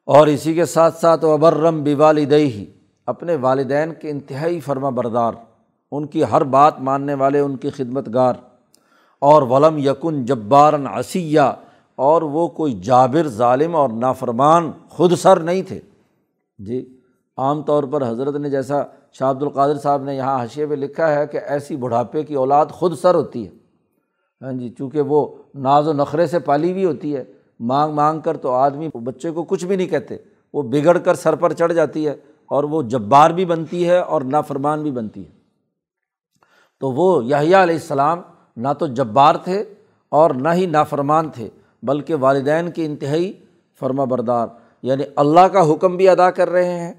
اور 0.04 0.26
اسی 0.26 0.54
کے 0.54 0.64
ساتھ 0.64 0.96
ساتھ 0.96 1.24
وبرم 1.24 1.84
والدئی 1.98 2.52
ہی 2.52 2.64
اپنے 3.06 3.36
والدین 3.36 3.92
کے 3.94 4.10
انتہائی 4.10 4.60
فرما 4.60 4.88
بردار، 4.88 5.32
ان 5.92 6.06
کی 6.06 6.24
ہر 6.24 6.44
بات 6.44 6.80
ماننے 6.80 7.14
والے، 7.14 7.40
ان 7.40 7.56
کی 7.56 7.70
خدمت 7.70 8.08
گار 8.14 8.34
اور 9.18 9.42
ولم 9.42 9.78
یکن 9.78 10.24
جبارن 10.24 10.86
عصیہ، 10.86 11.40
اور 11.96 12.22
وہ 12.22 12.48
کوئی 12.48 12.80
جابر، 12.82 13.28
ظالم 13.28 13.76
اور 13.76 13.88
نافرمان 13.88 14.70
خود 14.88 15.12
سر 15.12 15.40
نہیں 15.40 15.62
تھے۔ 15.62 15.80
جی۔ 16.58 16.95
عام 17.36 17.62
طور 17.62 17.84
پر 17.84 18.08
حضرت 18.08 18.36
نے 18.36 18.50
جیسا 18.50 18.82
شاہ 19.12 19.30
عبد 19.30 19.42
القادر 19.42 19.78
صاحب 19.78 20.02
نے 20.02 20.16
یہاں 20.16 20.44
حشیے 20.44 20.66
میں 20.66 20.76
لکھا 20.76 21.14
ہے 21.14 21.26
کہ 21.26 21.38
ایسی 21.38 21.76
بڑھاپے 21.76 22.22
کی 22.22 22.34
اولاد 22.34 22.66
خود 22.66 22.98
سر 22.98 23.14
ہوتی 23.14 23.46
ہے۔ 23.46 23.50
ہاں 24.42 24.52
جی 24.52 24.68
چونکہ 24.68 25.00
وہ 25.00 25.26
ناز 25.54 25.88
و 25.88 25.92
نخرے 25.92 26.26
سے 26.26 26.38
پالی 26.38 26.72
ہوئی 26.72 26.84
ہوتی 26.84 27.16
ہے، 27.16 27.24
مانگ 27.60 27.94
مانگ 27.94 28.20
کر 28.20 28.36
تو 28.36 28.52
آدمی 28.52 28.88
بچے 28.94 29.30
کو 29.30 29.42
کچھ 29.42 29.64
بھی 29.66 29.76
نہیں 29.76 29.86
کہتے۔ 29.86 30.16
وہ 30.54 30.62
بگڑ 30.62 30.98
کر 30.98 31.14
سر 31.14 31.34
پر 31.34 31.52
چڑھ 31.52 31.72
جاتی 31.72 32.08
ہے 32.08 32.14
اور 32.46 32.64
وہ 32.64 32.82
جبار 32.82 33.30
بھی 33.30 33.44
بنتی 33.44 33.88
ہے 33.88 33.98
اور 33.98 34.22
نافرمان 34.22 34.82
بھی 34.82 34.90
بنتی 34.90 35.26
ہے۔ 35.26 35.30
تو 36.80 36.90
وہ 36.90 37.24
یحییٰ 37.24 37.62
علیہ 37.62 37.74
السلام 37.74 38.20
نہ 38.56 38.68
تو 38.78 38.86
جبار 38.86 39.34
تھے 39.34 39.64
اور 40.08 40.30
نہ 40.30 40.48
ہی 40.54 40.66
نافرمان 40.66 41.30
تھے، 41.30 41.48
بلکہ 41.82 42.14
والدین 42.14 42.70
کے 42.70 42.86
انتہائی 42.86 43.32
فرما 43.80 44.04
بردار 44.04 44.48
یعنی 44.82 45.04
اللہ 45.16 45.40
کا 45.40 45.72
حکم 45.72 45.96
بھی 45.96 46.08
ادا 46.08 46.30
کر 46.30 46.50
رہے 46.50 46.78
ہیں۔ 46.78 46.92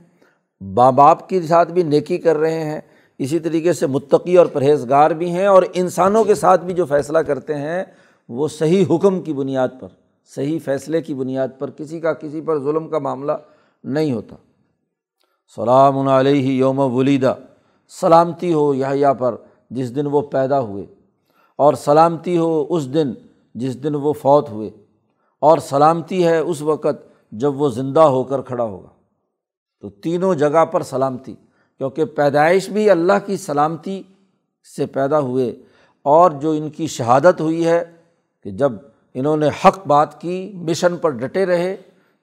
ماں 0.62 0.91
باپ 0.91 1.28
کے 1.30 1.41
ساتھ 1.41 1.72
بھی 1.72 1.84
نیکی 1.84 2.18
کر 2.18 2.38
رہے 2.38 2.64
ہیں، 2.64 2.80
اسی 3.20 3.39
طریقے 3.39 3.74
سے 3.74 3.88
متقی 3.88 4.38
اور 4.38 4.45
پرہیزگار 4.53 5.12
بھی 5.12 5.30
ہیں 5.32 5.45
اور 5.47 5.64
انسانوں 5.74 6.24
کے 6.24 6.36
ساتھ 6.36 6.66
بھی 6.66 6.74
جو 6.74 6.86
فیصلہ 6.86 7.18
کرتے 7.20 7.55
ہیں، 7.55 7.84
وہ 8.30 8.47
صحیح 8.47 8.84
حکم 8.89 9.22
کی 9.22 9.34
بنیاد 9.34 9.80
پر، 9.80 9.88
صحیح 10.32 10.60
فیصلے 10.66 11.01
کی 11.01 11.14
بنیاد 11.14 11.47
پر 11.60 11.70
کسی 11.70 11.99
کا 11.99 12.14
کسی 12.14 12.41
پر 12.41 12.60
ظلم 12.64 12.88
کا 12.88 12.99
معاملہ 12.99 13.32
نہیں 13.84 14.12
ہوتا۔ 14.14 14.36
سلام 15.58 16.08
علیہ 16.10 16.47
یوم 16.47 16.80
ولیدہ 16.95 17.34
سلامتی 17.91 18.53
ہو 18.53 18.74
یا 18.74 19.14
پر 19.14 19.36
جس 19.72 19.95
دن 19.95 20.08
وہ 20.08 20.22
پیدا 20.32 20.60
ہوئے، 20.60 20.86
اور 21.60 21.74
سلامتی 21.76 22.38
ہو 22.38 22.66
اس 22.70 22.93
دن 22.93 23.14
جس 23.55 23.82
دن 23.84 23.95
وہ 23.95 24.14
فوت 24.14 24.49
ہوئے، 24.49 24.70
اور 25.41 25.58
سلامتی 25.60 26.26
ہے 26.26 26.38
اس 26.39 26.62
وقت 26.62 27.05
جب 27.32 27.62
وہ 27.62 27.70
زندہ 27.70 27.99
ہو 27.99 28.24
کر 28.24 28.41
کھڑا 28.41 28.64
ہوگا۔ 28.64 28.88
تو 29.82 29.89
تینوں 29.89 30.36
جگہ 30.36 30.65
پر 30.65 30.84
سلامتی، 30.84 31.36
کیونکہ 31.78 32.05
پیدائش 32.05 32.69
بھی 32.69 32.89
اللہ 32.89 33.13
کی 33.25 33.38
سلامتی 33.38 34.03
سے 34.78 34.86
پیدا 34.86 35.19
ہوئے۔ 35.19 35.55
اور 36.01 36.32
جو 36.32 36.51
ان 36.51 36.69
کی 36.69 36.88
شہادت 36.88 37.41
ہوئی 37.41 37.67
ہے 37.67 37.86
کہ 38.43 38.51
جب 38.51 38.71
انہوں 39.13 39.38
نے 39.38 39.47
حق 39.65 39.88
بات 39.88 40.21
کی، 40.21 40.51
مشن 40.55 40.97
پر 40.97 41.09
ڈٹے 41.09 41.45
رہے، 41.45 41.75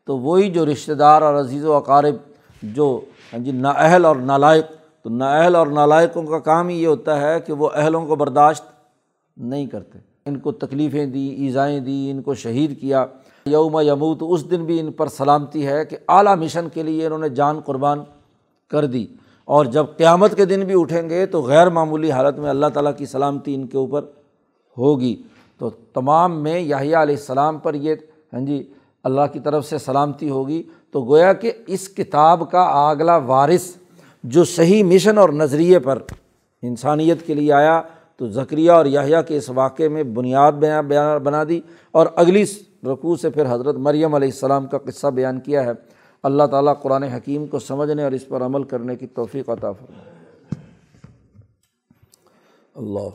تو 0.04 0.18
وہی 0.18 0.50
جو 0.50 0.66
رشتہ 0.66 0.92
دار 0.92 1.22
اور 1.22 1.34
عزیز 1.34 1.64
و 1.64 1.72
اقارب، 1.72 2.14
جو 2.62 3.00
ہاں 3.32 3.40
جی 3.40 3.52
نااہل 3.52 4.04
اور 4.04 4.16
نالائق 4.16 4.66
تو 5.02 5.10
نااہل 5.10 5.56
اور 5.56 5.66
نالائقوں 5.66 6.22
کا 6.22 6.38
کام 6.38 6.68
ہی 6.68 6.82
یہ 6.82 6.86
ہوتا 6.86 7.20
ہے 7.20 7.40
کہ 7.40 7.52
وہ 7.52 7.68
اہلوں 7.74 8.06
کو 8.06 8.16
برداشت 8.16 8.64
نہیں 9.36 9.66
کرتے۔ 9.66 9.98
ان 10.26 10.38
کو 10.38 10.52
تکلیفیں 10.52 11.06
دیں، 11.06 11.30
ایزائیں 11.30 11.80
دیں، 11.80 12.10
ان 12.10 12.22
کو 12.22 12.34
شہید 12.34 12.80
کیا۔ 12.80 13.06
یوم 13.46 13.80
یموت، 13.80 14.18
اس 14.20 14.50
دن 14.50 14.64
بھی 14.64 14.80
ان 14.80 14.92
پر 14.92 15.06
سلامتی 15.06 15.66
ہے 15.66 15.84
کہ 15.84 15.96
اعلیٰ 16.08 16.36
مشن 16.36 16.68
کے 16.74 16.82
لیے 16.82 17.06
انہوں 17.06 17.18
نے 17.18 17.28
جان 17.28 17.60
قربان 17.60 18.00
کر 18.70 18.86
دی۔ 18.86 19.06
اور 19.44 19.64
جب 19.64 19.86
قیامت 19.96 20.34
کے 20.34 20.44
دن 20.44 20.60
بھی 20.60 20.74
اٹھیں 20.76 21.10
گے 21.10 21.26
تو 21.26 21.42
غیر 21.42 21.68
معمولی 21.68 22.10
حالت 22.10 22.38
میں 22.38 22.50
اللہ 22.50 22.66
تعالیٰ 22.66 22.96
کی 22.96 23.06
سلامتی 23.06 23.54
ان 23.54 23.66
کے 23.66 23.76
اوپر 23.76 24.02
ہوگی۔ 24.78 25.22
تو 25.58 25.70
تمام 25.70 26.42
میں 26.42 26.60
یاہیا 26.60 27.02
علیہ 27.02 27.16
السلام 27.16 27.58
پر 27.58 27.74
یہ 27.74 27.94
ہاں 28.32 28.40
جی 28.40 28.72
اللہ 29.04 29.20
کی 29.32 29.40
طرف 29.40 29.66
سے 29.66 29.78
سلامتی 29.78 30.30
ہوگی۔ 30.30 30.62
تو 30.90 31.04
گویا 31.04 31.32
کہ 31.32 31.52
اس 31.66 31.88
کتاب 31.88 32.50
کا 32.50 32.90
اگلا 32.90 33.16
وارث 33.16 33.74
جو 34.24 34.44
صحیح 34.44 34.84
مشن 34.84 35.18
اور 35.18 35.28
نظریے 35.28 35.78
پر 35.78 35.98
انسانیت 36.62 37.26
کے 37.26 37.34
لیے 37.34 37.52
آیا، 37.52 37.82
تو 38.16 38.28
ذکریہ 38.28 38.70
اور 38.70 38.86
یاہیا 38.86 39.22
کے 39.22 39.36
اس 39.36 39.50
واقعے 39.50 39.88
میں 39.88 40.02
بنیاد 40.02 40.52
بنا 41.22 41.44
دی۔ 41.48 41.60
اور 41.92 42.06
اگلی 42.14 42.44
رقوع 42.86 43.16
سے 43.16 43.30
پھر 43.30 43.54
حضرت 43.54 43.74
مریم 43.74 44.14
علیہ 44.14 44.28
السلام 44.28 44.66
کا 44.66 44.78
قصہ 44.78 45.06
بیان 45.06 45.40
کیا 45.40 45.64
ہے۔ 45.64 45.70
اللہ 46.22 46.42
تعالیٰ 46.50 46.82
قرآن 46.82 47.02
حکیم 47.02 47.46
کو 47.46 47.58
سمجھنے 47.58 48.02
اور 48.02 48.12
اس 48.12 48.28
پر 48.28 48.40
عمل 48.40 48.64
کرنے 48.64 48.96
کی 48.96 49.06
توفیق 49.06 49.48
عطا 49.48 49.72
فرمائے۔ 49.72 50.14
اللہ۔ 52.74 53.08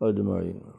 اجمعین۔ 0.00 0.75